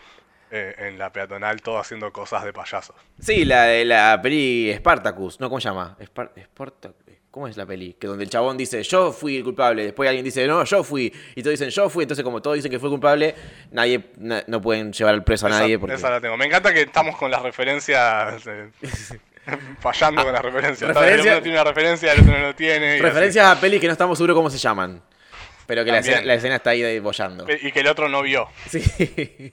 eh, 0.50 0.75
en 0.76 0.99
la 0.99 1.11
peatonal, 1.14 1.62
todos 1.62 1.80
haciendo 1.80 2.12
cosas 2.12 2.45
de 2.45 2.52
payasos. 2.52 2.95
Sí, 3.19 3.47
la 3.47 3.62
de 3.64 3.87
la 3.87 4.21
peli 4.21 4.71
Spartacus, 4.76 5.40
¿no? 5.40 5.49
¿Cómo 5.49 5.62
se 5.62 5.71
llama? 5.71 5.97
Spar- 5.99 6.33
Spartac- 6.35 6.92
¿Cómo 7.31 7.47
es 7.47 7.57
la 7.57 7.65
peli? 7.65 7.95
Que 7.99 8.09
donde 8.09 8.25
el 8.25 8.31
chabón 8.31 8.57
dice, 8.57 8.83
yo 8.83 9.13
fui 9.13 9.37
el 9.37 9.45
culpable, 9.45 9.85
después 9.85 10.09
alguien 10.09 10.25
dice, 10.25 10.47
no, 10.49 10.65
yo 10.65 10.83
fui, 10.83 11.13
y 11.37 11.43
todos 11.43 11.53
dicen, 11.53 11.71
yo 11.71 11.89
fui, 11.89 12.03
entonces 12.03 12.25
como 12.25 12.43
todos 12.43 12.57
dicen 12.57 12.73
que 12.73 12.81
fue 12.81 12.89
culpable, 12.91 13.35
nadie, 13.71 14.05
na- 14.19 14.43
no 14.49 14.61
pueden 14.61 14.93
llevar 14.93 15.15
al 15.15 15.23
preso 15.23 15.47
a 15.47 15.51
Esa- 15.51 15.61
nadie 15.61 15.79
porque... 15.79 15.95
esa 15.95 16.11
la 16.11 16.21
tengo. 16.21 16.37
Me 16.37 16.47
encanta 16.47 16.75
que 16.75 16.81
estamos 16.83 17.17
con 17.17 17.31
las 17.31 17.41
referencias. 17.43 18.45
eh, 18.49 18.71
fallando 19.81 20.25
con 20.25 20.33
las 20.33 20.43
referencias. 20.43 20.91
El 20.91 20.97
referencia- 20.97 21.33
uno 21.35 21.43
tiene 21.43 21.61
una 21.61 21.65
referencia, 21.71 22.13
el 22.13 22.21
otro 22.21 22.33
no 22.33 22.47
lo 22.49 22.55
tiene. 22.57 22.99
Referencias 22.99 23.47
a 23.47 23.61
pelis 23.61 23.81
que 23.81 23.87
no 23.87 23.93
estamos 23.93 24.19
seguros 24.19 24.35
cómo 24.35 24.51
se 24.51 24.59
llaman. 24.59 25.01
Pero 25.67 25.85
que 25.85 25.93
la 25.93 25.99
escena, 26.01 26.23
la 26.23 26.35
escena 26.35 26.57
está 26.57 26.71
ahí 26.71 26.99
bollando. 26.99 27.47
Y 27.63 27.71
que 27.71 27.79
el 27.79 27.87
otro 27.87 28.09
no 28.09 28.23
vio. 28.23 28.49
Sí. 28.69 29.53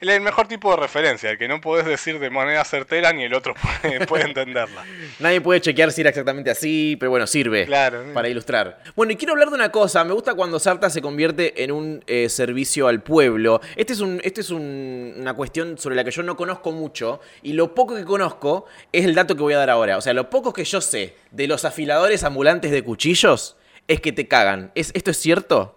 El 0.00 0.20
mejor 0.20 0.46
tipo 0.46 0.70
de 0.70 0.76
referencia, 0.76 1.28
el 1.30 1.38
que 1.38 1.48
no 1.48 1.60
podés 1.60 1.84
decir 1.84 2.20
de 2.20 2.30
manera 2.30 2.64
certera 2.64 3.12
ni 3.12 3.24
el 3.24 3.34
otro 3.34 3.54
puede, 3.82 4.06
puede 4.06 4.24
entenderla. 4.24 4.84
Nadie 5.18 5.40
puede 5.40 5.60
chequear 5.60 5.90
si 5.90 6.02
era 6.02 6.10
exactamente 6.10 6.50
así, 6.50 6.96
pero 7.00 7.10
bueno, 7.10 7.26
sirve 7.26 7.66
Claro. 7.66 8.04
para 8.14 8.28
ilustrar. 8.28 8.80
Bueno, 8.94 9.12
y 9.12 9.16
quiero 9.16 9.32
hablar 9.32 9.48
de 9.48 9.56
una 9.56 9.72
cosa. 9.72 10.04
Me 10.04 10.12
gusta 10.12 10.34
cuando 10.34 10.60
Sarta 10.60 10.88
se 10.88 11.02
convierte 11.02 11.64
en 11.64 11.72
un 11.72 12.04
eh, 12.06 12.28
servicio 12.28 12.86
al 12.86 13.02
pueblo. 13.02 13.60
Este 13.74 13.92
es, 13.92 14.00
un, 14.00 14.20
este 14.22 14.40
es 14.42 14.50
un- 14.50 15.14
una 15.16 15.34
cuestión 15.34 15.76
sobre 15.78 15.96
la 15.96 16.04
que 16.04 16.12
yo 16.12 16.22
no 16.22 16.36
conozco 16.36 16.70
mucho. 16.70 17.20
Y 17.42 17.54
lo 17.54 17.74
poco 17.74 17.96
que 17.96 18.04
conozco 18.04 18.66
es 18.92 19.04
el 19.04 19.16
dato 19.16 19.34
que 19.34 19.42
voy 19.42 19.54
a 19.54 19.58
dar 19.58 19.70
ahora. 19.70 19.96
O 19.96 20.00
sea, 20.00 20.12
lo 20.14 20.30
poco 20.30 20.52
que 20.52 20.64
yo 20.64 20.80
sé 20.80 21.16
de 21.32 21.48
los 21.48 21.64
afiladores 21.64 22.22
ambulantes 22.22 22.70
de 22.70 22.84
cuchillos 22.84 23.56
es 23.88 24.00
que 24.00 24.12
te 24.12 24.28
cagan. 24.28 24.70
¿Es, 24.76 24.92
¿Esto 24.94 25.10
es 25.10 25.16
cierto? 25.16 25.76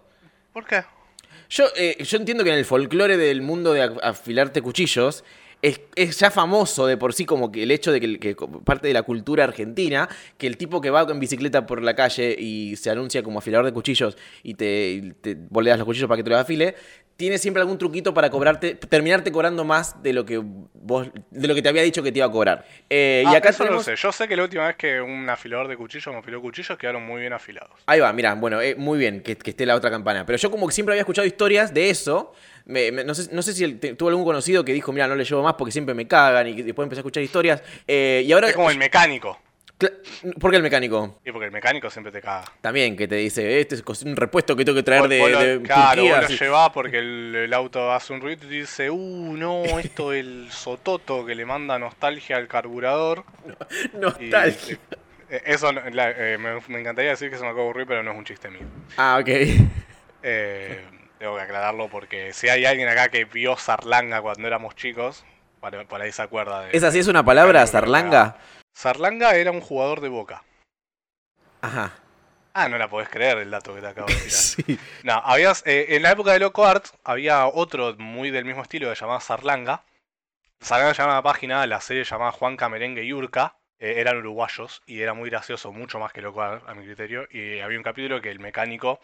¿Por 0.52 0.64
qué? 0.66 0.84
Yo, 1.52 1.66
eh, 1.76 2.02
yo 2.02 2.16
entiendo 2.16 2.44
que 2.44 2.50
en 2.50 2.56
el 2.56 2.64
folclore 2.64 3.18
del 3.18 3.42
mundo 3.42 3.74
de 3.74 3.82
afilarte 3.82 4.62
cuchillos 4.62 5.22
es, 5.62 5.80
es 5.94 6.18
ya 6.18 6.30
famoso 6.30 6.86
de 6.86 6.96
por 6.96 7.14
sí 7.14 7.24
como 7.24 7.52
que 7.52 7.62
el 7.62 7.70
hecho 7.70 7.92
de 7.92 8.00
que, 8.00 8.18
que 8.18 8.36
parte 8.64 8.88
de 8.88 8.94
la 8.94 9.02
cultura 9.04 9.44
argentina, 9.44 10.08
que 10.36 10.48
el 10.48 10.56
tipo 10.56 10.80
que 10.80 10.90
va 10.90 11.02
en 11.02 11.20
bicicleta 11.20 11.66
por 11.66 11.82
la 11.82 11.94
calle 11.94 12.36
y 12.38 12.74
se 12.76 12.90
anuncia 12.90 13.22
como 13.22 13.38
afilador 13.38 13.66
de 13.66 13.72
cuchillos 13.72 14.18
y 14.42 14.54
te, 14.54 14.90
y 14.90 15.12
te 15.12 15.36
boleas 15.36 15.78
los 15.78 15.86
cuchillos 15.86 16.08
para 16.08 16.16
que 16.16 16.24
te 16.24 16.30
los 16.30 16.40
afile, 16.40 16.74
tiene 17.16 17.38
siempre 17.38 17.60
algún 17.60 17.78
truquito 17.78 18.12
para 18.12 18.30
cobrarte, 18.30 18.74
terminarte 18.74 19.30
cobrando 19.30 19.64
más 19.64 20.02
de 20.02 20.12
lo 20.12 20.24
que 20.24 20.38
vos, 20.42 21.08
de 21.30 21.46
lo 21.46 21.54
que 21.54 21.62
te 21.62 21.68
había 21.68 21.82
dicho 21.82 22.02
que 22.02 22.10
te 22.10 22.18
iba 22.18 22.26
a 22.26 22.32
cobrar. 22.32 22.64
Eh, 22.90 23.22
y 23.24 23.28
Ah, 23.28 23.36
acá 23.36 23.50
eso 23.50 23.64
no 23.64 23.70
lo 23.70 23.82
sé. 23.82 23.94
Yo 23.94 24.10
sé 24.10 24.26
que 24.26 24.34
la 24.36 24.42
última 24.42 24.66
vez 24.66 24.74
que 24.76 25.00
un 25.00 25.28
afilador 25.30 25.68
de 25.68 25.76
cuchillos 25.76 26.12
me 26.12 26.18
afiló 26.18 26.40
cuchillos 26.40 26.76
quedaron 26.76 27.04
muy 27.06 27.20
bien 27.20 27.32
afilados. 27.32 27.70
Ahí 27.86 28.00
va, 28.00 28.12
mira, 28.12 28.34
bueno, 28.34 28.60
eh, 28.60 28.74
muy 28.74 28.98
bien 28.98 29.20
que, 29.20 29.36
que 29.36 29.50
esté 29.50 29.64
la 29.66 29.76
otra 29.76 29.90
campana. 29.90 30.26
Pero 30.26 30.38
yo 30.38 30.50
como 30.50 30.66
que 30.66 30.72
siempre 30.72 30.94
había 30.94 31.02
escuchado 31.02 31.24
historias 31.24 31.72
de 31.72 31.90
eso. 31.90 32.32
Me- 32.66 32.92
me- 32.92 33.04
no, 33.04 33.14
sé, 33.14 33.28
no 33.32 33.42
sé 33.42 33.52
si 33.54 33.64
el- 33.64 33.78
te- 33.80 33.94
tuvo 33.94 34.08
algún 34.10 34.24
conocido 34.24 34.64
que 34.64 34.72
dijo, 34.72 34.92
mira, 34.92 35.06
no 35.08 35.14
le 35.16 35.24
llevo 35.24 35.42
más 35.42 35.54
porque 35.54 35.72
siempre 35.72 35.94
me 35.94 36.06
cagan 36.06 36.46
y 36.48 36.62
después 36.62 36.84
empecé 36.86 37.00
a 37.00 37.02
escuchar 37.02 37.22
historias. 37.22 37.62
Eh, 37.86 38.22
y 38.26 38.32
ahora... 38.32 38.48
Es 38.48 38.54
como 38.54 38.70
el 38.70 38.78
mecánico. 38.78 39.38
¿Por 40.38 40.52
qué 40.52 40.58
el 40.58 40.62
mecánico? 40.62 41.18
Sí, 41.24 41.32
porque 41.32 41.46
el 41.46 41.50
mecánico 41.50 41.90
siempre 41.90 42.12
te 42.12 42.20
caga. 42.20 42.44
También 42.60 42.96
que 42.96 43.08
te 43.08 43.16
dice, 43.16 43.58
este 43.58 43.74
es 43.74 44.02
un 44.04 44.14
repuesto 44.14 44.54
que 44.54 44.64
tengo 44.64 44.76
que 44.76 44.84
traer 44.84 45.00
Vos- 45.00 45.10
de, 45.10 45.18
vos 45.18 45.30
lo- 45.32 45.40
de 45.40 45.60
claro, 45.62 45.94
Turquía. 46.02 46.20
vos 46.20 46.30
lo 46.30 46.36
llevás 46.36 46.70
porque 46.70 46.98
el, 46.98 47.34
el 47.34 47.52
auto 47.52 47.90
hace 47.92 48.12
un 48.12 48.20
ruido 48.20 48.44
y 48.44 48.46
te 48.48 48.54
dice, 48.54 48.90
uh, 48.90 49.36
no, 49.36 49.64
esto 49.80 50.12
el 50.12 50.46
sototo 50.52 51.26
que 51.26 51.34
le 51.34 51.44
manda 51.44 51.80
nostalgia 51.80 52.36
al 52.36 52.46
carburador. 52.46 53.24
Y, 53.92 53.96
Nostalgia. 53.98 54.78
eh, 55.28 55.42
eso 55.46 55.72
no- 55.72 55.80
la- 55.90 56.10
eh, 56.12 56.38
me, 56.38 56.60
me 56.68 56.78
encantaría 56.78 57.10
decir 57.10 57.28
que 57.28 57.36
se 57.36 57.42
me 57.42 57.48
acaba 57.48 57.64
de 57.64 57.68
ocurrir, 57.70 57.86
pero 57.88 58.04
no 58.04 58.12
es 58.12 58.18
un 58.18 58.24
chiste 58.24 58.50
mío. 58.50 58.60
Ah, 58.96 59.18
ok. 59.20 59.28
Eh, 60.22 60.80
tengo 61.22 61.36
que 61.36 61.42
aclararlo 61.42 61.88
porque 61.88 62.32
si 62.32 62.48
hay 62.48 62.64
alguien 62.64 62.88
acá 62.88 63.08
que 63.08 63.24
vio 63.26 63.56
Sarlanga 63.56 64.20
cuando 64.20 64.44
éramos 64.48 64.74
chicos, 64.74 65.24
por, 65.60 65.86
por 65.86 66.02
ahí 66.02 66.10
se 66.10 66.20
acuerda 66.20 66.62
de... 66.62 66.76
¿Es 66.76 66.82
así? 66.82 66.98
¿Es 66.98 67.06
una 67.06 67.24
palabra, 67.24 67.60
Claro, 67.60 67.68
zarlanga? 67.68 68.36
Sarlanga 68.74 69.36
era 69.36 69.52
un 69.52 69.60
jugador 69.60 70.00
de 70.00 70.08
Boca. 70.08 70.42
Ajá. 71.60 71.92
Ah, 72.54 72.68
no 72.68 72.76
la 72.76 72.88
podés 72.88 73.08
creer 73.08 73.38
el 73.38 73.52
dato 73.52 73.72
que 73.72 73.80
te 73.80 73.86
acabo 73.86 74.08
de 74.08 74.14
tirar. 74.16 74.30
Sí. 74.30 74.78
No, 75.04 75.12
habías, 75.24 75.62
eh, 75.64 75.94
en 75.94 76.02
la 76.02 76.10
época 76.10 76.32
de 76.32 76.40
Loco 76.40 76.66
Art 76.66 76.86
había 77.04 77.46
otro 77.46 77.94
muy 77.98 78.32
del 78.32 78.44
mismo 78.44 78.62
estilo 78.62 78.90
que 78.90 78.96
se 78.96 79.02
llamaba 79.02 79.20
Sarlanga. 79.20 79.84
Sarlanga 80.60 80.92
llamaba 80.92 81.14
la 81.18 81.22
página, 81.22 81.66
la 81.68 81.80
serie 81.80 82.02
llamaba 82.02 82.32
Juanca 82.32 82.68
Merengue 82.68 83.04
y 83.04 83.12
Urca. 83.12 83.54
eh, 83.78 83.94
eran 83.98 84.16
uruguayos 84.16 84.82
y 84.86 85.00
era 85.02 85.14
muy 85.14 85.30
gracioso, 85.30 85.72
mucho 85.72 86.00
más 86.00 86.12
que 86.12 86.20
Loco 86.20 86.42
Art 86.42 86.68
a 86.68 86.74
mi 86.74 86.84
criterio. 86.84 87.28
Y 87.30 87.60
había 87.60 87.78
un 87.78 87.84
capítulo 87.84 88.20
que 88.20 88.30
el 88.32 88.40
mecánico 88.40 88.98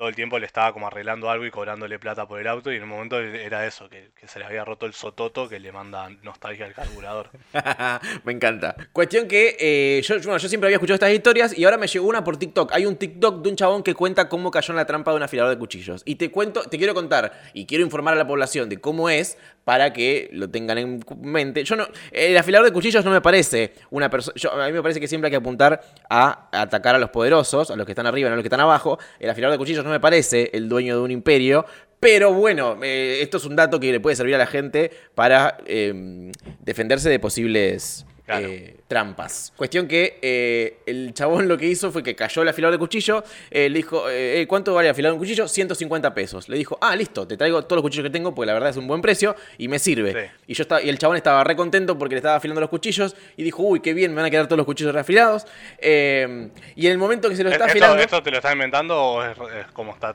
todo 0.00 0.08
el 0.08 0.14
tiempo 0.14 0.38
le 0.38 0.46
estaba 0.46 0.72
como 0.72 0.86
arreglando 0.86 1.28
algo 1.28 1.44
y 1.44 1.50
cobrándole 1.50 1.98
plata 1.98 2.26
por 2.26 2.40
el 2.40 2.46
auto. 2.46 2.72
Y 2.72 2.76
en 2.76 2.84
un 2.84 2.88
momento 2.88 3.20
era 3.20 3.66
eso, 3.66 3.86
que, 3.90 4.08
se 4.26 4.38
le 4.38 4.46
había 4.46 4.64
roto 4.64 4.86
el 4.86 4.94
sototo 4.94 5.46
que 5.46 5.60
le 5.60 5.72
manda 5.72 6.08
nostalgia 6.22 6.64
al 6.64 6.72
carburador. 6.72 7.28
me 8.24 8.32
encanta. 8.32 8.74
Cuestión 8.94 9.28
que 9.28 9.58
eh, 9.60 10.00
yo, 10.02 10.14
bueno, 10.20 10.38
yo 10.38 10.48
siempre 10.48 10.68
había 10.68 10.76
escuchado 10.76 10.94
estas 10.94 11.12
historias 11.12 11.58
y 11.58 11.66
ahora 11.66 11.76
me 11.76 11.86
llegó 11.86 12.08
una 12.08 12.24
por 12.24 12.38
TikTok. 12.38 12.72
Hay 12.72 12.86
un 12.86 12.96
TikTok 12.96 13.42
de 13.42 13.50
un 13.50 13.56
chabón 13.56 13.82
que 13.82 13.92
cuenta 13.94 14.30
cómo 14.30 14.50
cayó 14.50 14.72
en 14.72 14.76
la 14.76 14.86
trampa 14.86 15.10
de 15.10 15.18
un 15.18 15.22
afilador 15.22 15.50
de 15.50 15.58
cuchillos. 15.58 16.00
Y 16.06 16.14
te 16.14 16.30
cuento, 16.30 16.62
te 16.62 16.78
quiero 16.78 16.94
contar 16.94 17.38
y 17.52 17.66
quiero 17.66 17.84
informar 17.84 18.14
a 18.14 18.16
la 18.16 18.26
población 18.26 18.70
de 18.70 18.80
cómo 18.80 19.10
es 19.10 19.36
para 19.64 19.92
que 19.92 20.30
lo 20.32 20.48
tengan 20.48 20.78
en 20.78 21.04
mente. 21.20 21.62
Yo 21.64 21.76
no, 21.76 21.86
el 22.10 22.36
afilador 22.38 22.66
de 22.66 22.72
cuchillos 22.72 23.04
no 23.04 23.10
me 23.10 23.20
parece 23.20 23.74
una 23.90 24.08
persona. 24.08 24.64
A 24.64 24.66
mí 24.66 24.72
me 24.72 24.82
parece 24.82 24.98
que 24.98 25.08
siempre 25.08 25.26
hay 25.26 25.30
que 25.32 25.36
apuntar 25.36 25.82
a 26.08 26.48
atacar 26.52 26.94
a 26.94 26.98
los 26.98 27.10
poderosos, 27.10 27.70
a 27.70 27.76
los 27.76 27.84
que 27.84 27.92
están 27.92 28.06
arriba, 28.06 28.30
no 28.30 28.32
a 28.32 28.36
los 28.36 28.42
que 28.42 28.48
están 28.48 28.60
abajo. 28.60 28.98
El 29.18 29.28
afilador 29.28 29.52
de 29.52 29.58
cuchillos 29.58 29.84
no 29.84 29.89
me 29.90 30.00
parece 30.00 30.50
el 30.52 30.68
dueño 30.68 30.96
de 30.96 31.02
un 31.02 31.10
imperio. 31.10 31.66
Pero 32.00 32.32
bueno, 32.32 32.78
eh, 32.82 33.18
esto 33.20 33.36
es 33.36 33.44
un 33.44 33.56
dato 33.56 33.78
que 33.78 33.92
le 33.92 34.00
puede 34.00 34.16
servir 34.16 34.34
a 34.34 34.38
la 34.38 34.46
gente 34.46 34.90
para 35.14 35.58
eh, 35.66 36.32
defenderse 36.60 37.10
de 37.10 37.18
posibles 37.18 38.06
Claro. 38.30 38.46
eh, 38.48 38.76
trampas. 38.86 39.52
Cuestión 39.56 39.88
que 39.88 40.18
eh, 40.22 40.78
el 40.86 41.12
chabón 41.14 41.48
lo 41.48 41.58
que 41.58 41.66
hizo 41.66 41.90
fue 41.90 42.02
que 42.02 42.14
cayó 42.14 42.42
el 42.42 42.48
afilador 42.48 42.72
de 42.74 42.78
cuchillo, 42.78 43.24
eh, 43.50 43.68
le 43.68 43.76
dijo, 43.78 44.04
eh, 44.08 44.44
¿cuánto 44.48 44.72
vale 44.74 44.88
afilar 44.88 45.12
un 45.12 45.18
cuchillo? 45.18 45.48
150 45.48 46.14
pesos. 46.14 46.48
Le 46.48 46.56
dijo, 46.56 46.78
ah, 46.80 46.94
listo, 46.94 47.26
te 47.26 47.36
traigo 47.36 47.62
todos 47.64 47.78
los 47.78 47.82
cuchillos 47.82 48.04
que 48.04 48.10
tengo 48.10 48.34
porque 48.34 48.46
la 48.46 48.52
verdad 48.54 48.70
es 48.70 48.76
un 48.76 48.86
buen 48.86 49.00
precio 49.02 49.34
y 49.58 49.68
me 49.68 49.78
sirve. 49.78 50.12
Sí. 50.12 50.30
Y, 50.48 50.54
yo 50.54 50.62
estaba, 50.62 50.82
y 50.82 50.88
el 50.88 50.98
chabón 50.98 51.16
estaba 51.16 51.42
re 51.44 51.56
contento 51.56 51.98
porque 51.98 52.14
le 52.14 52.18
estaba 52.20 52.36
afilando 52.36 52.60
los 52.60 52.70
cuchillos 52.70 53.16
y 53.36 53.42
dijo, 53.42 53.62
uy, 53.62 53.80
qué 53.80 53.94
bien, 53.94 54.12
me 54.12 54.16
van 54.16 54.26
a 54.26 54.30
quedar 54.30 54.46
todos 54.46 54.58
los 54.58 54.66
cuchillos 54.66 54.94
reafilados. 54.94 55.46
Y 55.80 56.86
en 56.86 56.92
el 56.92 56.98
momento 56.98 57.28
que 57.28 57.36
se 57.36 57.42
lo 57.44 57.50
está 57.50 57.64
¿Esto, 57.66 57.72
afilando... 57.72 58.02
¿Esto 58.02 58.22
te 58.22 58.30
lo 58.30 58.36
estás 58.36 58.52
inventando 58.52 58.96
o 58.96 59.24
es, 59.24 59.36
es 59.58 59.66
como 59.72 59.92
está 59.92 60.14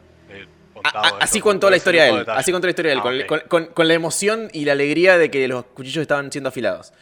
contado? 0.74 1.04
A- 1.04 1.08
esto, 1.08 1.18
así 1.22 1.40
con 1.40 1.54
contó 1.54 1.70
la 1.70 1.78
historia 1.78 2.04
de 2.06 2.10
él. 2.12 2.26
Así 2.28 2.52
contó 2.52 2.68
la 2.68 2.72
historia 2.72 2.90
de 2.92 2.94
él. 2.94 3.00
Ah, 3.00 3.04
con, 3.04 3.16
ok. 3.22 3.26
con- 3.26 3.40
con- 3.48 3.66
con 3.74 3.88
la 3.88 3.94
emoción 3.94 4.50
y 4.54 4.66
la 4.66 4.74
alegría 4.74 5.18
de 5.18 5.30
que 5.32 5.48
los 5.48 5.66
cuchillos 5.66 6.02
estaban 6.02 6.32
siendo 6.32 6.50
afilados. 6.50 6.94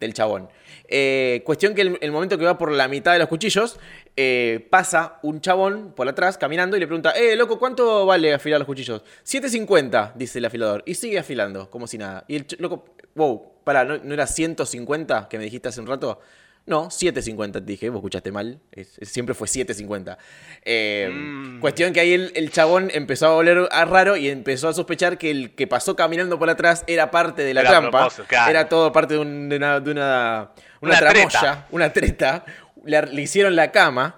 Del 0.00 0.14
chabón. 0.14 0.48
Eh, 0.88 1.42
cuestión 1.44 1.74
que 1.74 1.82
el, 1.82 2.10
momento 2.10 2.36
que 2.36 2.44
va 2.44 2.58
por 2.58 2.72
la 2.72 2.88
mitad 2.88 3.12
de 3.12 3.20
los 3.20 3.28
cuchillos, 3.28 3.78
eh, 4.16 4.66
pasa 4.70 5.20
un 5.22 5.40
chabón 5.40 5.92
por 5.94 6.08
atrás 6.08 6.36
caminando 6.36 6.76
y 6.76 6.80
le 6.80 6.86
pregunta, 6.88 7.12
eh, 7.12 7.36
loco, 7.36 7.58
¿cuánto 7.60 8.06
vale 8.06 8.34
afilar 8.34 8.58
los 8.58 8.66
cuchillos? 8.66 9.02
7.50, 9.24 10.14
dice 10.16 10.40
el 10.40 10.46
afilador. 10.46 10.82
Y 10.86 10.94
sigue 10.94 11.18
afilando, 11.18 11.70
como 11.70 11.86
si 11.86 11.98
nada. 11.98 12.24
Y 12.26 12.36
el 12.36 12.46
loco, 12.58 12.86
wow, 13.14 13.52
pará, 13.62 13.84
¿no, 13.84 13.98
no 13.98 14.14
era 14.14 14.26
150 14.26 15.28
que 15.28 15.38
me 15.38 15.44
dijiste 15.44 15.68
hace 15.68 15.80
un 15.80 15.86
rato? 15.86 16.18
No, 16.70 16.86
7.50 16.88 17.52
te 17.54 17.60
dije, 17.62 17.90
vos 17.90 17.98
escuchaste 17.98 18.30
mal. 18.30 18.60
Es- 18.70 18.96
es- 18.98 19.08
siempre 19.08 19.34
fue 19.34 19.48
7.50. 19.48 20.16
Eh, 20.64 21.10
Mm. 21.12 21.60
Cuestión 21.60 21.92
que 21.92 21.98
ahí 22.00 22.12
el, 22.12 22.32
el 22.36 22.50
chabón 22.52 22.90
empezó 22.94 23.26
a 23.26 23.34
oler 23.34 23.68
a 23.72 23.84
raro 23.84 24.16
y 24.16 24.28
empezó 24.28 24.68
a 24.68 24.72
sospechar 24.72 25.18
que 25.18 25.30
el 25.32 25.50
que 25.56 25.66
pasó 25.66 25.96
caminando 25.96 26.38
por 26.38 26.48
atrás 26.48 26.84
era 26.86 27.10
parte 27.10 27.42
de 27.42 27.54
la 27.54 27.62
Era 27.62 27.70
trampa. 27.70 28.08
claro. 28.28 28.50
Era 28.50 28.68
todo 28.68 28.92
parte 28.92 29.14
de, 29.14 29.20
un- 29.20 29.48
de 29.48 29.56
una, 29.56 29.80
de 29.80 29.90
una, 29.90 30.50
una 30.80 30.90
Una 30.92 30.98
tramoya, 30.98 31.28
treta. 31.28 31.66
una 31.72 31.92
treta. 31.92 32.44
Le, 32.84 33.02
le 33.02 33.22
hicieron 33.22 33.56
la 33.56 33.70
cama. 33.72 34.16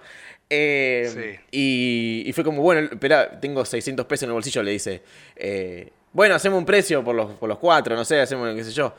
eh, 0.49 1.09
Sí. 1.11 1.39
y, 1.51 2.29
y 2.29 2.33
fue 2.33 2.43
como, 2.43 2.61
bueno, 2.61 2.87
espera, 2.91 3.39
tengo 3.39 3.65
600 3.65 4.05
pesos 4.05 4.23
en 4.23 4.29
el 4.29 4.33
bolsillo, 4.33 4.61
le 4.61 4.71
dice. 4.71 5.01
eh, 5.35 5.89
bueno, 6.11 6.35
hacemos 6.35 6.59
un 6.59 6.65
precio 6.65 7.03
por 7.03 7.15
los, 7.15 7.31
por 7.33 7.49
los 7.49 7.57
cuatro, 7.57 7.95
no 7.95 8.05
sé, 8.05 8.21
hacemos 8.21 8.53
qué 8.55 8.63
sé 8.63 8.71
yo. 8.71 8.93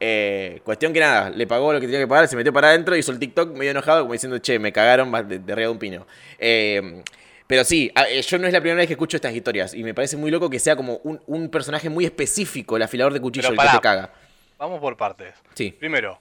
Eh, 0.00 0.60
cuestión 0.64 0.92
que 0.92 1.00
nada, 1.00 1.30
le 1.30 1.46
pagó 1.46 1.72
lo 1.72 1.80
que 1.80 1.86
tenía 1.86 2.00
que 2.00 2.08
pagar, 2.08 2.28
se 2.28 2.36
metió 2.36 2.52
para 2.52 2.68
adentro, 2.68 2.96
hizo 2.96 3.12
el 3.12 3.18
TikTok 3.18 3.56
medio 3.56 3.70
enojado, 3.70 4.02
como 4.02 4.12
diciendo, 4.12 4.38
che, 4.38 4.58
me 4.58 4.72
cagaron 4.72 5.10
de, 5.28 5.38
de 5.38 5.52
arriba 5.52 5.68
de 5.68 5.72
un 5.72 5.78
pino. 5.78 6.06
Eh, 6.38 7.02
Pero 7.46 7.62
sí, 7.64 7.92
eh, 8.08 8.22
yo 8.22 8.38
no 8.38 8.46
es 8.46 8.52
la 8.52 8.60
primera 8.60 8.78
vez 8.78 8.86
que 8.86 8.94
escucho 8.94 9.16
estas 9.16 9.34
historias. 9.34 9.74
Y 9.74 9.84
me 9.84 9.92
parece 9.92 10.16
muy 10.16 10.30
loco 10.30 10.48
que 10.48 10.58
sea 10.58 10.76
como 10.76 11.00
un, 11.04 11.20
un 11.26 11.50
personaje 11.50 11.90
muy 11.90 12.04
específico, 12.04 12.76
el 12.76 12.82
afilador 12.82 13.12
de 13.12 13.20
cuchillo, 13.20 13.48
el 13.50 13.56
que 13.58 13.68
te 13.68 13.80
caga. 13.80 14.10
Vamos 14.58 14.80
por 14.80 14.96
partes. 14.96 15.34
Sí. 15.54 15.74
Primero, 15.78 16.18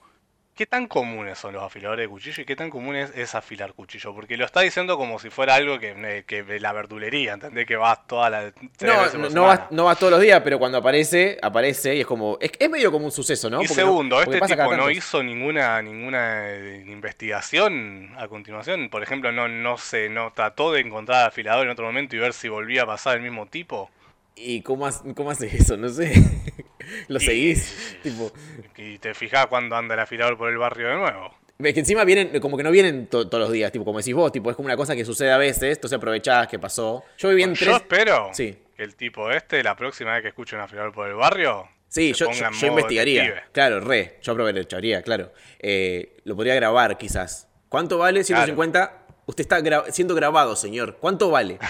¿qué 0.55 0.65
tan 0.65 0.87
comunes 0.87 1.37
son 1.37 1.53
los 1.53 1.63
afiladores 1.63 2.03
de 2.03 2.09
cuchillo 2.09 2.43
y 2.43 2.45
qué 2.45 2.55
tan 2.55 2.69
comunes 2.69 3.11
es 3.15 3.35
afilar 3.35 3.73
cuchillo? 3.73 4.13
Porque 4.13 4.37
lo 4.37 4.45
está 4.45 4.61
diciendo 4.61 4.97
como 4.97 5.19
si 5.19 5.29
fuera 5.29 5.55
algo 5.55 5.79
que, 5.79 5.95
eh, 5.97 6.23
que 6.25 6.43
de 6.43 6.59
la 6.59 6.71
verdulería, 6.73 7.33
¿entendés? 7.33 7.65
Que 7.65 7.75
vas 7.75 8.05
toda 8.07 8.29
la. 8.29 8.53
No, 8.81 9.17
no, 9.17 9.29
no 9.29 9.43
vas, 9.43 9.61
no 9.71 9.85
vas 9.85 9.97
todos 9.97 10.11
los 10.11 10.21
días, 10.21 10.41
pero 10.43 10.59
cuando 10.59 10.77
aparece, 10.77 11.37
aparece 11.41 11.95
y 11.95 12.01
es 12.01 12.05
como. 12.05 12.37
Es, 12.39 12.51
es 12.59 12.69
medio 12.69 12.91
como 12.91 13.05
un 13.05 13.11
suceso, 13.11 13.49
¿no? 13.49 13.57
y 13.57 13.67
Porque 13.67 13.81
segundo, 13.81 14.17
porque 14.23 14.37
este 14.37 14.55
tipo 14.55 14.75
no 14.75 14.89
hizo 14.89 15.23
ninguna 15.23 15.81
ninguna 15.81 16.49
eh, 16.49 16.85
investigación 16.87 18.13
a 18.17 18.27
continuación. 18.27 18.89
Por 18.89 19.03
ejemplo, 19.03 19.31
no 19.31 19.47
no 19.47 19.77
se 19.77 20.09
no 20.09 20.31
trató 20.33 20.71
de 20.71 20.81
encontrar 20.81 21.27
afilador 21.27 21.65
en 21.65 21.71
otro 21.71 21.85
momento 21.85 22.15
y 22.15 22.19
ver 22.19 22.33
si 22.33 22.49
volvía 22.49 22.83
a 22.83 22.85
pasar 22.85 23.17
el 23.17 23.23
mismo 23.23 23.47
tipo. 23.47 23.89
¿Y 24.35 24.61
cómo, 24.61 24.89
cómo 25.15 25.31
haces 25.31 25.53
eso? 25.53 25.77
No 25.77 25.89
sé. 25.89 26.13
¿Lo 27.07 27.17
Y- 27.19 27.25
seguís? 27.25 27.97
Tipo. 28.03 28.31
Y 28.77 28.97
te 28.99 29.13
fijás 29.13 29.47
cuando 29.47 29.75
anda 29.75 29.93
el 29.95 29.99
afilador 30.01 30.37
por 30.37 30.49
el 30.49 30.57
barrio 30.57 30.87
de 30.89 30.95
nuevo. 30.95 31.33
Es 31.59 31.73
que 31.73 31.79
encima 31.79 32.03
vienen, 32.03 32.39
como 32.41 32.57
que 32.57 32.63
no 32.63 32.71
vienen 32.71 33.07
to- 33.07 33.29
todos 33.29 33.43
los 33.43 33.51
días, 33.51 33.71
tipo, 33.71 33.85
como 33.85 33.99
decís 33.99 34.13
vos, 34.15 34.31
tipo, 34.31 34.49
es 34.49 34.55
como 34.55 34.65
una 34.65 34.75
cosa 34.75 34.95
que 34.95 35.05
sucede 35.05 35.31
a 35.31 35.37
veces, 35.37 35.75
entonces 35.77 35.95
aprovechás 35.95 36.47
que 36.47 36.59
pasó. 36.59 37.03
Yo 37.17 37.29
viví 37.29 37.43
en 37.43 37.53
Yo 37.53 37.65
tres. 37.65 37.75
espero 37.77 38.29
Sí. 38.33 38.57
que 38.75 38.83
el 38.83 38.95
tipo 38.95 39.29
este, 39.31 39.63
la 39.63 39.75
próxima 39.75 40.13
vez 40.13 40.23
que 40.23 40.29
escuche 40.29 40.55
un 40.55 40.63
afilador 40.63 40.91
por 40.91 41.07
el 41.07 41.13
barrio, 41.15 41.69
Sí, 41.87 42.11
yo, 42.13 42.31
yo- 42.31 42.47
en 42.47 42.53
yo 42.53 42.67
investigaría. 42.67 43.21
detective. 43.21 43.47
Claro, 43.53 43.79
re. 43.81 44.17
Yo 44.23 44.31
aprovecharía, 44.31 45.03
claro. 45.03 45.31
Eh, 45.59 46.17
lo 46.25 46.35
podría 46.35 46.55
grabar, 46.55 46.97
quizás. 46.97 47.47
¿Cuánto 47.69 47.99
vale? 47.99 48.23
150. 48.23 49.02
Usted 49.25 49.41
está 49.43 49.59
gra- 49.61 49.89
siendo 49.91 50.15
grabado, 50.15 50.55
señor. 50.55 50.97
¿Cuánto 50.99 51.29
vale? 51.29 51.59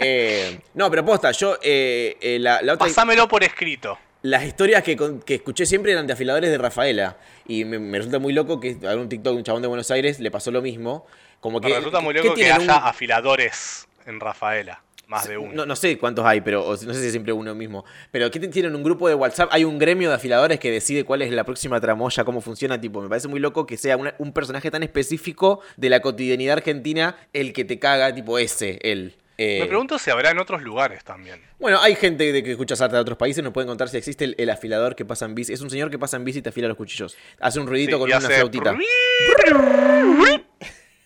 Eh, 0.00 0.60
no, 0.74 0.88
pero 0.90 1.04
posta, 1.04 1.32
yo. 1.32 1.58
eh, 1.60 2.16
eh, 2.20 2.38
la, 2.38 2.62
la 2.62 2.74
otra. 2.74 2.86
Pasámelo 2.86 3.26
por 3.26 3.42
escrito. 3.42 3.98
Las 4.22 4.44
historias 4.44 4.82
que, 4.84 4.96
que 5.24 5.34
escuché 5.36 5.66
siempre 5.66 5.90
eran 5.92 6.06
de 6.06 6.12
afiladores 6.12 6.50
de 6.50 6.58
Rafaela. 6.58 7.16
Y 7.48 7.64
me, 7.64 7.78
me 7.80 7.98
resulta 7.98 8.18
muy 8.20 8.32
loco 8.32 8.60
que 8.60 8.76
a 8.88 8.94
un 8.94 9.08
TikTok, 9.08 9.34
un 9.36 9.42
chabón 9.42 9.62
de 9.62 9.68
Buenos 9.68 9.90
Aires, 9.90 10.20
le 10.20 10.30
pasó 10.30 10.50
lo 10.52 10.62
mismo. 10.62 11.04
Como 11.40 11.60
que. 11.60 11.68
Me 11.68 11.74
resulta 11.76 12.00
muy 12.00 12.14
¿qué 12.14 12.22
loco 12.22 12.34
que 12.34 12.44
haya 12.52 12.58
Un- 12.62 12.70
afiladores 12.70 13.88
en 14.06 14.20
Rafaela. 14.20 14.82
Más 15.08 15.26
de 15.26 15.38
uno. 15.38 15.52
No, 15.54 15.66
no 15.66 15.74
sé 15.74 15.98
cuántos 15.98 16.24
hay, 16.24 16.42
pero 16.42 16.64
o- 16.66 16.72
no 16.72 16.76
sé 16.94 17.00
si 17.00 17.06
es 17.06 17.10
siempre 17.12 17.32
uno 17.32 17.54
mismo. 17.54 17.84
Pero 18.12 18.30
¿qué 18.30 18.38
tienen 18.40 18.74
un 18.76 18.82
grupo 18.84 19.08
de 19.08 19.14
WhatsApp? 19.14 19.48
Hay 19.52 19.64
un 19.64 19.78
gremio 19.78 20.10
de 20.10 20.14
afiladores 20.14 20.60
que 20.60 20.70
decide 20.70 21.04
cuál 21.04 21.22
es 21.22 21.32
la 21.32 21.44
próxima 21.44 21.80
tramoya, 21.80 22.24
cómo 22.24 22.40
funciona. 22.42 22.80
Tipo, 22.80 23.00
me 23.00 23.08
parece 23.08 23.26
muy 23.26 23.40
loco 23.40 23.66
que 23.66 23.76
sea 23.78 23.96
una- 23.96 24.14
un 24.18 24.32
personaje 24.32 24.70
tan 24.70 24.82
específico 24.82 25.60
de 25.78 25.88
la 25.88 26.00
cotidianidad 26.00 26.58
argentina 26.58 27.16
el 27.32 27.52
que 27.54 27.64
te 27.64 27.78
caga, 27.78 28.14
tipo 28.14 28.38
ese, 28.38 28.78
él. 28.82 29.16
Eh, 29.40 29.60
Me 29.60 29.66
pregunto 29.66 30.00
si 30.00 30.10
habrá 30.10 30.32
en 30.32 30.38
otros 30.40 30.62
lugares 30.62 31.04
también. 31.04 31.40
bueno, 31.60 31.80
hay 31.80 31.94
gente 31.94 32.32
de 32.32 32.42
que 32.42 32.50
escucha 32.50 32.74
sarta 32.74 32.96
de 32.96 33.02
otros 33.02 33.16
países, 33.16 33.42
nos 33.44 33.52
pueden 33.52 33.68
contar 33.68 33.88
si 33.88 33.96
existe 33.96 34.24
el, 34.24 34.34
el 34.36 34.50
afilador 34.50 34.96
que 34.96 35.04
pasa 35.04 35.26
en 35.26 35.34
bici. 35.36 35.52
Es 35.52 35.60
un 35.60 35.70
señor 35.70 35.90
que 35.90 35.98
pasa 35.98 36.16
en 36.16 36.24
bici 36.24 36.40
y 36.40 36.42
te 36.42 36.48
afila 36.48 36.66
los 36.68 36.76
cuchillos. 36.76 37.16
Hace 37.40 37.60
un 37.60 37.66
ruidito 37.68 37.92
Sí, 37.96 37.98
con 38.00 38.10
una 38.10 38.20
flautita. 38.20 38.76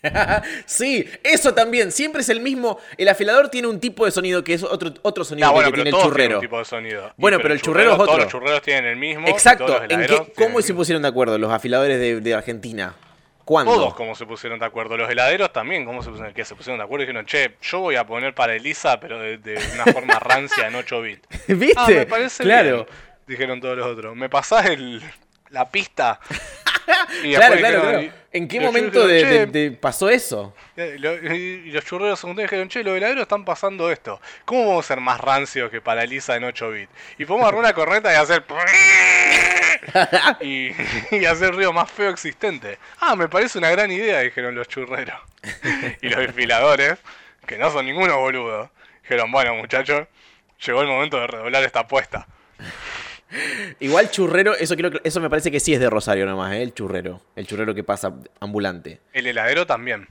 sí, 0.67 1.09
eso 1.23 1.55
también. 1.55 1.93
Siempre 1.93 2.23
es 2.23 2.29
el 2.29 2.41
mismo. 2.41 2.79
El 2.97 3.09
afilador 3.09 3.49
tiene 3.49 3.69
un 3.69 3.79
tipo 3.81 4.05
de 4.05 4.11
sonido 4.11 4.43
que 4.43 4.55
es 4.55 4.63
otro, 4.63 4.93
otro 5.03 5.25
sonido 5.25 5.47
Ah, 5.49 5.51
que 5.51 5.55
bueno, 5.55 5.73
tiene 5.73 5.91
el 5.91 5.95
todos 5.95 6.05
churrero. 6.07 6.35
un 6.37 6.41
tipo 6.41 6.59
de 6.59 6.65
sonido. 6.65 7.09
Y, 7.09 7.21
Bueno, 7.21 7.39
pero 7.41 7.55
el 7.55 7.63
churrero 7.63 7.93
es 7.93 7.97
Todos 7.97 8.09
otro. 8.09 8.23
los 8.25 8.33
churreros 8.33 8.63
tienen 8.63 8.87
el 8.87 8.97
mismo. 8.97 9.29
Exacto. 9.29 9.67
todos 9.67 9.83
¿En 9.89 10.07
qué, 10.07 10.33
¿Cómo 10.37 10.61
se 10.63 10.75
pusieron 10.75 11.03
de 11.03 11.09
acuerdo 11.09 11.39
los 11.39 11.53
afiladores 11.53 11.99
de, 11.99 12.21
de 12.21 12.35
Argentina? 12.35 12.95
¿Cuándo? 13.45 13.73
Todos 13.75 13.95
como 13.95 14.15
se 14.15 14.25
pusieron 14.25 14.59
de 14.61 14.67
acuerdo. 14.67 14.97
Los 14.97 15.11
heladeros 15.11 15.53
también, 15.53 15.85
¿cómo 15.85 16.03
se 16.03 16.11
pusieron, 16.11 16.33
que 16.33 16.45
se 16.45 16.55
pusieron 16.55 16.79
de 16.79 16.85
acuerdo? 16.85 17.03
Y 17.03 17.07
dijeron, 17.07 17.27
che, 17.27 17.57
yo 17.61 17.81
voy 17.81 17.97
a 17.97 18.07
poner 18.07 18.35
para 18.35 18.55
Elisa, 18.55 19.01
pero 19.01 19.19
de, 19.19 19.39
de 19.39 19.59
una 19.75 19.85
forma 19.93 20.19
rancia 20.21 20.69
en 20.69 20.75
8 20.77 21.03
bits. 21.03 21.29
¿Viste? 21.49 21.75
Ah, 21.77 21.87
me 21.89 22.07
parece 22.07 22.45
claro. 22.45 22.75
bien, 22.85 22.87
dijeron 23.27 23.61
todos 23.61 23.77
los 23.77 23.87
otros. 23.87 24.15
¿Me 24.15 24.29
pasás 24.29 24.67
el, 24.67 25.03
la 25.51 25.69
pista? 25.71 26.21
Y 27.23 27.35
Claro, 27.35 27.57
claro, 27.57 27.81
claro. 27.83 28.09
¿En 28.33 28.49
qué 28.49 28.61
momento 28.61 29.07
de, 29.07 29.21
churreros, 29.21 29.53
de- 29.53 29.71
de- 29.71 29.77
pasó 29.77 30.09
eso? 30.09 30.55
"Che", 30.75 30.95
y 30.97 30.99
lo- 30.99 31.15
y 31.35 31.71
los 31.71 31.85
churreros 31.85 32.19
secundarios 32.19 32.51
dijeron, 32.51 32.69
che, 32.69 32.83
los 32.83 32.97
heladeros 32.97 33.23
están 33.23 33.45
pasando 33.45 33.91
esto. 33.91 34.21
¿Cómo 34.45 34.69
vamos 34.69 34.85
a 34.87 34.89
ser 34.89 35.01
más 35.01 35.21
rancios 35.21 35.71
que 35.71 35.81
para 35.81 36.03
Elisa 36.05 36.35
en 36.37 36.45
8 36.45 36.71
bits? 36.71 36.91
Y 37.19 37.25
podemos 37.27 37.47
agarrar 37.47 37.61
una 37.61 37.73
corneta 37.75 38.13
y 38.13 38.17
hacer... 38.17 38.45
y, 40.41 40.71
y 41.17 41.25
hacer 41.27 41.51
el 41.51 41.57
ruido 41.57 41.73
más 41.73 41.91
feo 41.91 42.11
existente. 42.11 42.79
Ah, 43.01 43.17
me 43.17 43.29
parece 43.29 43.59
una 43.59 43.71
gran 43.71 43.91
idea, 43.91 44.21
dijeron 44.21 44.55
los 44.55 44.69
churreros. 44.69 45.17
Y 46.01 46.09
los 46.09 46.21
desfiladores, 46.21 46.99
que 47.47 47.59
no 47.59 47.71
son 47.71 47.87
ninguno 47.87 48.19
boludo, 48.19 48.71
dijeron, 49.03 49.31
bueno 49.31 49.55
muchachos, 49.57 50.07
llegó 50.65 50.81
el 50.83 50.89
momento 50.89 51.19
de 51.21 51.27
redoblar 51.27 51.63
esta 51.65 51.81
apuesta. 51.81 52.27
Igual 53.83 54.11
churrero, 54.11 54.55
eso 54.55 54.77
creo 54.77 54.91
que, 54.91 55.01
eso 55.05 55.21
me 55.21 55.29
parece 55.29 55.51
que 55.51 55.61
sí 55.61 55.75
es 55.75 55.81
de 55.81 55.91
Rosario 55.91 56.25
nomás, 56.27 56.53
¿eh? 56.55 56.63
el 56.63 56.73
churrero. 56.75 57.21
El 57.37 57.47
churrero 57.47 57.75
que 57.75 57.85
pasa 57.85 58.15
ambulante. 58.41 59.01
El 59.13 59.27
heladero 59.27 59.67
también. 59.67 60.07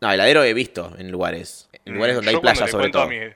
No, 0.00 0.10
heladero 0.12 0.42
he 0.44 0.54
visto 0.54 0.94
en 0.98 1.10
lugares. 1.10 1.68
En 1.84 1.94
lugares 1.94 2.16
donde 2.16 2.30
Mm, 2.30 2.32
Yo 2.32 2.38
hay 2.38 2.42
cuando 2.42 2.58
playa 2.60 2.66
le 2.66 2.70
sobre 2.72 2.86
a 2.88 2.90
todo. 2.90 3.08
mi- 3.08 3.34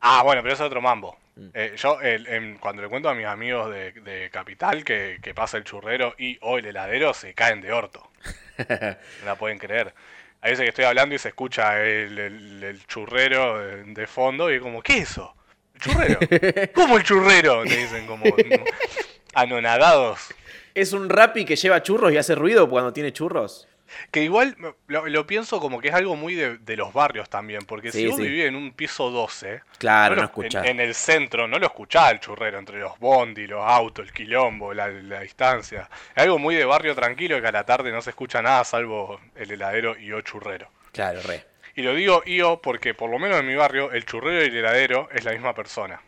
Ah, 0.00 0.22
bueno, 0.22 0.42
pero 0.42 0.54
eso 0.54 0.62
es 0.64 0.66
otro 0.68 0.80
mambo. 0.80 1.18
Mm. 1.36 1.48
Eh, 1.54 1.72
yo, 1.76 2.00
el- 2.00 2.26
em, 2.28 2.58
cuando 2.58 2.82
le 2.82 2.88
cuento 2.88 3.08
a 3.08 3.14
mis 3.14 3.26
amigos 3.26 3.70
de, 3.72 3.92
de 3.92 4.30
Capital 4.30 4.84
que, 4.84 5.18
que 5.22 5.34
pasa 5.34 5.56
el 5.56 5.64
churrero 5.64 6.14
y 6.18 6.38
o 6.42 6.58
el 6.58 6.66
heladero, 6.66 7.14
se 7.14 7.34
caen 7.34 7.60
de 7.60 7.72
orto. 7.72 8.10
no 8.58 9.26
la 9.26 9.34
pueden 9.36 9.58
creer. 9.58 9.94
Hay 10.40 10.50
veces 10.52 10.64
que 10.64 10.68
estoy 10.68 10.84
hablando 10.84 11.14
y 11.14 11.18
se 11.18 11.28
escucha 11.28 11.80
el, 11.82 12.18
el- 12.18 12.62
el 12.62 12.86
churrero 12.86 13.58
de, 13.58 13.84
de 13.84 14.06
fondo 14.06 14.50
y 14.50 14.56
es 14.56 14.60
como, 14.62 14.82
¿qué 14.82 14.98
es 14.98 15.10
eso? 15.10 15.34
¿El 15.84 15.92
churrero? 15.92 16.18
¿Cómo 16.74 16.96
el 16.96 17.04
churrero? 17.04 17.62
Te 17.64 17.76
dicen 17.76 18.06
como 18.06 18.24
anonadados. 19.34 20.20
¿Es 20.74 20.92
un 20.92 21.08
rapi 21.08 21.44
que 21.44 21.56
lleva 21.56 21.82
churros 21.82 22.12
y 22.12 22.16
hace 22.18 22.34
ruido 22.34 22.68
cuando 22.68 22.92
tiene 22.92 23.12
churros? 23.12 23.66
Que 24.10 24.22
igual 24.22 24.54
lo, 24.86 25.06
lo 25.08 25.26
pienso 25.26 25.60
como 25.60 25.80
que 25.80 25.88
es 25.88 25.94
algo 25.94 26.14
muy 26.14 26.34
de, 26.34 26.58
de 26.58 26.76
los 26.76 26.92
barrios 26.92 27.30
también, 27.30 27.62
porque 27.64 27.90
Sí, 27.90 28.00
si 28.00 28.06
vos 28.06 28.16
sí. 28.16 28.22
vivís 28.22 28.44
en 28.44 28.54
un 28.54 28.72
piso 28.72 29.10
12, 29.10 29.62
Claro, 29.78 30.14
lo- 30.14 30.20
no 30.22 30.26
escuchás. 30.26 30.66
En, 30.66 30.72
en 30.72 30.80
el 30.80 30.94
centro 30.94 31.48
no 31.48 31.58
lo 31.58 31.66
escuchás 31.66 32.12
el 32.12 32.20
churrero 32.20 32.58
entre 32.58 32.78
los 32.80 32.98
bondi, 32.98 33.46
los 33.46 33.64
autos, 33.64 34.06
el 34.06 34.12
quilombo, 34.12 34.74
la, 34.74 34.88
la 34.88 35.20
distancia. 35.20 35.88
Es 36.14 36.22
algo 36.22 36.38
muy 36.38 36.54
de 36.54 36.66
barrio 36.66 36.94
tranquilo 36.94 37.40
que 37.40 37.46
a 37.48 37.52
la 37.52 37.64
tarde 37.64 37.90
no 37.90 38.02
se 38.02 38.10
escucha 38.10 38.42
nada 38.42 38.62
salvo 38.62 39.18
el 39.34 39.50
heladero 39.52 39.98
y 39.98 40.12
o 40.12 40.20
churrero. 40.20 40.68
Claro, 40.92 41.22
re. 41.22 41.46
Y 41.78 41.82
lo 41.82 41.94
digo 41.94 42.24
IO 42.26 42.60
porque 42.60 42.92
por 42.92 43.08
lo 43.08 43.20
menos 43.20 43.38
en 43.38 43.46
mi 43.46 43.54
barrio 43.54 43.92
el 43.92 44.04
churrero 44.04 44.42
y 44.42 44.48
el 44.48 44.56
heladero 44.56 45.08
es 45.12 45.22
la 45.24 45.30
misma 45.30 45.54
persona. 45.54 46.02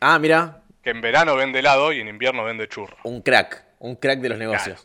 Ah, 0.00 0.18
mira, 0.18 0.62
Que 0.82 0.90
en 0.90 1.00
verano 1.00 1.36
vende 1.36 1.60
helado 1.60 1.92
y 1.92 2.00
en 2.00 2.08
invierno 2.08 2.42
vende 2.42 2.66
churro. 2.66 2.96
un 3.04 3.22
crack. 3.22 3.62
Un 3.78 3.94
crack 3.94 4.18
de 4.18 4.28
los 4.30 4.36
negocios. 4.36 4.84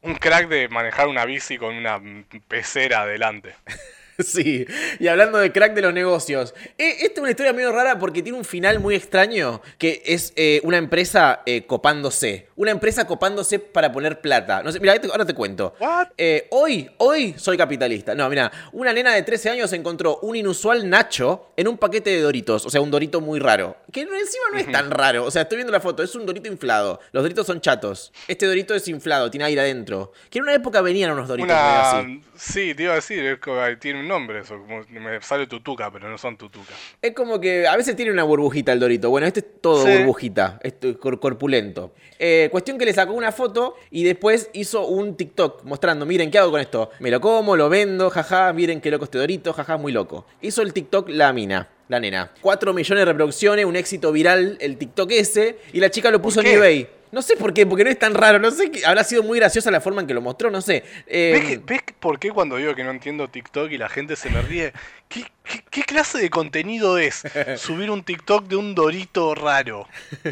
Un 0.00 0.16
crack 0.16 0.48
de 0.48 0.68
manejar 0.68 1.06
una 1.06 1.24
bici 1.24 1.56
con 1.56 1.72
una 1.76 2.02
pecera 2.48 3.02
adelante. 3.02 3.54
Sí, 4.24 4.66
y 5.00 5.08
hablando 5.08 5.38
de 5.38 5.52
crack 5.52 5.74
de 5.74 5.82
los 5.82 5.92
negocios, 5.92 6.54
eh, 6.78 6.96
esta 7.00 7.14
es 7.14 7.18
una 7.18 7.30
historia 7.30 7.52
medio 7.52 7.72
rara 7.72 7.98
porque 7.98 8.22
tiene 8.22 8.38
un 8.38 8.44
final 8.44 8.78
muy 8.80 8.94
extraño, 8.94 9.60
que 9.78 10.02
es 10.04 10.32
eh, 10.36 10.60
una 10.62 10.76
empresa 10.76 11.42
eh, 11.46 11.66
copándose, 11.66 12.48
una 12.56 12.70
empresa 12.70 13.06
copándose 13.06 13.58
para 13.58 13.90
poner 13.92 14.20
plata. 14.20 14.62
No 14.62 14.70
sé, 14.70 14.80
mira, 14.80 14.94
ahora 15.10 15.24
te 15.24 15.34
cuento. 15.34 15.74
Eh, 16.16 16.46
hoy, 16.50 16.90
hoy 16.98 17.34
soy 17.36 17.56
capitalista. 17.56 18.14
No, 18.14 18.28
mira, 18.28 18.50
una 18.72 18.92
nena 18.92 19.14
de 19.14 19.22
13 19.22 19.50
años 19.50 19.72
encontró 19.72 20.18
un 20.22 20.36
inusual 20.36 20.88
Nacho 20.88 21.50
en 21.56 21.68
un 21.68 21.78
paquete 21.78 22.10
de 22.10 22.20
Doritos, 22.20 22.66
o 22.66 22.70
sea, 22.70 22.80
un 22.80 22.90
Dorito 22.90 23.20
muy 23.20 23.40
raro, 23.40 23.76
que 23.92 24.02
encima 24.02 24.44
no 24.52 24.58
es 24.58 24.70
tan 24.70 24.90
raro, 24.90 25.24
o 25.24 25.30
sea, 25.30 25.42
estoy 25.42 25.56
viendo 25.56 25.72
la 25.72 25.80
foto, 25.80 26.02
es 26.02 26.14
un 26.14 26.26
Dorito 26.26 26.48
inflado. 26.48 27.00
Los 27.12 27.22
Doritos 27.22 27.46
son 27.46 27.60
chatos. 27.60 28.12
Este 28.28 28.46
Dorito 28.46 28.74
es 28.74 28.86
inflado, 28.88 29.30
tiene 29.30 29.44
aire 29.44 29.62
adentro. 29.62 30.12
Que 30.30 30.38
en 30.38 30.44
una 30.44 30.54
época 30.54 30.80
venían 30.80 31.10
unos 31.10 31.28
Doritos 31.28 31.50
Una... 31.50 31.98
así. 31.98 32.20
Sí, 32.36 32.74
te 32.74 32.82
iba 32.84 32.92
a 32.92 32.96
decir, 32.96 33.24
es 33.24 33.38
como- 33.38 33.60
tiene 33.78 34.00
un 34.00 34.08
nombre 34.08 34.40
eso, 34.40 34.58
como 34.58 34.82
me 34.88 35.20
sale 35.22 35.46
tutuca, 35.46 35.90
pero 35.92 36.08
no 36.08 36.18
son 36.18 36.36
tutuca. 36.36 36.72
Es 37.00 37.12
como 37.12 37.40
que 37.40 37.66
a 37.66 37.76
veces 37.76 37.94
tiene 37.96 38.10
una 38.10 38.24
burbujita 38.24 38.72
el 38.72 38.80
Dorito. 38.80 39.08
Bueno, 39.10 39.26
este 39.26 39.40
es 39.40 39.46
todo 39.60 39.86
Sí. 39.86 39.98
burbujita, 39.98 40.58
es 40.62 40.74
cor- 40.98 41.20
corpulento. 41.20 41.92
Eh, 42.18 42.48
cuestión 42.50 42.76
que 42.78 42.84
le 42.86 42.92
sacó 42.92 43.12
una 43.12 43.32
foto 43.32 43.76
y 43.90 44.04
después 44.04 44.50
hizo 44.52 44.86
un 44.86 45.16
TikTok 45.16 45.62
mostrando, 45.64 46.06
miren, 46.06 46.30
¿qué 46.30 46.38
hago 46.38 46.50
con 46.50 46.60
esto? 46.60 46.90
Me 47.00 47.10
lo 47.10 47.20
como, 47.20 47.56
lo 47.56 47.68
vendo, 47.68 48.10
jaja, 48.10 48.52
miren 48.52 48.80
qué 48.80 48.90
loco 48.90 49.04
este 49.04 49.18
Dorito, 49.18 49.52
jaja, 49.52 49.76
muy 49.76 49.92
loco. 49.92 50.26
Hizo 50.42 50.62
el 50.62 50.72
TikTok 50.72 51.08
la 51.10 51.32
mina. 51.32 51.68
La 51.86 52.00
nena. 52.00 52.32
4 52.40 52.72
millones 52.72 53.02
de 53.02 53.04
reproducciones, 53.04 53.66
un 53.66 53.76
éxito 53.76 54.10
viral, 54.10 54.56
el 54.60 54.78
TikTok 54.78 55.10
ese, 55.12 55.58
y 55.74 55.80
la 55.80 55.90
chica 55.90 56.10
lo 56.10 56.22
puso 56.22 56.40
en 56.40 56.46
eBay. 56.46 56.88
No 57.14 57.22
sé 57.22 57.36
por 57.36 57.54
qué, 57.54 57.64
porque 57.64 57.84
no 57.84 57.90
es 57.90 57.98
tan 57.98 58.12
raro, 58.12 58.40
no 58.40 58.50
sé, 58.50 58.70
habrá 58.84 59.04
sido 59.04 59.22
muy 59.22 59.38
graciosa 59.38 59.70
la 59.70 59.80
forma 59.80 60.00
en 60.00 60.06
que 60.08 60.14
lo 60.14 60.20
mostró, 60.20 60.50
no 60.50 60.60
sé. 60.60 60.82
Eh, 61.06 61.60
¿Ves, 61.64 61.80
por 62.00 62.18
qué 62.18 62.30
cuando 62.32 62.56
digo 62.56 62.74
que 62.74 62.82
no 62.82 62.90
entiendo 62.90 63.28
TikTok 63.28 63.70
y 63.70 63.78
la 63.78 63.88
gente 63.88 64.16
se 64.16 64.30
me 64.30 64.42
ríe? 64.42 64.72
¿Qué, 65.08 65.24
qué, 65.44 65.64
qué 65.70 65.82
clase 65.84 66.18
de 66.18 66.28
contenido 66.28 66.98
es 66.98 67.22
subir 67.56 67.90
un 67.90 68.02
TikTok 68.02 68.46
de 68.48 68.56
un 68.56 68.74
Dorito 68.74 69.34
raro? 69.36 69.88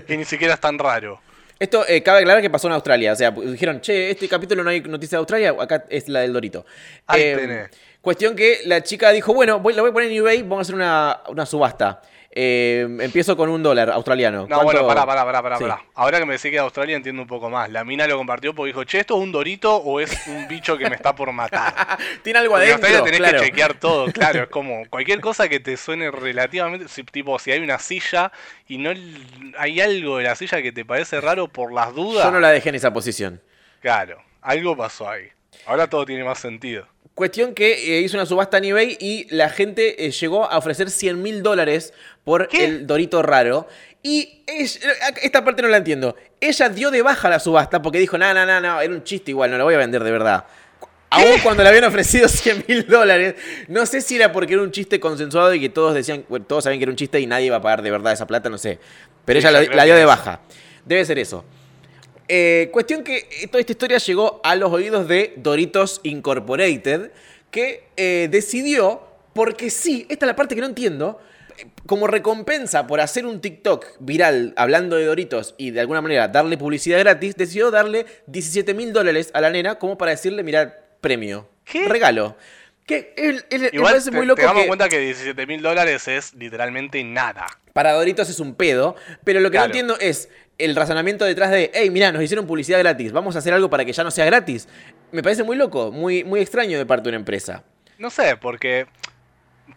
Que 0.07 0.16
ni 0.16 0.25
siquiera 0.25 0.55
es 0.55 0.61
tan 0.61 0.79
raro. 0.79 1.21
Esto 1.61 1.85
eh, 1.87 2.03
cabe 2.03 2.18
aclarar 2.23 2.42
que 2.42 2.51
pasó 2.51 2.66
en 2.66 2.73
Australia. 2.73 3.12
O 3.12 3.16
sea, 3.16 3.31
dijeron, 3.31 3.81
che, 3.81 4.11
este 4.11 4.29
capítulo 4.29 4.64
no 4.64 4.71
hay 4.71 4.81
noticia 4.81 5.16
de 5.18 5.21
Australia, 5.21 5.55
acá 5.61 5.85
es 5.88 6.09
la 6.09 6.18
del 6.21 6.33
Dorito. 6.33 6.66
Ahí 7.07 7.23
Eh, 7.23 7.37
tenés. 7.37 7.71
Cuestión 8.01 8.35
que 8.35 8.62
la 8.64 8.83
chica 8.83 9.12
dijo, 9.12 9.33
bueno, 9.33 9.61
voy, 9.61 9.75
la 9.75 9.83
voy 9.83 9.90
a 9.90 9.95
poner 9.95 10.11
en 10.11 10.16
eBay, 10.16 10.42
vamos 10.42 10.59
a 10.59 10.62
hacer 10.62 10.75
una, 10.75 11.21
una 11.29 11.47
subasta. 11.47 12.03
Eh, 12.35 12.87
empiezo 13.01 13.37
con 13.37 13.51
un 13.51 13.62
dólar 13.62 13.90
australiano. 13.90 14.42
No, 14.42 14.47
¿Cuánto- 14.47 14.64
bueno, 14.64 14.87
pará, 14.87 15.05
pará, 15.05 15.25
pará, 15.25 15.42
pará, 15.42 15.57
Sí. 15.59 15.64
pará. 15.64 15.83
Ahora 15.95 16.18
que 16.18 16.25
me 16.25 16.33
decís 16.33 16.51
que 16.51 16.59
Australia 16.59 16.97
entiendo 16.97 17.21
un 17.21 17.29
poco 17.29 17.51
más. 17.51 17.68
La 17.71 17.85
mina 17.85 18.07
lo 18.07 18.16
compartió 18.16 18.55
porque 18.55 18.68
dijo, 18.68 18.85
che, 18.85 19.01
¿esto 19.01 19.16
es 19.18 19.23
un 19.23 19.33
dorito 19.33 19.77
o 19.77 20.01
es 20.01 20.27
un 20.27 20.49
bicho 20.49 20.79
que 20.79 20.88
me 20.88 20.97
está 20.97 21.14
por 21.14 21.31
matar? 21.33 21.75
Tiene 22.23 22.38
algo 22.38 22.53
Porque 22.55 22.66
en 22.68 22.71
adentro, 22.73 22.88
Australia 22.88 23.05
tenés 23.05 23.18
claro. 23.31 23.38
que 23.40 23.45
chequear 23.51 23.75
todo, 23.75 24.07
claro. 24.12 24.42
Es 24.45 24.49
como 24.49 24.83
cualquier 24.88 25.21
cosa 25.21 25.47
que 25.49 25.61
te 25.61 25.77
suene 25.77 26.11
relativamente. 26.11 26.88
si- 26.88 27.05
tipo, 27.05 27.38
si 27.38 27.53
hay 27.53 27.61
una 27.61 27.79
silla 27.79 28.33
y 28.66 28.79
no 28.79 28.90
hay 29.59 29.81
algo 29.83 30.16
de 30.16 30.25
la 30.25 30.35
silla 30.35 30.62
que 30.62 30.73
te 30.73 30.87
parece 30.87 31.21
raro 31.21 31.49
por 31.49 31.71
las 31.73 31.95
dudas. 31.95 32.25
Yo 32.25 32.31
no 32.31 32.40
la 32.40 32.51
dejé 32.51 32.71
en 32.71 32.77
esa 32.77 32.92
posición. 32.95 33.42
Claro, 33.81 34.23
algo 34.40 34.75
pasó 34.75 35.09
ahí. 35.11 35.29
Ahora 35.66 35.87
todo 35.87 36.07
tiene 36.07 36.25
más 36.25 36.38
sentido. 36.38 36.87
Cuestión 37.14 37.53
que 37.55 37.98
eh, 37.98 38.01
hizo 38.01 38.16
una 38.16 38.25
subasta 38.25 38.57
en 38.59 38.64
eBay 38.64 38.96
y 38.98 39.27
la 39.35 39.51
gente 39.51 40.07
eh, 40.07 40.11
llegó 40.12 40.51
a 40.51 40.57
ofrecer 40.57 40.88
100 40.90 41.20
mil 41.20 41.42
dólares 41.42 41.92
por 42.25 42.48
¿Qué? 42.48 42.64
el 42.64 42.87
Dorito 42.87 43.22
raro. 43.22 43.68
Y 44.03 44.42
ella- 44.46 44.81
esta 45.22 45.44
parte 45.44 45.61
no 45.62 45.68
la 45.68 45.77
entiendo. 45.77 46.16
Ella 46.40 46.68
dio 46.70 46.90
de 46.90 47.03
baja 47.03 47.29
la 47.29 47.38
subasta 47.38 47.83
porque 47.83 47.98
dijo, 47.98 48.16
no, 48.16 48.33
no, 48.33 48.46
no, 48.46 48.61
no, 48.61 48.81
era 48.81 48.92
un 48.92 49.05
chiste 49.05 49.31
igual, 49.31 49.51
no 49.51 49.59
la 49.59 49.64
voy 49.64 49.75
a 49.75 49.79
vender 49.79 50.03
de 50.03 50.11
verdad. 50.11 50.44
Aún 51.11 51.38
cuando 51.42 51.62
le 51.62 51.68
habían 51.68 51.85
ofrecido 51.85 52.27
100 52.29 52.64
mil 52.66 52.87
dólares, 52.87 53.35
no 53.68 53.85
sé 53.85 54.01
si 54.01 54.16
era 54.16 54.33
porque 54.33 54.55
era 54.55 54.62
un 54.62 54.70
chiste 54.72 54.98
consensuado 54.98 55.53
y 55.53 55.61
que 55.61 55.68
todos 55.68 55.94
decían, 55.94 56.25
bueno, 56.31 56.46
todos 56.46 56.64
sabían 56.64 56.79
que 56.81 56.85
era 56.85 56.90
un 56.90 56.96
chiste 56.96 57.20
y 57.20 57.27
nadie 57.27 57.46
iba 57.46 57.57
a 57.57 57.61
pagar 57.62 57.83
de 57.83 57.90
verdad 57.90 58.14
esa 58.14 58.27
plata, 58.27 58.48
no 58.48 58.57
sé. 58.57 58.79
Pero 59.27 59.38
Sí, 59.38 59.46
ella 59.46 59.61
la, 59.75 59.85
dio 59.85 59.94
de 59.94 60.07
baja. 60.07 60.40
Debe 60.87 61.05
ser 61.05 61.18
eso. 61.18 61.44
Eh, 62.28 62.68
cuestión 62.72 63.02
que 63.04 63.26
toda 63.50 63.61
esta 63.61 63.72
historia 63.72 63.98
llegó 63.98 64.40
a 64.44 64.54
los 64.56 64.70
oídos 64.72 65.08
de 65.08 65.35
Doritos 65.37 66.00
Incorporated, 66.02 67.11
que 67.50 67.85
eh, 67.96 68.28
decidió, 68.30 69.02
porque 69.35 69.70
sí, 69.70 70.06
esta 70.08 70.24
es 70.24 70.28
la 70.28 70.37
parte 70.37 70.54
que 70.54 70.61
no 70.61 70.66
entiendo, 70.68 71.20
eh, 71.58 71.66
como 71.87 72.06
recompensa 72.06 72.87
por 72.87 73.00
hacer 73.00 73.26
un 73.26 73.40
TikTok 73.40 73.85
viral 74.00 74.54
hablando 74.56 74.96
de 74.96 75.04
Doritos 75.04 75.54
y 75.58 75.70
de 75.72 75.80
alguna 75.80 76.00
manera 76.00 76.28
darle 76.28 76.56
publicidad 76.56 76.98
gratis, 77.00 77.37
decidió 77.37 77.70
darle 77.70 78.06
17 78.26 78.72
mil 78.74 78.92
dólares 78.92 79.30
a 79.35 79.40
la 79.40 79.50
nena 79.50 79.78
como 79.78 79.98
para 79.98 80.12
decirle, 80.12 80.42
mira, 80.42 80.78
premio, 81.00 81.48
¿Qué? 81.64 81.87
regalo. 81.88 82.37
Que 82.87 83.14
él, 83.16 83.44
él- 83.50 83.70
Igual 83.72 83.92
parece 83.92 84.11
te, 84.11 84.16
muy 84.16 84.26
loco 84.26 84.37
tengamos 84.40 84.56
que 84.58 84.62
en 84.62 84.68
cuenta 84.68 84.88
que 84.88 84.98
17 84.98 85.46
mil 85.46 85.62
dólares 85.62 86.08
es 86.08 86.35
literalmente 86.35 87.02
nada. 87.04 87.46
para 87.72 87.92
Doritos 87.92 88.28
es 88.28 88.40
un 88.40 88.54
pedo, 88.54 88.96
pero 89.24 89.38
lo 89.40 89.50
que 89.50 89.52
Claro. 89.56 89.68
no 89.68 89.72
entiendo 89.72 89.96
es 90.00 90.28
el 90.64 90.77
razonamiento 90.77 91.25
detrás 91.25 91.51
de, 91.51 91.70
hey, 91.75 91.90
mira, 91.90 92.12
nos 92.12 92.22
hicieron 92.22 92.46
publicidad 92.46 92.79
gratis, 92.79 93.12
vamos 93.12 93.37
a 93.37 93.40
hacer 93.40 93.53
algo 93.55 93.68
para 93.70 93.85
que 93.85 93.92
ya 93.92 94.05
no 94.05 94.11
sea 94.11 94.25
gratis. 94.25 94.68
Me 95.11 95.22
parece 95.22 95.42
muy 95.42 95.57
loco, 95.57 95.90
muy, 95.92 96.25
muy 96.25 96.40
extraño 96.40 96.79
de 96.79 96.87
parte 96.87 97.05
de 97.05 97.09
una 97.11 97.18
empresa. 97.18 97.64
No 97.98 98.11
sé, 98.11 98.37
porque 98.37 98.87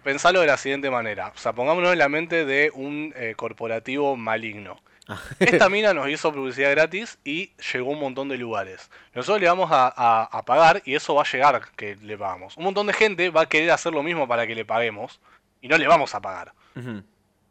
pensalo 0.04 0.42
de 0.42 0.48
la 0.48 0.58
siguiente 0.58 0.90
manera. 0.90 1.32
O 1.36 1.38
sea, 1.38 1.54
pongámonos 1.54 1.92
en 1.94 2.00
la 2.00 2.10
mente 2.10 2.46
de 2.46 2.72
un 2.74 3.14
eh, 3.16 3.34
corporativo 3.36 4.16
maligno. 4.16 4.80
Esta 5.40 5.70
mina 5.70 5.94
nos 5.94 6.10
hizo 6.10 6.34
publicidad 6.34 6.72
gratis 6.72 7.20
y 7.24 7.52
llegó 7.74 7.92
a 7.92 7.94
un 7.94 8.00
montón 8.00 8.28
de 8.28 8.38
lugares. 8.38 8.90
Nosotros 9.14 9.40
le 9.40 9.48
vamos 9.48 9.72
a, 9.72 9.94
a- 9.96 10.24
a 10.24 10.42
pagar 10.44 10.82
y 10.86 10.96
eso 10.96 11.14
va 11.14 11.22
a 11.22 11.32
llegar 11.32 11.62
que 11.76 11.96
le 11.98 12.18
pagamos. 12.18 12.58
Un 12.58 12.64
montón 12.64 12.88
de 12.88 12.94
gente 12.94 13.30
va 13.30 13.42
a 13.42 13.46
querer 13.50 13.70
hacer 13.72 13.94
lo 13.94 14.02
mismo 14.02 14.28
para 14.28 14.48
que 14.48 14.56
le 14.56 14.66
paguemos 14.66 15.20
y 15.62 15.68
no 15.68 15.78
le 15.78 15.88
vamos 15.88 16.16
a 16.16 16.22
pagar. 16.22 16.54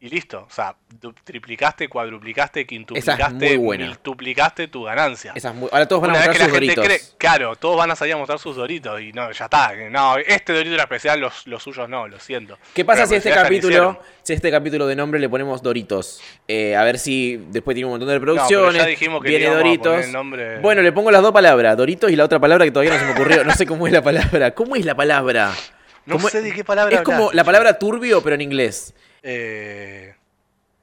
Y 0.01 0.09
listo. 0.09 0.45
O 0.47 0.53
sea, 0.53 0.75
triplicaste, 1.23 1.87
cuadruplicaste, 1.87 2.65
quintuplicaste, 2.67 3.57
miltuplicaste 3.57 4.67
tu 4.67 4.83
ganancia. 4.83 5.31
Esa 5.35 5.49
es 5.49 5.55
muy- 5.55 5.69
Ahora 5.71 5.87
todos 5.87 6.01
van 6.01 6.11
a 6.11 6.13
Una 6.15 6.25
mostrar 6.27 6.43
sus 6.49 6.53
Doritos. 6.53 6.85
cree, 6.85 6.99
claro, 7.17 7.55
todos 7.55 7.77
van 7.77 7.91
a 7.91 7.95
salir 7.95 8.13
a 8.13 8.17
mostrar 8.17 8.37
sus 8.37 8.55
doritos 8.55 9.01
y 9.01 9.11
no, 9.13 9.31
ya 9.31 9.45
está. 9.45 9.71
No, 9.89 10.17
este 10.17 10.53
dorito 10.53 10.73
era 10.75 10.83
especial, 10.83 11.19
los, 11.19 11.47
los 11.47 11.63
suyos 11.63 11.89
no, 11.89 12.07
lo 12.07 12.19
siento. 12.19 12.57
¿Qué 12.73 12.85
pasa 12.85 12.97
Pero 13.03 13.07
si 13.09 13.15
este 13.15 13.31
capítulo, 13.31 13.99
si 14.21 14.33
este 14.33 14.51
capítulo 14.51 14.85
de 14.85 14.95
nombre 14.95 15.19
le 15.19 15.29
ponemos 15.29 15.63
Doritos? 15.63 16.21
Eh, 16.47 16.75
a 16.75 16.83
ver 16.83 16.99
si 16.99 17.37
después 17.49 17.73
tiene 17.73 17.85
un 17.87 17.93
montón 17.93 18.09
de 18.09 18.19
pero 18.19 18.35
ya 18.35 18.41
reproducciones. 18.43 18.87
dijimos 18.87 19.23
que 19.23 19.29
viene 19.29 19.47
Doritos. 19.49 20.07
nombre- 20.09 20.59
Bueno, 20.59 20.81
le 20.81 20.91
pongo 20.91 21.09
las 21.09 21.21
dos 21.23 21.31
palabras, 21.31 21.75
Doritos 21.77 22.11
y 22.11 22.15
la 22.15 22.25
otra 22.25 22.39
palabra 22.39 22.65
que 22.65 22.71
todavía 22.71 22.93
no 22.93 22.99
se 22.99 23.05
me 23.05 23.11
ocurrió. 23.13 23.43
No 23.43 23.53
sé 23.53 23.65
cómo 23.65 23.87
es 23.87 23.93
la 23.93 24.03
palabra. 24.03 24.51
¿Cómo 24.51 24.75
es 24.75 24.85
la 24.85 24.93
palabra? 24.95 25.51
No 26.05 26.17
¿Cómo 26.17 26.29
sé 26.29 26.41
de 26.43 26.51
qué 26.53 26.63
palabra 26.63 26.97
Es 26.97 27.01
como 27.01 27.17
hablas. 27.29 27.33
la 27.35 27.43
palabra 27.43 27.79
turbio, 27.79 28.21
pero 28.21 28.35
en 28.35 28.41
inglés. 28.41 28.93
Eh, 29.27 30.13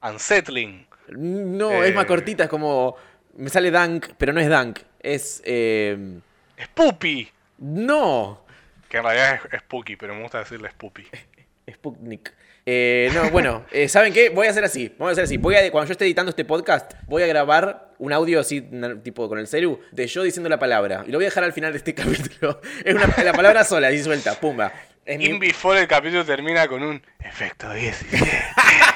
unsettling. 0.02 0.86
No, 1.16 1.70
Eh. 1.82 1.88
es 1.88 1.94
más 1.94 2.06
cortita, 2.06 2.44
es 2.44 2.50
como. 2.50 2.96
Me 3.36 3.48
sale 3.48 3.70
Dunk, 3.70 4.08
pero 4.18 4.32
no 4.32 4.40
es 4.40 4.48
Dunk. 4.48 4.80
Es. 5.00 5.40
eh, 5.44 6.18
Spoopy. 6.64 7.28
no. 7.58 8.42
Que 8.88 8.98
en 8.98 9.04
realidad 9.04 9.40
es, 9.50 9.60
Spooky, 9.60 9.96
pero 9.96 10.14
me 10.14 10.20
gusta 10.22 10.40
decirle 10.40 10.68
Spoopy. 10.70 11.06
Sputnik. 11.72 12.30
Eh, 12.66 13.10
no, 13.14 13.30
bueno, 13.30 13.64
eh, 13.72 13.88
¿saben 13.88 14.12
qué? 14.12 14.28
Voy 14.28 14.46
a 14.46 14.50
hacer 14.50 14.64
así. 14.64 14.88
Vamos 14.98 15.08
a 15.08 15.12
hacer 15.12 15.24
así. 15.24 15.36
Voy 15.38 15.54
a, 15.54 15.70
cuando 15.72 15.88
yo 15.88 15.92
esté 15.92 16.04
editando 16.04 16.30
este 16.30 16.44
podcast, 16.44 16.92
voy 17.06 17.22
a 17.22 17.26
grabar 17.26 17.92
un 17.98 18.12
audio 18.12 18.38
así, 18.40 18.60
tipo 19.02 19.28
con 19.28 19.38
el 19.38 19.46
celu, 19.46 19.80
de 19.92 20.06
yo 20.06 20.22
diciendo 20.22 20.48
la 20.50 20.58
palabra. 20.58 21.04
Y 21.06 21.10
lo 21.10 21.18
voy 21.18 21.24
a 21.24 21.28
dejar 21.28 21.42
al 21.44 21.52
final 21.54 21.72
de 21.72 21.78
este 21.78 21.94
capítulo. 21.94 22.60
Es 22.84 22.94
una, 22.94 23.06
la 23.24 23.32
palabra 23.32 23.64
sola, 23.64 23.88
así 23.88 24.02
suelta, 24.02 24.34
pumba. 24.38 24.72
Mi- 25.06 25.26
In 25.26 25.38
before 25.38 25.80
el 25.80 25.88
capítulo 25.88 26.24
termina 26.24 26.68
con 26.68 26.82
un 26.82 27.02
efecto 27.20 27.68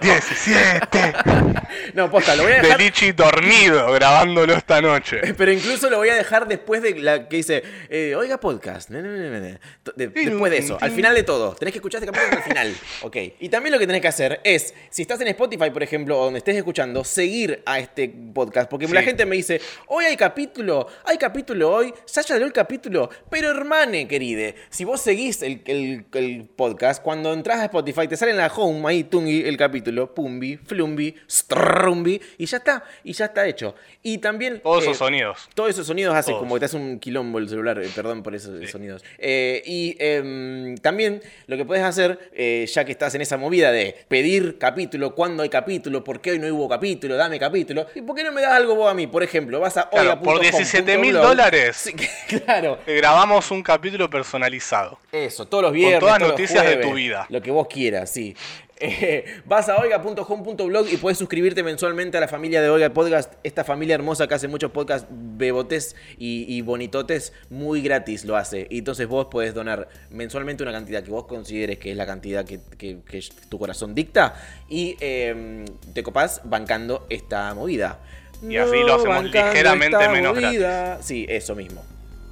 17. 0.00 1.12
No, 1.94 2.10
posta, 2.10 2.34
lo 2.36 2.42
voy 2.44 2.52
a 2.52 2.56
De 2.56 2.62
dejar. 2.62 2.80
Lichi 2.80 3.12
dormido 3.12 3.90
grabándolo 3.92 4.52
esta 4.54 4.80
noche. 4.80 5.20
Pero 5.36 5.52
incluso 5.52 5.88
lo 5.90 5.98
voy 5.98 6.08
a 6.10 6.14
dejar 6.14 6.46
después 6.46 6.82
de 6.82 6.98
la 6.98 7.28
que 7.28 7.36
dice, 7.36 7.62
eh, 7.88 8.14
oiga 8.16 8.38
podcast. 8.38 8.90
De- 8.90 9.58
después 9.96 10.50
de 10.50 10.58
eso, 10.58 10.78
al 10.80 10.90
final 10.90 11.14
de 11.14 11.22
todo. 11.22 11.54
Tenés 11.54 11.72
que 11.72 11.78
escuchar 11.78 12.02
este 12.02 12.12
capítulo 12.12 12.38
hasta 12.38 12.44
el 12.50 12.56
final. 12.56 12.76
Ok. 13.02 13.16
Y 13.40 13.48
también 13.48 13.72
lo 13.72 13.78
que 13.78 13.86
tenés 13.86 14.02
que 14.02 14.08
hacer 14.08 14.40
es, 14.44 14.74
si 14.90 15.02
estás 15.02 15.20
en 15.20 15.28
Spotify, 15.28 15.70
por 15.70 15.82
ejemplo, 15.82 16.18
o 16.18 16.24
donde 16.24 16.38
estés 16.38 16.56
escuchando, 16.56 17.04
seguir 17.04 17.62
a 17.66 17.78
este 17.78 18.12
podcast. 18.34 18.68
Porque 18.70 18.86
Sí. 18.86 18.92
la 18.92 19.02
gente 19.02 19.24
me 19.26 19.36
dice, 19.36 19.60
hoy 19.86 20.04
hay 20.04 20.16
capítulo, 20.16 20.86
hay 21.04 21.16
capítulo 21.18 21.70
hoy, 21.70 21.92
dio 22.36 22.46
el 22.46 22.52
capítulo. 22.52 23.08
Pero 23.30 23.50
hermane, 23.50 24.06
queride, 24.08 24.56
si 24.70 24.84
vos 24.84 25.00
seguís 25.00 25.42
el, 25.42 25.62
el- 25.66 26.04
el 26.14 26.48
podcast, 26.54 27.02
cuando 27.02 27.32
entras 27.32 27.60
a 27.60 27.64
Spotify 27.64 28.06
te 28.08 28.16
sale 28.16 28.32
en 28.32 28.38
la 28.38 28.48
home 28.48 28.88
ahí, 28.88 29.04
tungi, 29.04 29.42
el 29.46 29.56
capítulo, 29.58 30.14
pumbi, 30.14 30.56
flumbi, 30.56 31.14
strumbi, 31.30 32.18
y 32.38 32.46
ya 32.46 32.56
está, 32.56 32.84
y 33.04 33.12
ya 33.12 33.26
está 33.26 33.46
hecho. 33.46 33.74
Y 34.02 34.18
también... 34.18 34.60
Todos 34.62 34.84
eh, 34.84 34.86
esos 34.86 34.96
sonidos. 34.98 35.48
todos 35.54 35.70
esos 35.70 35.86
sonidos 35.86 36.14
hace 36.14 36.30
Todos. 36.30 36.40
como 36.42 36.54
que 36.54 36.60
te 36.60 36.64
hace 36.66 36.76
un 36.78 36.98
quilombo 36.98 37.38
el 37.38 37.48
celular, 37.48 37.78
eh, 37.82 37.90
perdón 37.94 38.22
por 38.22 38.34
esos 38.34 38.70
sonidos. 38.70 39.04
Eh, 39.18 39.62
y 39.66 39.96
em, 39.98 40.76
también 40.78 41.20
lo 41.46 41.56
que 41.56 41.64
puedes 41.64 41.84
hacer, 41.84 42.30
eh, 42.32 42.66
ya 42.72 42.84
que 42.84 42.92
estás 42.92 43.14
en 43.14 43.20
esa 43.20 43.36
movida 43.36 43.72
de 43.72 43.94
pedir 44.08 44.58
capítulo, 44.58 45.14
cuándo 45.14 45.42
hay 45.42 45.48
capítulo, 45.48 46.04
por 46.04 46.20
qué 46.20 46.30
hoy 46.30 46.38
no 46.38 46.46
hubo 46.54 46.68
capítulo, 46.68 47.16
dame 47.16 47.38
capítulo, 47.38 47.86
¿y 47.94 48.02
por 48.02 48.16
qué 48.16 48.24
no 48.24 48.32
me 48.32 48.40
das 48.40 48.52
algo 48.52 48.74
vos 48.74 48.90
a 48.90 48.94
mí? 48.94 49.06
Por 49.06 49.22
ejemplo, 49.22 49.60
vas 49.60 49.76
a 49.76 49.88
Claro, 49.88 50.20
por 50.20 50.38
oiga.com.blog. 50.38 50.86
17.000 50.86 51.12
dólares. 51.12 51.76
Sí, 51.76 51.92
claro. 52.44 52.78
Eh, 52.86 52.96
Grabamos 52.96 53.50
un 53.50 53.62
capítulo 53.62 54.08
personalizado. 54.08 54.98
Eso, 55.10 55.46
todos 55.46 55.64
los 55.64 55.72
viernes. 55.72 56.00
todas 56.00 56.18
todos 56.18 56.30
los 56.30 56.38
noticias 56.38 56.66
de 56.66 56.76
tu 56.76 56.92
vida. 56.94 57.26
Lo 57.28 57.40
que 57.40 57.50
vos 57.50 57.66
quieras, 57.68 58.10
sí. 58.10 58.36
Eh, 58.80 59.24
vas 59.46 59.68
a 59.68 59.76
oiga.com.blog 59.78 60.86
y 60.92 60.96
puedes 60.98 61.18
suscribirte 61.18 61.62
mensualmente 61.62 62.16
a 62.16 62.20
la 62.20 62.28
familia 62.28 62.62
de 62.62 62.68
Oiga 62.70 62.90
Podcast, 62.90 63.32
esta 63.42 63.64
familia 63.64 63.94
hermosa 63.96 64.26
que 64.28 64.34
hace 64.34 64.46
muchos 64.48 64.70
podcasts 64.70 65.06
bebotes 65.10 65.96
y, 66.16 66.44
y 66.48 66.62
bonitotes, 66.62 67.32
muy 67.50 67.82
gratis 67.82 68.24
lo 68.24 68.36
hace. 68.36 68.66
Y 68.70 68.78
entonces 68.78 69.08
vos 69.08 69.26
podés 69.26 69.52
donar 69.54 69.88
mensualmente 70.10 70.62
una 70.62 70.72
cantidad 70.72 71.02
que 71.02 71.10
vos 71.10 71.26
consideres 71.26 71.78
que 71.78 71.90
es 71.90 71.96
la 71.96 72.06
cantidad 72.06 72.44
que, 72.44 72.60
que- 72.76 72.98
que 73.08 73.22
tu 73.48 73.58
corazón 73.58 73.94
dicta 73.94 74.34
y 74.68 74.96
eh, 75.00 75.64
te 75.94 76.02
copás 76.02 76.42
bancando 76.44 77.06
esta 77.10 77.52
movida. 77.54 77.98
Y 78.42 78.56
así 78.56 78.76
lo 78.86 78.94
hacemos 78.94 79.24
ligeramente 79.24 80.08
menos 80.10 80.34
movida. 80.40 81.02
Sí, 81.02 81.26
eso 81.28 81.56
mismo. 81.56 81.84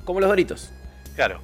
Como 0.05 0.21
los 0.21 0.29
doritos. 0.29 0.71
Claro. 1.17 1.41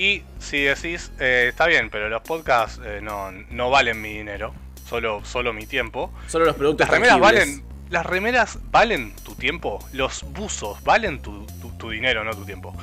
Y 0.00 0.22
si 0.38 0.62
decís, 0.62 1.12
eh, 1.20 1.46
está 1.50 1.66
bien, 1.66 1.90
pero 1.90 2.08
los 2.08 2.22
podcasts 2.22 2.80
eh, 2.82 3.00
no, 3.02 3.30
no 3.50 3.68
valen 3.68 4.00
mi 4.00 4.14
dinero, 4.14 4.54
solo, 4.88 5.22
solo 5.26 5.52
mi 5.52 5.66
tiempo. 5.66 6.10
Solo 6.26 6.46
los 6.46 6.56
productos 6.56 6.86
Las 6.88 6.94
remeras 6.94 7.18
tangibles. 7.20 7.46
valen. 7.58 7.64
Las 7.90 8.06
remeras 8.06 8.58
valen 8.70 9.14
tu 9.16 9.34
tiempo. 9.34 9.78
Los 9.92 10.22
buzos 10.32 10.82
valen 10.84 11.20
tu, 11.20 11.44
tu- 11.60 11.76
tu 11.76 11.90
dinero, 11.90 12.24
no 12.24 12.30
tu 12.32 12.46
tiempo. 12.46 12.74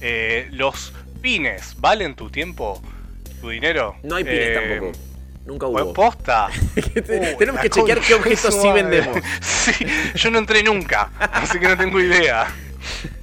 Eh, 0.00 0.48
los 0.50 0.92
pines 1.22 1.76
valen 1.78 2.16
tu 2.16 2.28
tiempo, 2.28 2.82
tu 3.40 3.50
dinero. 3.50 3.94
No 4.02 4.16
hay 4.16 4.24
pines 4.24 4.54
tampoco. 4.58 4.92
Nunca 5.46 5.66
hubo. 5.68 5.92
posta. 5.94 6.48
Te- 6.74 7.34
Uh, 7.34 7.38
Tenemos 7.38 7.60
que 7.60 7.70
chequear 7.70 8.00
qué 8.00 8.14
objetos 8.14 8.52
sí 8.60 8.68
vendemos. 8.72 9.16
Sí, 9.40 9.86
yo 10.16 10.30
no 10.32 10.38
entré 10.40 10.62
nunca, 10.64 11.10
así 11.20 11.60
que 11.60 11.68
no 11.68 11.76
tengo 11.76 12.00
idea. 12.00 12.48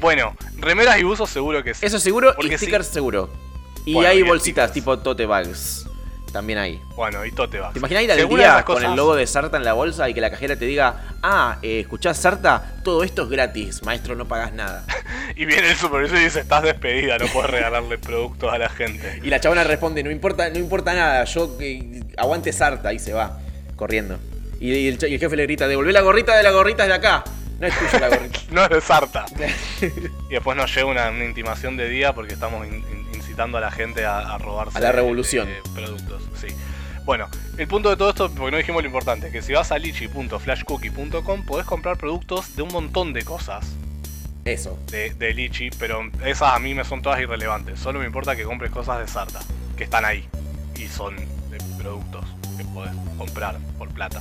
Bueno, 0.00 0.36
remeras 0.58 0.98
y 0.98 1.02
buzos 1.02 1.28
seguro 1.30 1.62
que 1.64 1.74
sí. 1.74 1.84
Eso 1.86 1.98
seguro 1.98 2.34
y 2.40 2.48
sí. 2.48 2.56
stickers 2.58 2.86
seguro. 2.86 3.30
Y 3.84 3.94
Bueno, 3.94 4.08
hay 4.10 4.18
y 4.18 4.22
bolsitas 4.22 4.70
stickers. 4.70 4.72
tipo 4.74 4.98
tote 4.98 5.26
bags. 5.26 5.84
También 6.32 6.58
ahí. 6.58 6.78
Bueno, 6.94 7.24
y 7.24 7.32
todo 7.32 7.48
te 7.48 7.58
va. 7.58 7.72
¿Te 7.72 7.78
imaginas 7.78 8.02
ir 8.02 8.12
al 8.12 8.18
día 8.18 8.24
esas 8.48 8.64
con 8.64 8.76
el 8.76 8.82
cosas- 8.82 8.96
logo 8.96 9.16
de 9.16 9.26
Sarta 9.26 9.56
en 9.56 9.64
la 9.64 9.72
bolsa 9.72 10.10
y 10.10 10.14
que 10.14 10.20
la 10.20 10.30
cajera 10.30 10.56
te 10.56 10.66
diga, 10.66 11.16
ah, 11.22 11.56
eh, 11.62 11.80
escuchás 11.80 12.18
Sarta, 12.18 12.74
todo 12.84 13.02
esto 13.02 13.22
es 13.22 13.30
gratis, 13.30 13.82
maestro, 13.82 14.14
no 14.14 14.26
pagas 14.28 14.52
nada? 14.52 14.84
Y 15.36 15.46
viene 15.46 15.70
el 15.70 15.76
supervisor 15.76 16.18
y 16.18 16.24
dice, 16.24 16.40
estás 16.40 16.62
despedida, 16.64 17.16
no 17.16 17.26
puedes 17.28 17.50
regalarle 17.50 17.96
productos 17.96 18.52
a 18.52 18.58
la 18.58 18.68
gente. 18.68 19.20
Y 19.24 19.30
la 19.30 19.40
chabona 19.40 19.64
responde, 19.64 20.02
no 20.02 20.10
importa, 20.10 20.50
no 20.50 20.58
importa 20.58 20.92
nada, 20.94 21.24
yo 21.24 21.56
eh, 21.60 22.02
aguante 22.18 22.52
Sarta, 22.52 22.92
y 22.92 22.98
se 22.98 23.14
va, 23.14 23.38
corriendo. 23.76 24.18
Y, 24.60 24.70
y 24.74 24.88
el, 24.88 24.98
ch- 24.98 25.08
y 25.08 25.14
el 25.14 25.20
jefe 25.20 25.34
le 25.34 25.44
grita, 25.44 25.66
devolvé 25.66 25.92
la 25.94 26.02
gorrita 26.02 26.36
de 26.36 26.42
la 26.42 26.50
gorrita 26.50 26.86
de 26.86 26.92
acá. 26.92 27.24
No 27.58 27.66
es 27.66 27.78
tuya 27.78 27.98
la 28.00 28.08
gorrita. 28.08 28.38
No 28.50 28.62
es 28.64 28.70
de 28.70 28.80
Sarta. 28.80 29.26
Y 30.30 30.32
después 30.34 30.56
nos 30.56 30.72
llega 30.74 30.86
una, 30.86 31.10
una 31.10 31.24
intimación 31.24 31.76
de 31.76 31.88
día 31.88 32.12
porque 32.14 32.34
estamos 32.34 32.66
in- 32.66 32.74
in- 32.92 33.06
incitando 33.14 33.58
a 33.58 33.60
la 33.60 33.70
gente 33.70 34.04
a, 34.04 34.18
a 34.34 34.38
robarse 34.38 34.76
A 34.78 34.80
la 34.80 34.92
revolución. 34.92 35.48
eh, 35.48 35.60
productos. 35.74 36.22
Sí. 36.40 36.48
Bueno, 37.04 37.28
el 37.56 37.66
punto 37.66 37.88
de 37.88 37.96
todo 37.96 38.10
esto, 38.10 38.30
porque 38.30 38.50
no 38.50 38.58
dijimos 38.58 38.82
lo 38.82 38.86
importante, 38.88 39.30
que 39.30 39.40
si 39.40 39.54
vas 39.54 39.72
a 39.72 39.78
lichi.flashcookie.com 39.78 41.42
podés 41.46 41.64
comprar 41.66 41.96
productos 41.96 42.54
de 42.54 42.62
un 42.62 42.68
montón 42.70 43.14
de 43.14 43.24
cosas 43.24 43.64
Eso. 44.44 44.78
de, 44.90 45.14
de 45.14 45.32
Lichi, 45.32 45.70
pero 45.78 46.02
esas 46.24 46.52
a 46.54 46.58
mí 46.58 46.74
me 46.74 46.84
son 46.84 47.00
todas 47.00 47.18
irrelevantes. 47.20 47.80
Solo 47.80 47.98
me 48.00 48.04
importa 48.06 48.36
que 48.36 48.42
compres 48.44 48.70
cosas 48.70 48.98
de 49.00 49.08
Sarta, 49.08 49.40
que 49.76 49.84
están 49.84 50.04
ahí. 50.04 50.28
Y 50.76 50.86
son 50.88 51.16
de 51.16 51.58
productos 51.78 52.24
que 52.58 52.64
podés 52.64 52.92
comprar 53.16 53.56
por 53.78 53.88
plata. 53.88 54.20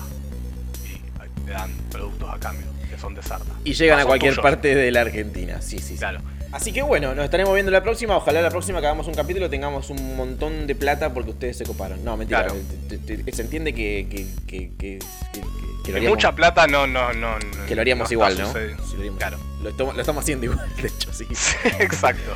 Y 0.86 1.42
te 1.46 1.52
dan 1.52 1.72
productos 1.92 2.34
a 2.34 2.40
cambio, 2.40 2.68
que 2.98 3.02
son 3.02 3.14
de 3.16 3.22
Sarta. 3.22 3.52
Y 3.64 3.74
llegan 3.74 4.00
Ah, 4.00 4.02
a 4.02 4.06
cualquier 4.06 4.34
tuyos. 4.34 4.44
parte 4.44 4.74
de 4.76 4.92
la 4.92 5.02
Argentina, 5.02 5.62
sí, 5.62 5.78
sí, 5.80 5.94
sí. 5.94 5.98
Claro. 5.98 6.20
Así 6.52 6.72
que 6.72 6.82
bueno, 6.82 7.14
nos 7.14 7.26
estaremos 7.26 7.54
viendo 7.54 7.72
la 7.72 7.84
próxima. 7.84 8.16
Ojalá 8.18 8.42
la 8.42 8.50
próxima 8.50 8.80
que 8.80 8.86
hagamos 8.88 9.08
un 9.08 9.14
capítulo 9.14 9.50
tengamos 9.50 9.90
un 9.90 10.16
montón 10.16 10.66
de 10.66 10.76
plata 10.76 11.14
porque 11.14 11.32
ustedes 11.32 11.58
se 11.58 11.66
coparon. 11.66 12.04
No, 12.06 12.16
mentira. 12.18 12.46
Claro. 12.46 12.56
te- 12.90 12.98
te- 12.98 13.18
te- 13.18 13.32
se 13.32 13.42
entiende 13.42 13.74
que, 13.74 14.08
que, 14.10 14.26
que, 14.48 14.70
que, 14.76 14.76
que- 14.78 15.00
que- 15.34 15.42
que 15.42 15.42
lo 15.42 15.84
Que 15.84 15.92
haríamos, 15.92 16.18
mucha 16.18 16.32
plata 16.34 16.66
no, 16.68 16.88
no, 16.88 17.14
no. 17.14 17.38
no- 17.38 17.66
que 17.68 17.76
lo 17.76 17.82
haríamos 17.82 18.10
no 18.10 18.14
igual, 18.14 18.38
¿no? 18.38 18.48
Sí, 18.48 18.60
lo 18.94 18.98
haríamos. 19.00 19.20
Claro. 19.20 19.38
Lo 19.62 19.70
estamos, 19.70 19.96
lo 19.96 20.02
estamos 20.02 20.24
haciendo 20.24 20.46
igual, 20.46 20.68
de 20.82 20.88
hecho, 20.88 21.14
sí. 21.14 21.26
Exacto. 21.80 22.32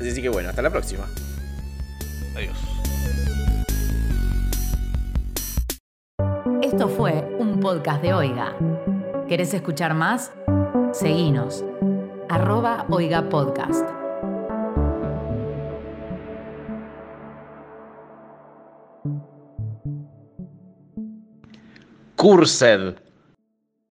Así 0.00 0.20
que 0.22 0.28
bueno, 0.28 0.50
hasta 0.50 0.62
la 0.62 0.70
próxima. 0.70 1.06
Adiós. 2.36 2.56
Esto 6.62 6.88
fue 6.88 7.12
un 7.38 7.58
podcast 7.58 8.02
de 8.02 8.12
Oiga. 8.12 8.54
¿Querés 9.30 9.54
escuchar 9.54 9.94
más? 9.94 10.32
Seguinos. 10.92 11.64
Arroba 12.28 12.84
Oiga 12.90 13.28
Podcast. 13.28 13.88
Cursed. 22.16 22.96